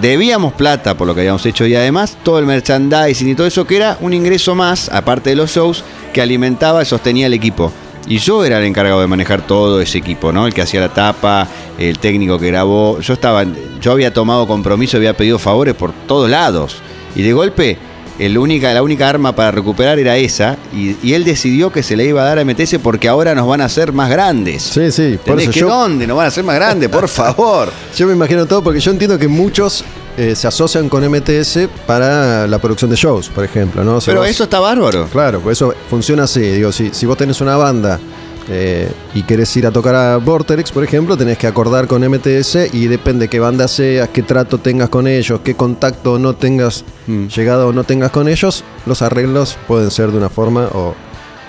[0.00, 3.66] debíamos plata por lo que habíamos hecho y además todo el merchandising y todo eso
[3.66, 7.72] que era un ingreso más, aparte de los shows, que alimentaba y sostenía el equipo.
[8.08, 10.46] Y yo era el encargado de manejar todo ese equipo, ¿no?
[10.46, 13.00] El que hacía la tapa, el técnico que grabó.
[13.00, 13.44] Yo estaba,
[13.80, 16.76] yo había tomado compromiso, había pedido favores por todos lados.
[17.16, 17.78] Y de golpe,
[18.18, 20.56] el única, la única arma para recuperar era esa.
[20.74, 23.46] Y, y él decidió que se le iba a dar a MTS porque ahora nos
[23.46, 24.62] van a hacer más grandes.
[24.62, 26.88] Sí, sí, por eso ¿Que yo, dónde nos van a hacer más grandes?
[26.88, 27.70] Por favor.
[27.96, 29.84] yo me imagino todo porque yo entiendo que muchos
[30.16, 33.96] eh, se asocian con MTS para la producción de shows, por ejemplo, ¿no?
[33.96, 35.06] O sea, Pero vos- eso está bárbaro.
[35.12, 36.40] Claro, pues eso funciona así.
[36.40, 38.00] Digo, si, si vos tenés una banda
[38.48, 42.68] eh, y querés ir a tocar a Vortex, por ejemplo, tenés que acordar con MTS
[42.72, 47.26] y depende qué banda seas, qué trato tengas con ellos, qué contacto no tengas, Mm.
[47.28, 50.94] llegado o no tengas con ellos, los arreglos pueden ser de una forma o,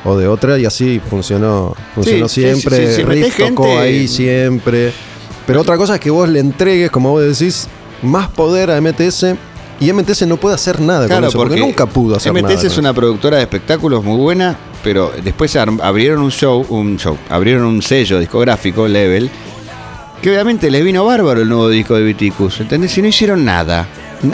[0.06, 2.96] o de otra y así funcionó, funcionó Sí, siempre.
[2.96, 4.92] sí, Riff tocó ahí siempre.
[5.46, 7.68] Pero otra cosa es que vos le entregues, como vos decís,
[8.04, 9.36] más poder a MTS
[9.80, 12.56] y MTS no puede hacer nada con eso, porque, nunca pudo hacer MTS nada.
[12.56, 17.18] MTS es una productora de espectáculos muy buena, pero después abrieron un show, un show,
[17.30, 19.30] abrieron un sello discográfico, Level,
[20.22, 22.98] que obviamente les vino bárbaro el nuevo disco de Viticus, ¿entendés?
[22.98, 23.88] Y no hicieron nada.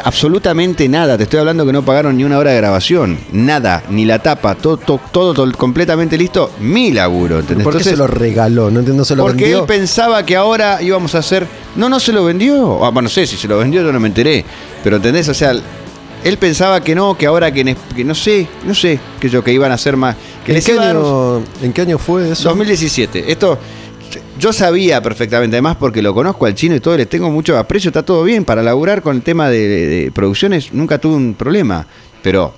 [0.04, 4.06] Absolutamente nada, te estoy hablando que no pagaron ni una hora de grabación, nada, ni
[4.06, 7.38] la tapa, todo, todo, todo, todo completamente listo, mi laburo.
[7.38, 8.72] ¿Por qué Entonces, se lo regaló?
[8.72, 9.60] No entiendo, se lo porque vendió.
[9.62, 11.46] él pensaba que ahora íbamos a hacer.
[11.76, 12.84] No, no se lo vendió.
[12.86, 14.46] Ah, bueno, no sé si se lo vendió, yo no me enteré.
[14.84, 15.28] Pero ¿entendés?
[15.30, 19.30] O sea, él pensaba que no, que ahora que, que no sé, no sé, que
[19.30, 20.16] yo que iban a hacer más.
[20.46, 22.50] Que ¿En les qué, año, ¿En qué año fue eso?
[22.50, 23.32] 2017.
[23.32, 23.60] Esto.
[24.40, 27.90] Yo sabía perfectamente, además porque lo conozco al chino y todo, le tengo mucho aprecio,
[27.90, 28.46] está todo bien.
[28.46, 31.86] Para laburar con el tema de, de- producciones nunca tuve un problema.
[32.24, 32.54] Pero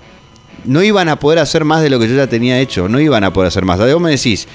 [0.63, 3.23] no iban a poder hacer más de lo que yo ya tenía hecho, no iban
[3.23, 3.77] a poder hacer más.
[3.79, 4.47] Vos me decís,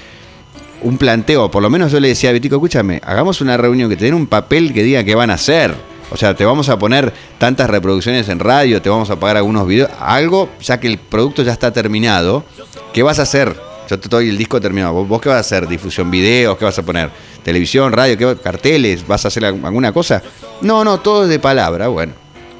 [0.81, 3.95] un planteo, por lo menos yo le decía a Betico, escúchame, hagamos una reunión que
[3.97, 5.75] te den un papel que diga qué van a hacer.
[6.09, 9.65] O sea, te vamos a poner tantas reproducciones en radio, te vamos a pagar algunos
[9.67, 12.43] videos, algo, ya que el producto ya está terminado.
[12.93, 13.55] ¿Qué vas a hacer?
[13.91, 14.93] Yo te doy el disco terminado.
[14.93, 15.67] ¿Vos, vos qué vas a hacer?
[15.67, 16.57] ¿Difusión videos?
[16.57, 17.09] ¿Qué vas a poner?
[17.43, 18.17] ¿Televisión, radio?
[18.17, 19.05] ¿qué ¿Carteles?
[19.05, 20.23] ¿Vas a hacer alguna cosa?
[20.61, 21.89] No, no, todo es de palabra.
[21.89, 22.13] Bueno,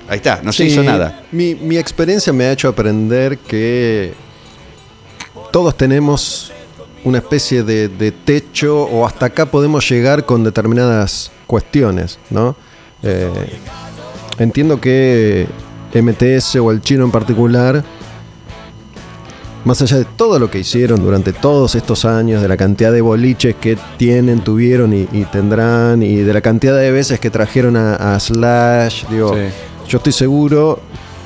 [0.09, 1.23] ahí está, no se Sí, hizo nada.
[1.31, 4.13] Mi, mi experiencia me ha hecho aprender que
[5.53, 6.51] todos tenemos
[7.05, 12.57] una especie de, de techo o hasta acá podemos llegar con determinadas cuestiones, ¿no?
[13.03, 13.29] Eh,
[14.37, 15.47] entiendo que
[15.93, 17.85] MTS o el chino en particular,
[19.65, 23.01] más allá de todo lo que hicieron durante todos estos años, de la cantidad de
[23.01, 27.75] boliches que tienen, tuvieron y, y tendrán, y de la cantidad de veces que trajeron
[27.77, 29.41] a, a Slash, digo, Sí.
[29.87, 30.79] yo estoy seguro,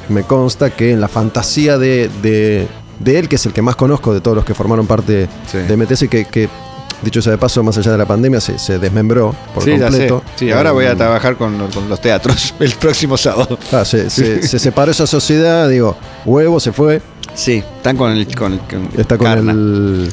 [0.10, 2.68] me consta que en la fantasía de, de-
[3.00, 5.58] de él, que es el que más conozco de todos los que formaron parte Sí.
[5.60, 6.48] de MTS, que, que,
[7.02, 10.24] dicho sea de paso, más allá de la pandemia, se, se desmembró por sí, completo.
[10.38, 13.60] Sí, ahora voy a Eh, trabajar con, con los teatros el próximo sábado.
[13.74, 17.02] ah, se, se- se separó esa sociedad, digo, huevo se fue,
[17.36, 18.36] Sí, están con el.
[18.36, 19.52] Con, con está con Carna.
[19.52, 20.12] el.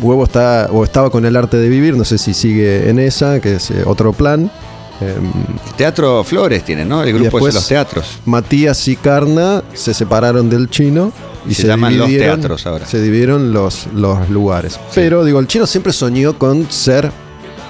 [0.00, 3.40] Huevo está, o estaba con el arte de vivir, no sé si sigue en esa,
[3.40, 4.50] que es eh, otro plan.
[5.00, 5.32] Em,
[5.76, 7.02] Teatro Flores tiene, ¿no?
[7.02, 8.06] El grupo después- de los teatros.
[8.24, 11.12] Matías y Carna se separaron del chino
[11.48, 12.86] y Se llaman los teatros ahora.
[12.86, 14.78] Se dividieron los, los lugares.
[14.94, 17.10] Pero digo, el chino siempre soñó con ser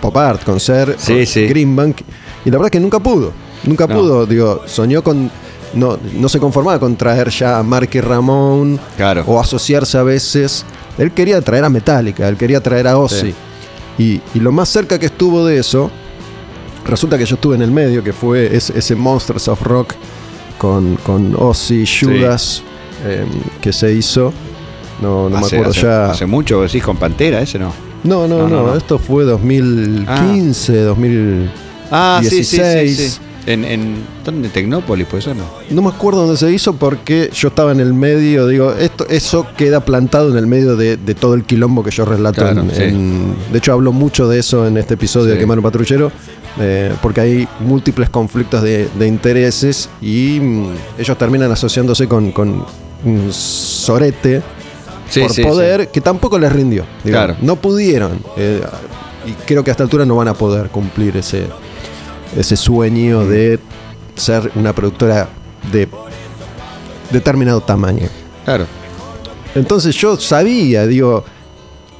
[0.01, 1.47] pop art, con ser Sí, con sí.
[1.47, 1.99] Greenbank.
[2.47, 3.33] Y la verdad que nunca pudo.
[3.65, 3.95] Nunca No.
[3.97, 4.27] pudo.
[4.27, 5.31] Digo, soñó con.
[5.75, 9.25] No, no se conformaba con traer ya a Mark y Ramón Claro.
[9.27, 10.65] o asociarse a veces.
[10.99, 13.35] Él quería traer a Metallica, él quería traer a Ozzy.
[13.99, 15.91] Y, y lo más cerca que estuvo de eso,
[16.87, 19.95] resulta que yo estuve en el medio, que fue ese, ese Monsters of Rock
[20.59, 22.63] con, con Ozzy, Judas,
[23.07, 23.27] em,
[23.61, 24.33] que se hizo.
[25.03, 26.11] No, no hace, me acuerdo hace- ya.
[26.13, 27.73] Hace mucho, decís con Pantera, ese no.
[28.05, 28.77] no, no, no, no, no, no.
[28.77, 31.51] esto fue 2015, 2000.
[31.91, 32.97] Ah, sí, sí, sí, 16.
[33.15, 33.21] sí.
[33.47, 34.49] En, en, ¿Dónde?
[34.49, 35.45] Tecnópolis, pues eso no.
[35.69, 39.47] No me acuerdo dónde se hizo porque yo estaba en el medio, digo, esto, eso
[39.57, 42.41] queda plantado en el medio de, de todo el quilombo que yo relato.
[42.41, 42.83] Claro, en- sí.
[42.83, 45.39] en- de hecho, hablo mucho de eso en este episodio de.
[45.39, 46.11] Quemar un Patrullero,
[46.59, 50.67] eh, porque hay múltiples conflictos de, de intereses y mm,
[51.01, 52.65] ellos terminan asociándose con, con
[53.05, 54.43] un sorete
[55.11, 56.85] Sí, por poder que tampoco les rindió.
[57.05, 57.37] digo, Claro.
[57.43, 58.21] No pudieron.
[58.39, 58.63] eh,
[59.27, 61.45] y creo que a esta altura no van a poder cumplir ese,
[62.37, 63.29] ese sueño Mm.
[63.29, 63.59] de
[64.17, 65.29] ser una productora
[65.73, 65.89] de
[67.11, 68.09] determinado tamaño.
[68.45, 68.67] Claro.
[69.55, 71.25] Entonces yo sabía, digo,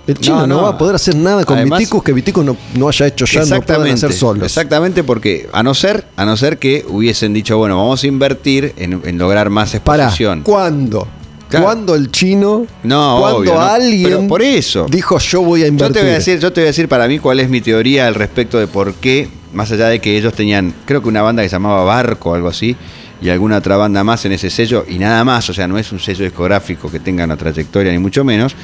[0.07, 0.63] el chino no, No, no.
[0.65, 3.45] va a poder hacer nada con Además- Viticus que Viticus no, no haya hecho ya,
[3.45, 4.45] no puedan hacer solos.
[4.45, 8.75] Exactamente, porque a no ser, a no ser que hubiesen dicho, bueno, vamos a invertir
[8.77, 10.43] en, en lograr más Para, exposición.
[10.43, 11.07] ¿cuándo?
[11.49, 11.67] Claro.
[11.67, 12.67] ¿Cuándo el chino?
[12.83, 13.61] No, ¿Cuándo obvio, no.
[13.61, 14.87] alguien Pero por eso.
[14.91, 15.95] dijo yo voy a Yo invertir?
[15.95, 18.09] te voy a decir, yo te voy a decir para mí cuál es mi teoría
[18.09, 21.43] al respecto de por qué, más allá de que ellos tenían, creo que una banda
[21.43, 22.77] que se llamaba Barco o algo así,
[23.23, 25.91] y alguna otra banda más en ese sello, y nada más, o sea, no es
[25.93, 28.55] un sello discográfico que tenga una trayectoria ni mucho menos.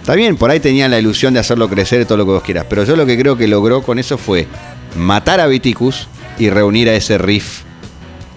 [0.00, 2.66] Está bien, por ahí tenían la ilusión de hacerlo crecer todo lo que vos quieras,
[2.68, 4.48] pero yo lo que creo que logró con eso fue
[4.96, 7.62] matar a Viticus y reunir a ese riff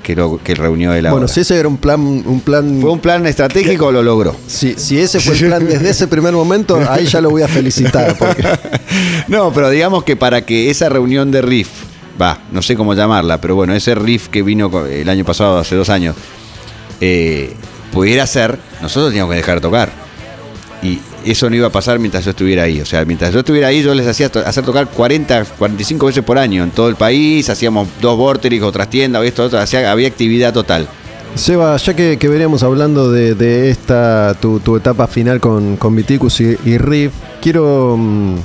[0.05, 1.27] que, lo, que reunió él Bueno, ahora.
[1.27, 4.35] si ese era un plan, un plan Fue un plan estratégico, lo logró.
[4.45, 7.47] Si, si ese fue el plan desde ese primer momento, ahí ya lo voy a
[7.47, 8.15] felicitar.
[8.15, 8.43] Porque,
[9.27, 11.69] No, pero digamos que para que esa reunión de riff,
[12.21, 15.75] va, no sé cómo llamarla, pero bueno, ese riff que vino el año pasado, hace
[15.75, 16.15] dos años,
[17.01, 17.51] eh,
[17.91, 19.89] pudiera ser, nosotros teníamos que dejar de tocar.
[20.83, 20.99] Y
[21.31, 22.81] eso no iba a pasar mientras yo estuviera ahí.
[22.81, 26.23] O sea, mientras yo estuviera ahí, yo les hacía to- hacer tocar 40, 45 veces
[26.23, 27.49] por año en todo el país.
[27.49, 29.59] Hacíamos dos vorterix, otras tiendas, esto, otro.
[29.59, 30.87] hacía- había actividad total.
[31.35, 35.93] Seba, ya que, que veníamos hablando de, de esta, tu, tu etapa final con, con
[35.95, 37.11] Viticus y, y Riff,
[37.41, 38.35] quiero mm,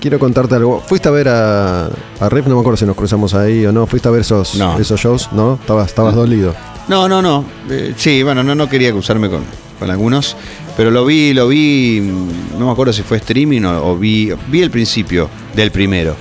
[0.00, 0.80] quiero contarte algo.
[0.86, 2.46] ¿Fuiste a ver a, a Riff?
[2.46, 3.88] No me acuerdo si nos cruzamos ahí o no.
[3.88, 4.78] ¿Fuiste a ver esos, No.
[4.78, 5.30] esos shows?
[5.32, 5.54] ¿No?
[5.60, 6.54] Estabas, estabas dolido.
[6.86, 7.44] No, no, no.
[7.70, 9.42] Eh, sí, bueno, no, no quería cruzarme con,
[9.78, 10.36] con algunos,
[10.76, 14.32] pero lo vi, lo vi, mm, no me acuerdo si fue streaming o, o vi,
[14.48, 16.14] vi el principio del primero.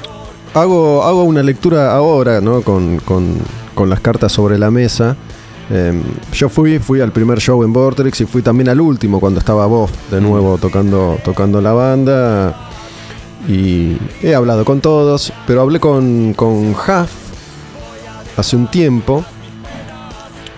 [0.54, 2.62] Hago, hago una lectura ahora, ¿no?
[2.62, 3.38] Con, con-
[3.76, 5.16] con las cartas sobre la mesa.
[5.70, 6.02] Eh,
[6.34, 9.66] yo fui, fui al primer show en Vortex y fui también al último cuando estaba
[9.68, 12.56] Bob de nuevo tocando, tocando la banda.
[13.48, 17.10] Y he hablado con todos, pero hablé con, con Huff
[18.36, 19.24] hace un tiempo.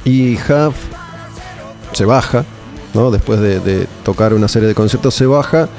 [0.06, 0.76] Y Huff
[1.92, 2.46] se baja,
[2.94, 3.11] ¿no?
[3.11, 5.70] Después de, tocar una serie de conciertos, se baja.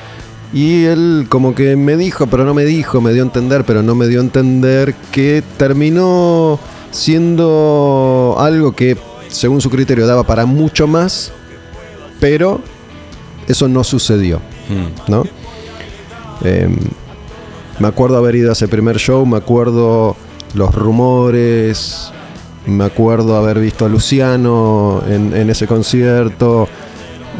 [0.52, 3.82] Y él como que me dijo, pero no me dijo, me dio a entender, pero
[3.82, 6.58] no me dio a entender que terminó
[6.90, 8.96] siendo algo que,
[9.28, 11.32] según su criterio, daba para mucho más,
[12.18, 12.60] pero
[13.46, 14.40] eso no sucedió,
[15.06, 15.22] ¿no?
[16.42, 16.76] Em,
[17.78, 20.16] me acuerdo haber ido a ese primer show, me acuerdo
[20.54, 22.10] los rumores,
[22.66, 26.68] me acuerdo haber visto a Luciano en ese concierto.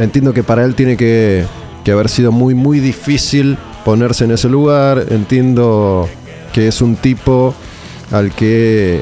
[0.01, 1.44] Entiendo que para él tiene que,
[1.85, 5.05] que haber sido muy, muy difícil ponerse en ese lugar.
[5.10, 6.09] Entiendo
[6.52, 7.55] que es un tipo
[8.10, 9.01] al que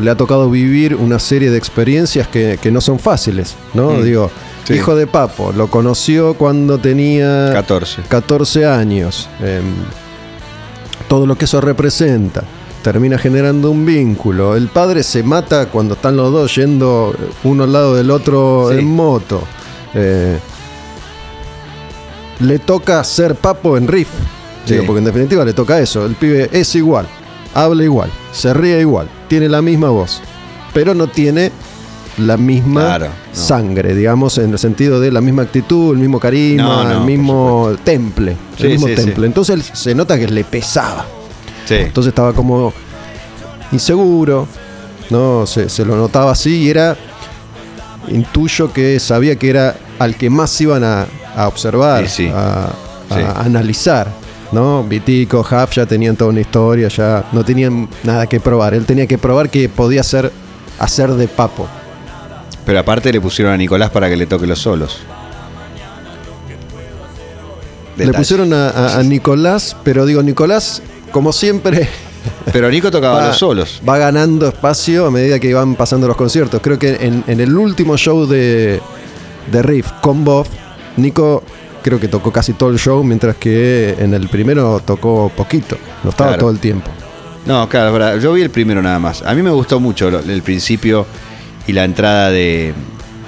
[0.00, 3.90] le ha tocado vivir una serie de experiencias que, que no son fáciles, ¿no?
[3.92, 4.30] Mm, Digo,
[4.64, 4.74] sí.
[4.74, 8.02] hijo de Papo, lo conoció cuando tenía 14.
[8.08, 9.28] 14 años.
[9.42, 9.64] em,
[11.08, 12.42] todo lo que eso representa.
[12.82, 14.54] Termina generando un vínculo.
[14.56, 17.14] El padre se mata cuando están los dos yendo
[17.44, 18.78] uno al lado del otro Sí.
[18.78, 19.42] en moto.
[19.94, 20.38] Eh,
[22.40, 24.08] le toca ser papo en riff.
[24.64, 24.74] Sí.
[24.74, 26.04] Digo, porque en definitiva le toca eso.
[26.04, 27.06] El pibe es igual,
[27.54, 30.20] habla igual, se ríe igual, tiene la misma voz,
[30.74, 31.52] pero no tiene
[32.18, 33.12] la misma Claro, no.
[33.34, 37.00] sangre, digamos, en el sentido de la misma actitud, el mismo carisma, No, no, el
[37.02, 38.36] mismo temple.
[38.56, 39.26] Sí, el mismo sí, temple.
[39.26, 41.06] Entonces se nota que le pesaba.
[41.68, 42.72] Entonces estaba como
[43.72, 44.46] inseguro,
[45.10, 45.46] ¿no?
[45.46, 46.96] Se, se lo notaba así y era.
[48.08, 51.06] Intuyo que sabía que era al que más iban a,
[51.36, 52.32] a observar, Sí, sí.
[52.34, 53.20] A, a Sí.
[53.46, 54.08] analizar.
[54.52, 54.84] ¿no?
[54.84, 58.74] Vitico, Huff ya tenían toda una historia, ya no tenían nada que probar.
[58.74, 60.30] Él tenía que probar que podía hacer,
[60.78, 61.66] hacer de papo.
[62.64, 64.98] Pero aparte le pusieron a Nicolás para que le toque los solos.
[67.96, 71.88] Le pusieron a, a- a Nicolás, pero digo, Nicolás, como siempre,
[72.52, 73.80] Pero Nico tocaba va, los solos.
[73.88, 76.60] va ganando espacio a medida que iban pasando los conciertos.
[76.62, 78.80] Creo que en, en el último show de,
[79.50, 80.46] de Riff con Bob,
[80.96, 81.42] Nico
[81.82, 86.10] creo que tocó casi todo el show, mientras que en el primero tocó poquito, no
[86.10, 86.40] estaba Claro.
[86.40, 86.90] todo el tiempo.
[87.46, 88.18] No, claro, verdad.
[88.18, 89.22] yo vi el primero nada más.
[89.22, 91.06] A mí me gustó mucho el principio
[91.68, 92.74] y la entrada de,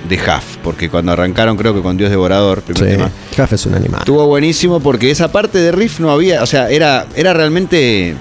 [0.09, 3.11] de Huff, porque cuando arrancaron creo que con Dios Devorador, primer Sí, tema,
[3.45, 4.01] Huff es un animal.
[4.01, 8.17] estuvo buenísimo porque esa parte de riff no había, o sea, era, era realmente...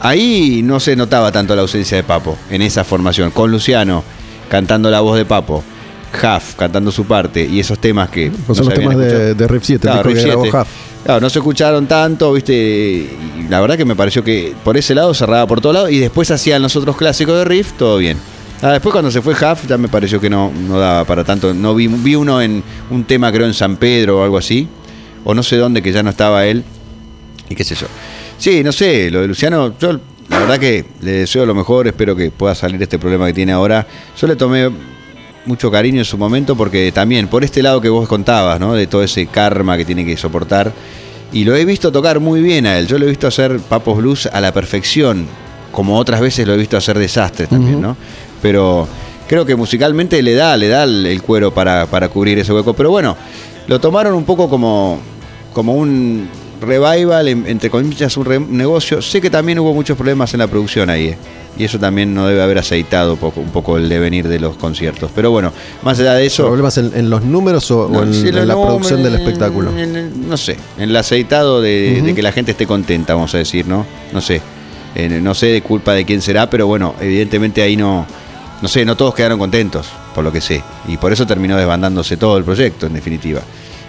[0.00, 4.04] Ahí no se notaba tanto la ausencia de Papo en esa formación, con Luciano
[4.48, 5.64] cantando la voz de Papo,
[6.12, 8.30] Huff cantando su parte y esos temas que...
[8.46, 10.58] No son los temas de, de Riff 7, Claro, Riff que grabó 7.
[10.58, 10.68] Huff.
[11.04, 14.94] Claro, no se escucharon tanto, viste, y la verdad que me pareció que por ese
[14.94, 18.18] lado cerraba por todos lados y después hacían los otros clásicos de riff, todo bien.
[18.62, 21.52] Ah, después cuando se fue Huff ya me pareció que no, no daba para tanto.
[21.52, 24.66] No vi, vi uno en un tema creo en San Pedro o algo así,
[25.24, 26.64] o no sé dónde que ya no estaba él
[27.48, 27.86] y qué sé yo.
[28.38, 29.98] Sí, no sé, lo de Luciano, yo
[30.28, 33.52] la verdad que le deseo lo mejor, espero que pueda salir este problema que tiene
[33.52, 33.86] ahora.
[34.20, 34.70] Yo le tomé
[35.46, 38.74] mucho cariño en su momento porque también por este lado que vos contabas, ¿no?
[38.74, 40.72] De todo ese karma que tiene que soportar.
[41.32, 42.86] Y lo he visto tocar muy bien a él.
[42.86, 45.26] Yo lo he visto hacer Papos Blues a la perfección,
[45.72, 47.80] como otras veces lo he visto hacer desastres también.
[47.80, 47.96] ¿no?
[48.42, 48.86] Pero
[49.28, 52.74] creo que musicalmente le da, le da el, el cuero para, para cubrir ese hueco.
[52.74, 53.16] Pero bueno,
[53.66, 55.00] lo tomaron un poco como,
[55.52, 56.28] como un
[56.60, 59.00] revival, en- entre comillas, un re- negocio.
[59.02, 61.18] Sé que también hubo muchos problemas en la producción ahí, ¿eh?
[61.58, 65.10] Y eso también no debe haber aceitado poco, un poco el devenir de los conciertos.
[65.14, 65.52] Pero bueno,
[65.82, 66.44] más allá de eso...
[66.46, 69.70] ¿Problemas en, en los números o, en, la no, producción del espectáculo?
[69.72, 73.86] no sé, en el aceitado de, que la gente esté contenta, vamos a decir, ¿no?
[74.12, 74.42] No sé.
[74.94, 78.06] Eh, no sé de culpa de quién será, pero bueno, evidentemente ahí no.
[78.60, 80.62] No sé, no todos quedaron contentos, por lo que sé.
[80.88, 83.40] Y por eso terminó desbandándose todo el proyecto, en definitiva.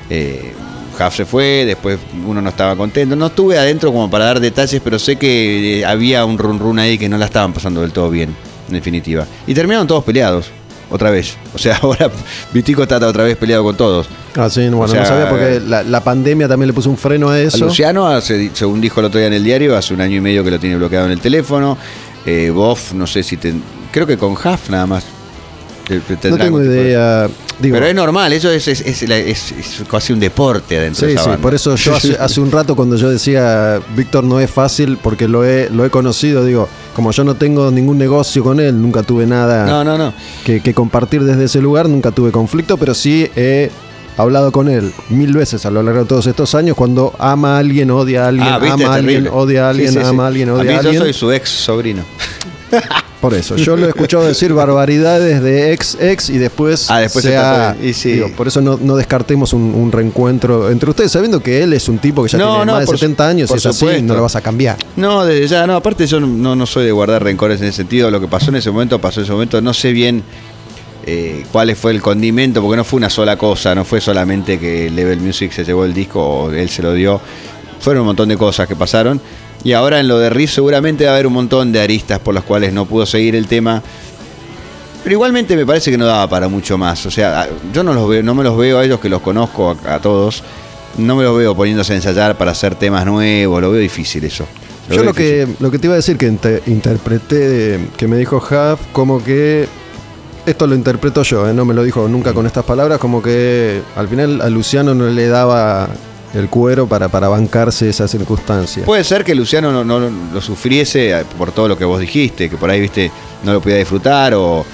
[0.09, 0.53] Eh,
[0.99, 3.15] Huff se fue, después uno no estaba contento.
[3.15, 6.79] No estuve adentro como para dar detalles, pero sé que eh, había un run run
[6.79, 8.35] ahí que no la estaban pasando del todo bien,
[8.67, 9.25] en definitiva.
[9.45, 10.47] Y terminaron todos peleados,
[10.89, 11.35] otra vez.
[11.53, 12.11] O sea, ahora
[12.53, 14.07] Vitico está otra vez peleado con todos.
[14.35, 16.97] Ah, sí, bueno, O sea, no sabía porque la, la pandemia también le puso un
[16.97, 17.65] freno a A eso.
[17.65, 20.43] Luciano, hace- según dijo el otro día en el diario, hace un año y medio
[20.43, 21.77] que lo tiene bloqueado en el teléfono.
[22.25, 23.53] Eh, Boff, no sé si te.
[23.91, 25.03] Creo que con Huff nada más.
[25.87, 27.27] Te- te No tengo tipo idea.
[27.59, 31.15] Digo, Pero es normal, eso es, es, es es- casi un deporte adentro de Sí,
[31.15, 31.41] esa sí, banda.
[31.41, 35.27] por eso yo hace, hace un rato cuando yo decía, Víctor no es fácil porque
[35.27, 39.01] lo he, lo he conocido, digo, como yo no tengo ningún negocio con él, nunca
[39.01, 40.13] tuve nada No, no, no.
[40.45, 43.71] que, que compartir desde ese lugar, nunca tuve conflicto, pero sí he
[44.17, 47.59] hablado con él mil veces a lo largo de todos estos años cuando ama a
[47.59, 50.49] alguien, odia a alguien, Ah, ama a alguien, odia a alguien, Sí, ama a alguien,
[50.49, 50.93] A odia mí a alguien.
[50.95, 52.03] Yo soy su ex sobrino.
[53.21, 57.25] Por eso, yo lo he escuchado decir barbaridades de ex ex y después, Ah, después
[57.25, 57.83] se tapó.
[57.83, 58.11] Y sí.
[58.11, 61.89] digo, por eso no, no descartemos un, un reencuentro entre ustedes, sabiendo que él es
[61.89, 63.57] un tipo que ya No, tiene no, más de por su- 70 años y por
[63.57, 64.03] es así, supuesto.
[64.03, 64.77] no lo vas a cambiar.
[64.95, 68.11] No, desde ya, no, aparte yo no, no soy de guardar rencores en ese sentido.
[68.11, 69.61] Lo que pasó en ese momento, pasó en ese momento.
[69.61, 70.21] No sé bien
[71.07, 74.91] eh, cuál fue el condimento, porque no fue una sola cosa, no fue solamente que
[74.91, 77.19] Level Music se llevó el disco o él se lo dio.
[77.79, 79.19] Fueron un montón de cosas que pasaron.
[79.63, 82.33] Y ahora en lo de Riff seguramente va a haber un montón de aristas por
[82.33, 83.81] las cuales no pudo seguir el tema.
[85.03, 87.05] Pero igualmente me parece que no daba para mucho más.
[87.05, 89.75] O sea, yo no los veo, no me los veo a ellos que los conozco
[89.85, 90.43] a, a todos.
[90.97, 93.61] No me los veo poniéndose a ensayar para hacer temas nuevos.
[93.61, 94.45] Lo veo difícil eso.
[94.89, 95.15] Yo lo difícil.
[95.15, 98.79] que, lo que te iba a decir que inte- interpreté, de- que me dijo Huff,
[98.93, 99.67] como que,
[100.45, 101.53] esto lo interpreto yo, ¿eh?
[101.53, 105.07] no me lo dijo nunca con estas palabras, como que al final a Luciano no
[105.07, 105.89] le daba
[106.37, 108.85] el cuero para, para bancarse esa circunstancia.
[108.85, 112.49] Puede ser que Luciano no, no lo sufriese eh, por todo lo que vos dijiste,
[112.49, 113.11] que por ahí, viste,
[113.43, 114.65] no lo podía disfrutar o,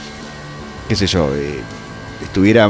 [0.87, 1.61] qué sé yo, eh,
[2.21, 2.69] estuviera,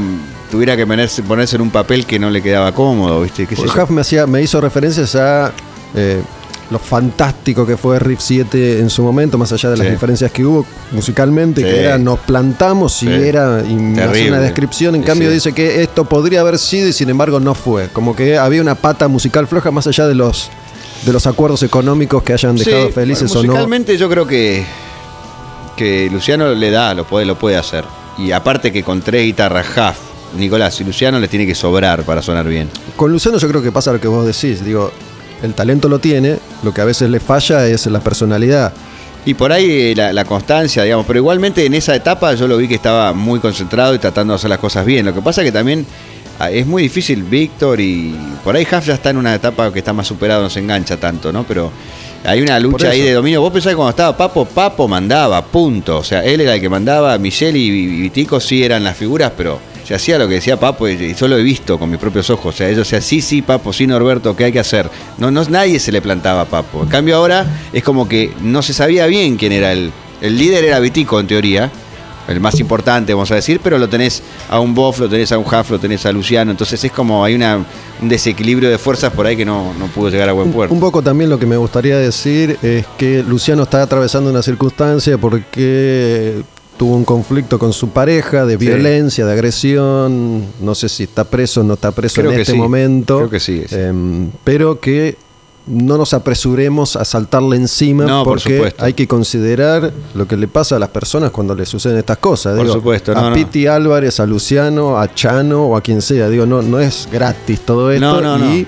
[0.51, 3.63] tuviera que ponerse, ponerse en un papel que no le quedaba cómodo, viste, qué sé
[3.65, 3.87] yo.
[3.87, 5.51] Me, hacía, me hizo referencias a
[5.95, 6.21] eh,
[6.71, 9.91] lo fantástico que fue Riff 7 en su momento, más allá de las Sí.
[9.93, 11.67] diferencias que hubo musicalmente, Sí.
[11.67, 13.11] que era nos plantamos y Sí.
[13.13, 14.95] era y una descripción.
[14.95, 17.89] En cambio, dice que esto podría haber sido y sin embargo no fue.
[17.89, 20.49] Como que había una pata musical floja más allá de los
[21.05, 23.47] de los acuerdos económicos que hayan dejado felices o no.
[23.49, 24.63] musicalmente yo creo que,
[25.75, 27.83] que Luciano le da, lo puede, lo puede hacer.
[28.17, 29.97] Y aparte que con tres guitarras, Huff,
[30.37, 32.69] Nicolás y Luciano les tiene que sobrar para sonar bien.
[32.95, 34.63] Con Luciano yo creo que pasa lo que vos decís.
[34.63, 34.91] Digo,
[35.41, 38.73] el talento lo tiene, lo que a veces le falla es la personalidad.
[39.25, 42.57] Y por ahí eh, la, la constancia, digamos, pero igualmente en esa etapa yo lo
[42.57, 45.05] vi que estaba muy concentrado y tratando de hacer las cosas bien.
[45.05, 45.85] Lo que pasa que también
[46.39, 49.79] ah, es muy difícil Víctor y por ahí Huff ya está en una etapa que
[49.79, 51.45] está más superado, no se engancha tanto, ¿no?
[51.45, 51.71] Pero
[52.25, 53.39] hay una lucha ahí de dominio.
[53.39, 55.99] Vos pensás que cuando estaba Papo, Papo mandaba, punto.
[55.99, 59.31] O sea, él era el que mandaba, Michelle y, y Vitico sí eran las figuras,
[59.37, 62.29] pero se hacía lo que decía Papo y, yo lo he visto con mis propios
[62.29, 62.55] ojos.
[62.55, 64.89] O sea, ellos decían, sí, sí, Papo, sí, Norberto, ¿qué hay que hacer?
[65.17, 66.83] No, no, nadie se le plantaba a Papo.
[66.83, 69.91] En cambio ahora es como que no se sabía bien quién era el...
[70.21, 71.69] El líder era Vitico, en teoría.
[72.29, 75.37] El más importante, vamos a decir, pero lo tenés a un Boff, lo tenés a
[75.37, 76.51] un Huff, lo tenés a Luciano.
[76.51, 77.65] Entonces es como hay una,
[78.01, 80.73] un desequilibrio de fuerzas por ahí que no, no pudo llegar a buen puerto.
[80.73, 85.17] un poco también lo que me gustaría decir es que Luciano está atravesando una circunstancia
[85.17, 86.41] porque
[86.77, 88.65] tuvo un conflicto con su pareja de Sí.
[88.65, 92.53] violencia, de agresión, no sé si está preso o no está preso Creo en este
[92.53, 92.57] sí.
[92.57, 93.75] momento, Creo que sí, sí.
[93.75, 95.17] Em, pero que
[95.65, 100.49] no nos apresuremos a saltarle encima No, por porque hay que considerar lo que le
[100.49, 102.55] pasa a las personas cuando les suceden estas cosas.
[102.57, 103.35] Por Digo, supuesto, no, a no.
[103.35, 106.27] Piti Álvarez, a Luciano, a Chano o a quien sea.
[106.27, 108.53] Digo, no, no es gratis todo esto No, no, no.
[108.53, 108.67] y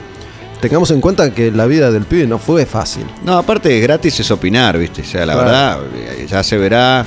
[0.61, 3.03] tengamos en cuenta que la vida del pibe no fue fácil.
[3.25, 5.01] No, aparte gratis es opinar, ¿viste?
[5.01, 5.81] O sea, la Claro.
[5.81, 7.05] verdad, ya se verá.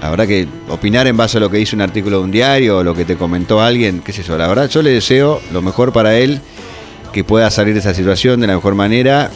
[0.00, 2.78] La verdad que opinar en base a lo que dice un artículo de un diario
[2.78, 5.62] o lo que te comentó alguien, qué sé yo, la verdad yo le deseo lo
[5.62, 6.40] mejor para él,
[7.12, 9.30] que pueda salir de esa situación de la mejor manera.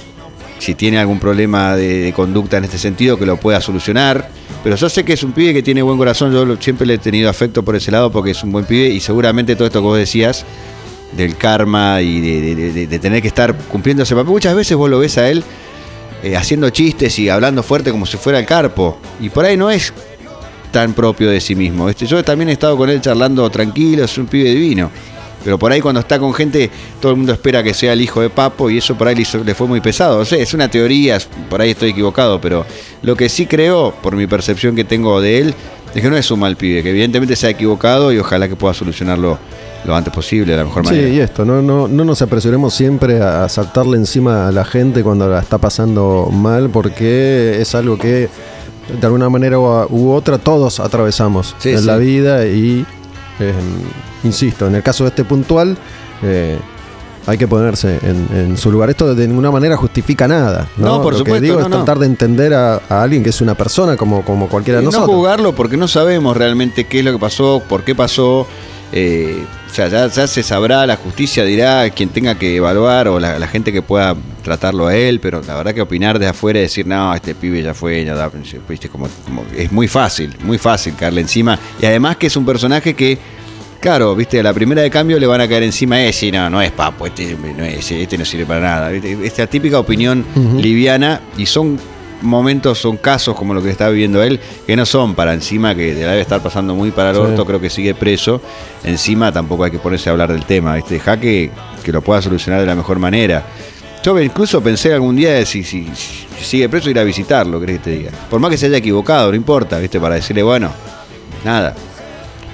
[0.59, 4.29] Si tiene algún problema de, conducta en este sentido, que lo pueda solucionar.
[4.65, 6.99] Pero yo sé que es un pibe que tiene buen corazón, yo siempre le he
[6.99, 9.87] tenido afecto por ese lado porque es un buen pibe y seguramente todo esto que
[9.87, 10.45] vos decías
[11.17, 15.17] del karma y de tener que estar cumpliendo ese papel, muchas veces vos lo ves
[15.17, 15.45] a él
[16.23, 18.99] eh, haciendo chistes y hablando fuerte como si fuera el carpo.
[19.21, 19.93] Y por ahí no es
[20.71, 21.87] tan propio de sí mismo.
[21.87, 22.07] ¿viste?
[22.07, 24.91] Yo también he estado con él charlando tranquilo, es un pibe divino.
[25.45, 26.69] Pero por ahí cuando está con gente,
[27.01, 29.23] todo el mundo espera que sea el hijo de Papo y eso por ahí le,
[29.23, 30.19] hizo- le fue muy pesado.
[30.19, 31.19] No sé, es una teoría,
[31.49, 32.67] por ahí estoy equivocado, pero
[33.03, 35.55] lo que sí creo, por mi percepción que tengo de él,
[35.95, 38.57] es que no es un mal pibe, que evidentemente se ha equivocado y ojalá que
[38.57, 39.39] pueda solucionarlo
[39.85, 41.09] lo antes posible, de la mejor Sí, manera.
[41.09, 45.29] y esto, no, no, no nos apresuremos siempre a saltarle encima a la gente cuando
[45.29, 48.29] la está pasando mal, porque es algo que
[48.89, 51.87] de alguna manera u, otra todos atravesamos Sí, en sí.
[51.87, 52.85] la vida y,
[53.41, 53.53] eh,
[54.25, 55.77] insisto, en el caso de este puntual,
[56.23, 56.59] eh,
[57.27, 58.89] hay que ponerse en, en su lugar.
[58.91, 60.67] Esto de ninguna manera justifica nada.
[60.79, 61.77] No, No, por Lo supuesto, que digo no, es no.
[61.77, 64.87] tratar de entender a, a alguien que es una persona como, como cualquiera Y de
[64.87, 65.15] no nosotros.
[65.17, 68.47] jugarlo porque no sabemos realmente qué es lo que pasó, por qué pasó.
[68.93, 73.21] Eh, o sea, ya, ya se sabrá, la justicia dirá quien tenga que evaluar o
[73.21, 76.59] la, la gente que pueda tratarlo a él, pero la verdad que opinar desde afuera
[76.59, 78.31] y decir, no, este pibe ya fue, ya da,
[78.69, 81.59] viste, como, como- es muy fácil, muy fácil caerle encima.
[81.83, 83.19] Y además que es un personaje que,
[83.79, 86.49] claro, viste, a la primera de cambio le van a caer encima, eh, sí, no,
[86.49, 88.91] no es papo, este no, es, este no sirve para nada.
[88.93, 90.25] Esta típica opinión
[90.63, 91.79] liviana y son
[92.23, 95.95] momentos, son casos como lo que está viviendo él, que no son para encima, que
[95.95, 97.23] debe estar pasando muy para el Sí.
[97.23, 98.41] orto, creo que sigue preso.
[98.85, 100.95] Encima tampoco hay que ponerse a hablar del tema, ¿viste?
[100.95, 101.51] Deja que,
[101.85, 103.45] que lo pueda solucionar de la mejor manera.
[104.03, 107.79] Yo incluso pensé algún día de si, si, si sigue preso ir a visitarlo, ¿crees
[107.81, 108.11] que te diga?
[108.31, 109.99] Por más que se haya equivocado, no importa, ¿viste?
[110.01, 110.71] Para decirle, bueno,
[111.45, 111.75] nada.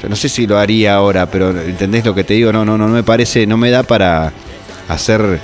[0.02, 2.52] Yo no sé si lo haría ahora, pero ¿entendés lo que te digo?
[2.52, 4.32] No, no, no, no me parece, no me da para
[4.88, 5.40] hacer,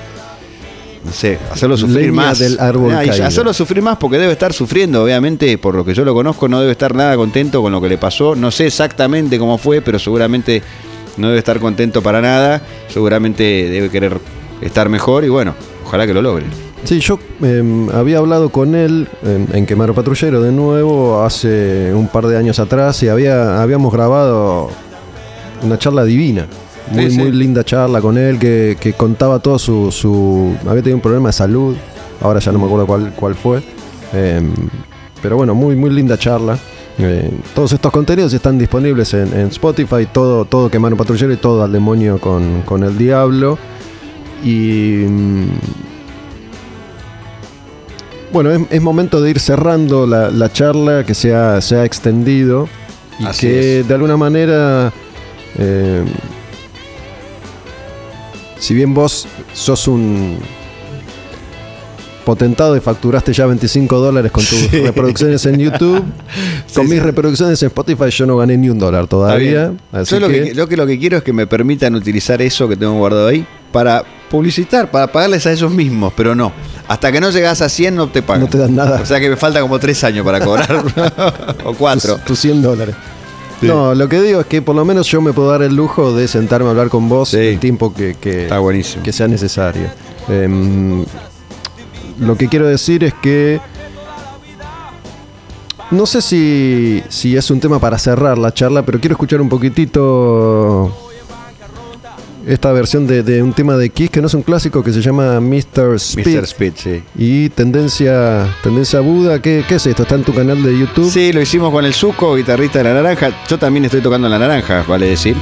[1.05, 2.39] no sé, hacerlo sufrir Leña más.
[2.39, 6.05] del árbol Ah, hacerlo sufrir más porque debe estar sufriendo, obviamente, por lo que yo
[6.05, 8.35] lo conozco, no debe estar nada contento con lo que le pasó.
[8.35, 10.63] No sé exactamente cómo fue, pero seguramente
[11.17, 12.61] no debe estar contento para nada.
[12.89, 14.19] Seguramente debe querer
[14.61, 15.55] estar mejor y bueno,
[15.87, 16.45] ojalá que lo logre.
[16.85, 22.09] Sí, yo eh, había hablado con él eh, en Quemaro Patrullero de nuevo hace un
[22.09, 24.71] par de años atrás y había, habíamos grabado
[25.63, 26.47] una charla divina.
[26.91, 27.19] Muy, Sí, sí.
[27.19, 30.55] muy linda charla con él que, que contaba todo su, su...
[30.67, 31.77] Había tenido un problema de salud,
[32.21, 33.63] ahora ya no me acuerdo cuál, cuál fue.
[34.13, 34.41] Eh,
[35.23, 36.59] pero bueno, muy, muy linda charla.
[36.99, 41.73] Eh, todos estos contenidos están disponibles en, en Spotify, todo, todo Patrullero y todo al
[41.73, 43.57] demonio con, con el diablo.
[44.43, 45.47] Y mm,
[48.33, 51.85] bueno, es, es momento de ir cerrando la, la charla que se ha, se ha
[51.85, 52.69] extendido
[53.19, 53.89] y Así que es.
[53.89, 54.93] de alguna manera,
[55.59, 56.05] eh,
[58.61, 60.39] si bien vos sos un
[62.25, 66.05] potentado y facturaste ya 25 dólares con tus reproducciones en YouTube,
[66.75, 69.73] con mis reproducciones en Spotify yo no gané ni un dólar todavía.
[69.91, 72.41] Así Yo lo que, que, lo que lo que quiero es que me permitan utilizar
[72.43, 76.53] eso que tengo guardado ahí para publicitar, para pagarles a ellos mismos, pero no.
[76.87, 78.43] Hasta que no llegas a 100 no te pagan.
[78.43, 79.01] No te dan nada.
[79.03, 80.85] O sea que me falta como 3 años para cobrar.
[81.65, 82.15] o 4.
[82.17, 82.95] tus, tus 100 dólares.
[83.63, 86.15] No, lo que digo es que por lo menos yo me puedo dar el lujo
[86.15, 87.37] de sentarme a hablar con vos Sí.
[87.39, 89.03] el tiempo que, que- Está buenísimo.
[89.03, 89.89] que sea necesario.
[90.29, 91.05] Em,
[92.19, 93.61] lo que quiero decir es que
[95.91, 99.49] no sé si, si es un tema para cerrar la charla, pero quiero escuchar un
[99.49, 100.93] poquitito
[102.47, 105.01] esta versión de, de un tema de Kiss que no es un clásico que se
[105.03, 105.95] llama Mr.
[105.97, 106.27] Speed.
[106.39, 106.45] Mr.
[106.45, 107.03] Speed, sí.
[107.17, 110.03] Y tendencia, tendencia Buda, ¿qué, ¿qué es esto?
[110.03, 111.11] ¿Está en tu canal de YouTube?
[111.11, 113.31] Sí, lo hicimos con el Suco, guitarrista de la naranja.
[113.49, 115.37] Yo también estoy tocando en la naranja, vale decir.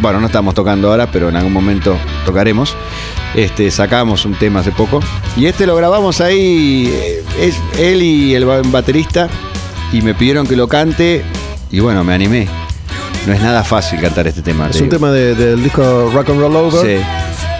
[0.00, 2.74] Bueno, no estamos tocando ahora, pero en algún momento tocaremos.
[3.34, 5.00] Este, sacamos un tema hace poco.
[5.36, 9.28] Y este lo grabamos ahí, eh, es él y el ba- baterista.
[9.92, 11.22] Y me pidieron que lo cante.
[11.70, 12.48] Y bueno, me animé.
[13.26, 14.66] No es nada fácil cantar este tema.
[14.66, 14.96] Es te un digo.
[14.96, 16.80] tema de- del disco Rock and Roll Over.
[16.98, 17.04] Sí.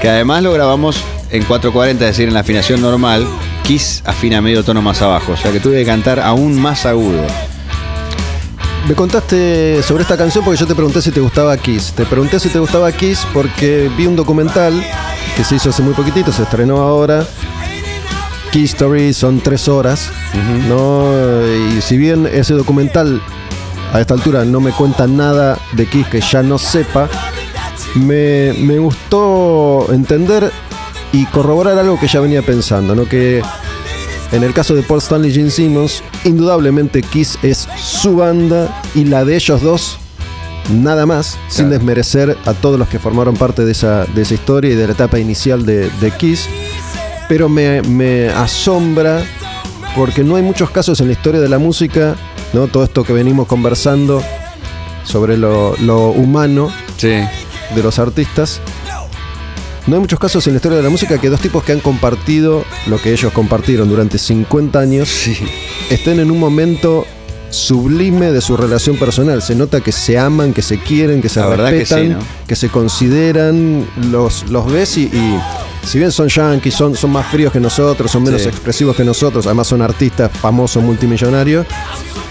[0.01, 0.97] Que además lo grabamos
[1.31, 3.27] en 440, es decir, en la afinación normal.
[3.65, 5.33] Kiss afina medio tono más abajo.
[5.33, 7.23] O sea que tuve que cantar aún más agudo.
[8.89, 11.93] Me contaste sobre esta canción porque yo te pregunté si te gustaba Kiss.
[11.95, 14.73] Te pregunté si te gustaba Kiss porque vi un documental
[15.37, 17.25] que se hizo hace muy poquitito, se estrenó ahora.
[18.51, 20.09] Kiss Story son tres horas,
[20.69, 21.05] ¿no?
[21.77, 23.21] Y si bien ese documental
[23.93, 27.09] a esta altura no me cuenta nada de Kiss que ya no sepa,
[27.95, 30.51] me, me gustó entender
[31.13, 33.05] y corroborar algo que ya venía pensando, ¿no?
[33.07, 33.43] Que
[34.33, 39.05] en el caso de Paul Stanley y Gene Simmons, indudablemente Kiss es su banda y
[39.05, 39.99] la de ellos dos,
[40.73, 44.71] nada más, sin desmerecer a todos los que formaron parte de esa, de esa historia
[44.71, 46.49] y de la etapa inicial de, de Kiss.
[47.29, 49.23] Pero me, me asombra
[49.97, 52.15] porque no hay muchos casos en la historia de la música,
[52.53, 52.67] ¿no?
[52.69, 54.23] todo esto que venimos conversando
[55.05, 57.09] sobre lo, lo humano Sí.
[57.09, 58.61] de los artistas.
[59.87, 61.81] No hay muchos casos en la historia de la música que dos tipos que han
[61.81, 65.09] compartido lo que ellos compartieron durante 50 años
[65.89, 67.07] estén en un momento
[67.49, 69.43] sublime de su relación personal.
[69.43, 72.09] Se nota que se aman, que se quieren, que se La verdad que respetan, sí,
[72.11, 72.19] ¿no?
[72.47, 75.41] que se consideran, los, los ves y, y
[75.85, 78.49] si bien son yankees, son, son más fríos que nosotros, son menos Sí.
[78.49, 81.67] expresivos que nosotros, además son artistas famosos, multimillonarios,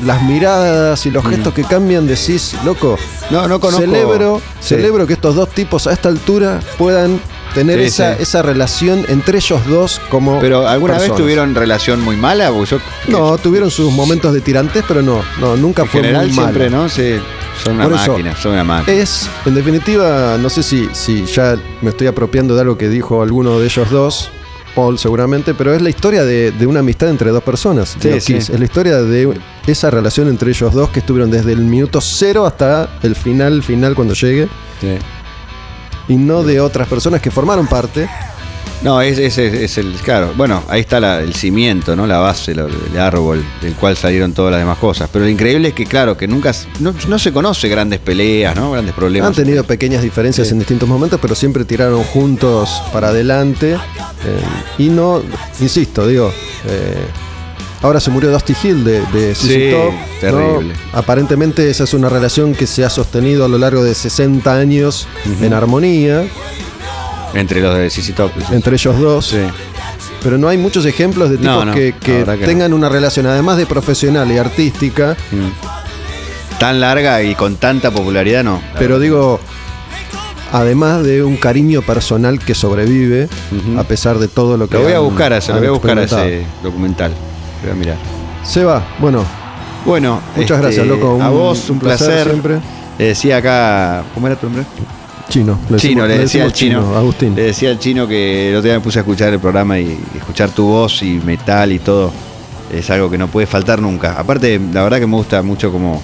[0.05, 2.97] las miradas y los gestos que cambian decís, loco,
[3.29, 3.33] Mm.
[3.33, 3.85] No, no conozco.
[3.85, 4.69] celebro, Sí.
[4.75, 7.19] celebro que estos dos tipos a esta altura puedan
[7.53, 8.23] tener Sí, esa, sí.
[8.23, 11.17] esa relación entre ellos dos como Pero ¿alguna personas.
[11.17, 12.49] vez tuvieron relación muy mala?
[12.51, 16.27] Porque yo, No, tuvieron sus momentos de tirantes, pero no, no, nunca en fue general
[16.27, 16.47] muy malo.
[16.49, 16.89] siempre, ¿no?
[16.89, 17.15] Sí,
[17.63, 18.97] son una Por eso, máquina, son una máquina.
[18.97, 23.21] Es, en definitiva, no sé si, si ya me estoy apropiando de algo que dijo
[23.21, 24.31] alguno de ellos dos,
[24.75, 27.97] Paul seguramente, pero es la historia de, de una amistad entre dos personas.
[27.99, 28.33] Sí, de los sí.
[28.33, 28.49] Kiss.
[28.49, 32.45] Es la historia de esa relación entre ellos dos que estuvieron desde el minuto cero
[32.45, 34.47] hasta el final, final cuando llegue.
[36.07, 38.09] Y no de otras personas que formaron parte.
[38.81, 39.91] No, ese es, es- es el.
[39.95, 42.07] Claro, bueno, ahí está la- el cimiento, ¿no?
[42.07, 45.09] La base, el árbol del cual salieron todas las demás cosas.
[45.11, 46.53] Pero lo increíble es que, claro, que nunca.
[46.79, 48.71] No, no se conoce grandes peleas, ¿no?
[48.71, 49.27] Grandes problemas.
[49.29, 50.53] Han tenido pequeñas diferencias Sí.
[50.53, 53.73] en distintos momentos, pero siempre tiraron juntos para adelante.
[53.73, 53.77] eh,
[54.77, 55.21] y no,
[55.61, 56.31] insisto, digo,
[56.67, 56.93] eh,
[57.81, 60.73] ahora se murió Dusty Hill de, de Sí, Top, terrible.
[60.73, 60.97] ¿no?
[60.99, 65.07] Aparentemente esa es una relación que se ha sostenido a lo largo de 60 años
[65.41, 66.23] en armonía
[67.33, 68.31] Entre los de CC Top.
[68.51, 69.27] entre ellos dos.
[69.27, 69.37] Sí.
[70.23, 71.93] Pero no hay muchos ejemplos de tipos No, no, que,
[72.45, 75.15] tengan una relación, además de profesional y artística,
[76.59, 78.61] Tan larga y con tanta popularidad, no.
[78.77, 79.39] Pero digo,
[80.51, 83.29] además de un cariño personal que sobrevive,
[83.77, 84.75] a pesar de todo lo que.
[84.75, 87.13] Lo voy a buscar a ese, lo voy a buscar ese documental.
[87.63, 87.97] Voy a mirar.
[88.43, 89.23] Seba, bueno,
[89.85, 91.21] Bueno, muchas este, gracias, loco.
[91.21, 92.25] a vos, un placer.
[92.25, 92.59] siempre.
[92.97, 94.03] Le decía acá.
[94.13, 94.65] ¿Cómo era tu nombre?
[95.29, 97.35] Chino, le chino, decimos- le decía al chino, Agustín.
[97.35, 99.97] Le decía al chino que el otro día me puse a escuchar el programa y,
[100.17, 102.11] escuchar tu voz y metal y todo.
[102.73, 104.13] Es algo que no puede faltar nunca.
[104.19, 106.01] Aparte, la verdad que me gusta mucho como.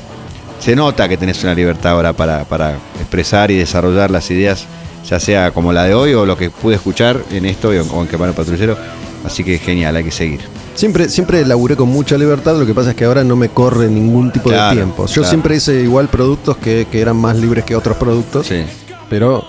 [0.59, 4.65] Se nota que tenés una libertad ahora para, para expresar y desarrollar las ideas,
[5.07, 7.83] ya sea como la de hoy o lo que pude escuchar en esto o en,
[7.91, 8.77] o en Quemar el Patrullero.
[9.25, 10.39] Así que genial, hay que seguir.
[10.75, 13.87] Siempre, siempre laburé con mucha libertad, lo que pasa es que ahora no me corre
[13.89, 15.05] ningún tipo Claro, de tiempo.
[15.07, 15.29] Yo claro.
[15.29, 18.63] siempre hice igual productos que, que eran más libres que otros productos, Sí.
[19.09, 19.43] Pero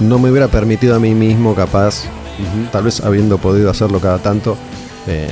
[0.00, 2.04] no me hubiera permitido a mí mismo, capaz,
[2.72, 4.56] tal vez habiendo podido hacerlo cada tanto,
[5.06, 5.28] eh,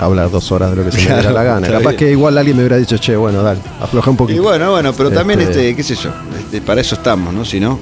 [0.00, 1.66] hablar dos horas de lo que se me diera la gana.
[1.68, 1.96] Capaz bien.
[1.96, 4.42] que igual alguien me hubiera dicho, che, bueno, dale, afloja un Y poquito.
[4.42, 7.44] bueno, bueno, pero también, Este- este, qué sé yo, este, para eso estamos, ¿no?
[7.44, 7.78] Si no,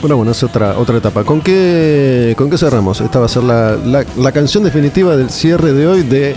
[0.00, 1.24] Bueno, bueno, es otra, otra etapa.
[1.24, 3.02] ¿Con qué, ¿Con qué cerramos?
[3.02, 6.34] Esta va a ser la, la- la canción definitiva del cierre de hoy de,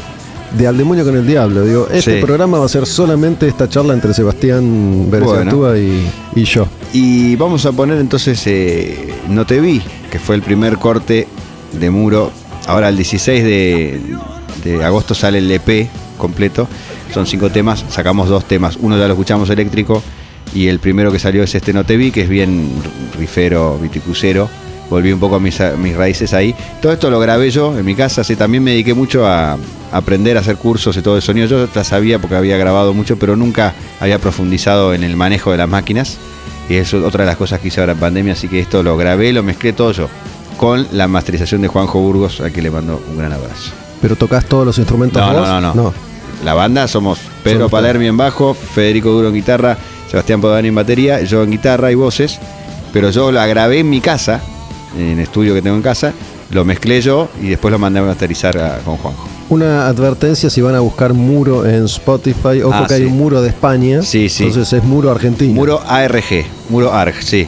[0.57, 1.63] de Al Demonio con el Diablo.
[1.65, 2.25] Digo, este Sí.
[2.25, 6.67] programa va a ser solamente esta charla entre Sebastián Bereziartúa y, y yo.
[6.93, 9.81] Y vamos a poner entonces eh, No Te Vi,
[10.11, 11.27] que fue el primer corte
[11.79, 12.31] de muro.
[12.67, 13.99] Ahora el 16 de,
[14.63, 16.67] de agosto sale el EP completo.
[17.13, 18.77] Son cinco temas, sacamos dos temas.
[18.79, 20.01] Uno ya lo escuchamos eléctrico
[20.53, 22.69] y el primero que salió es este No Te Vi, que es bien
[23.19, 24.49] rifero, viticrucero.
[24.89, 26.53] Volví un poco a mis, a mis raíces ahí.
[26.81, 28.21] Todo esto lo grabé yo en mi casa.
[28.21, 29.57] Así, también me dediqué mucho a
[29.91, 31.47] aprender a hacer cursos de todo el sonido.
[31.47, 35.57] Yo ya sabía porque había grabado mucho, pero nunca había profundizado en el manejo de
[35.57, 36.17] las máquinas.
[36.69, 38.83] Y eso es otra de las cosas que hice ahora en pandemia, así que esto
[38.83, 40.07] lo grabé, lo mezclé todo yo,
[40.57, 43.71] con la masterización de Juanjo Burgos, a quien le mando un gran abrazo.
[44.01, 45.47] ¿Pero tocas todos los instrumentos No, vos?
[45.47, 45.93] no, no, no.
[46.45, 49.77] La banda somos Pedro Palermi en bajo, Federico Duro en guitarra,
[50.09, 52.39] Sebastián Podani en batería, yo en guitarra y voces,
[52.93, 54.41] pero yo la grabé en mi casa,
[54.97, 56.13] en estudio que tengo en casa,
[56.51, 59.27] lo mezclé yo y después lo mandé a masterizar a- con Juanjo.
[59.49, 62.61] Una advertencia si van a buscar muro en Spotify.
[62.63, 64.01] Ojo Ah, que hay un muro de España.
[64.01, 64.45] Sí, sí.
[64.45, 65.53] Entonces es muro argentino.
[65.53, 67.47] Muro ARG, Muro ARG, sí.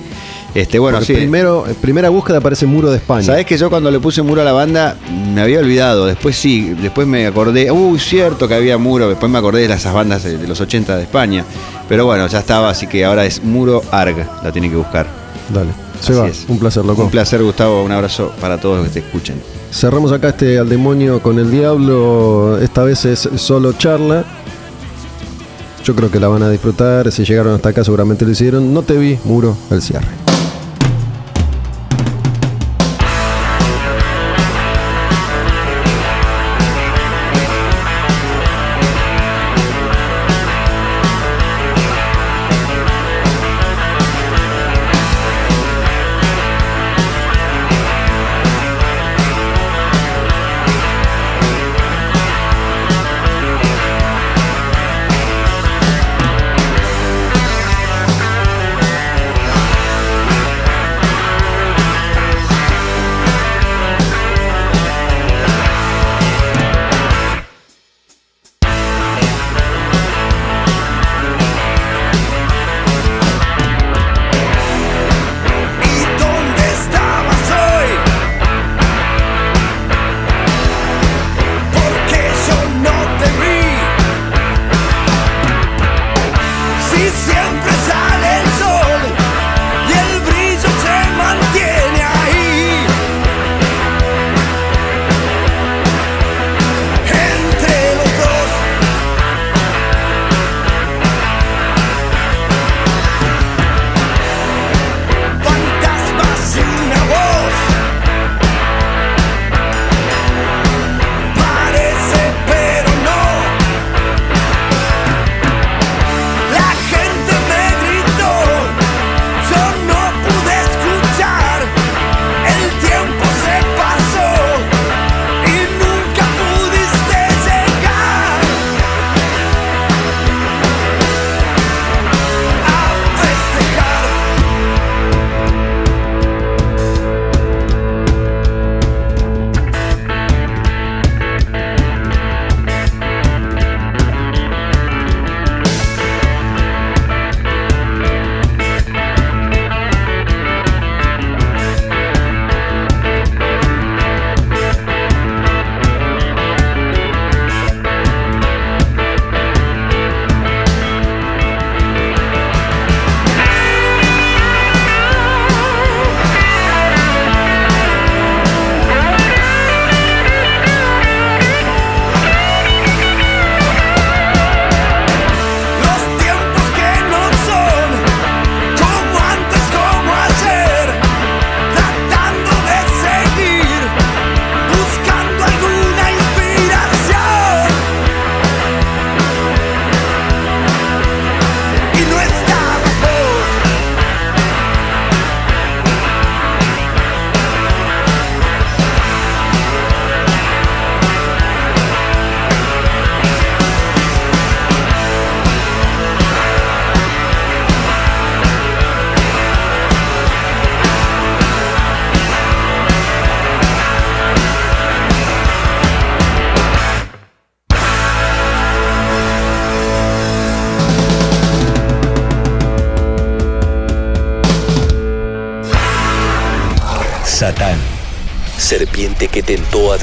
[0.53, 1.13] Este, bueno, sí.
[1.13, 3.23] primero, primera búsqueda aparece muro de España.
[3.23, 4.95] Sabés que yo cuando le puse muro a la banda
[5.33, 9.37] me había olvidado, después sí, después me acordé, uy, cierto que había muro, después me
[9.37, 11.43] acordé de esas bandas de, de los 80 de España,
[11.89, 15.07] pero bueno, ya estaba, así que ahora es muro ARG, la tienen que buscar.
[15.53, 15.71] Dale.
[15.99, 17.03] Seba, un placer, loco.
[17.03, 19.41] Un placer, Gustavo, un abrazo para todos los que te escuchen.
[19.71, 22.57] Cerramos acá este al demonio con el diablo.
[22.59, 24.23] Esta vez es solo charla.
[25.83, 27.11] Yo creo que la van a disfrutar.
[27.11, 28.73] Si llegaron hasta acá, seguramente lo hicieron.
[28.73, 30.24] No te vi, muro, el cierre.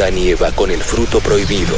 [0.03, 1.77] Adán con el fruto prohibido.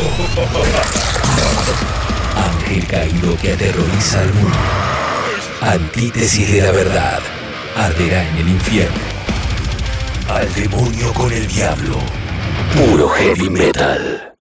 [2.34, 4.58] Ángel caído que aterroriza al mundo.
[5.60, 7.20] Antítesis de la verdad.
[7.76, 8.96] Arderá en el infierno.
[10.30, 11.98] Al demonio con el diablo.
[12.74, 14.33] Puro heavy metal.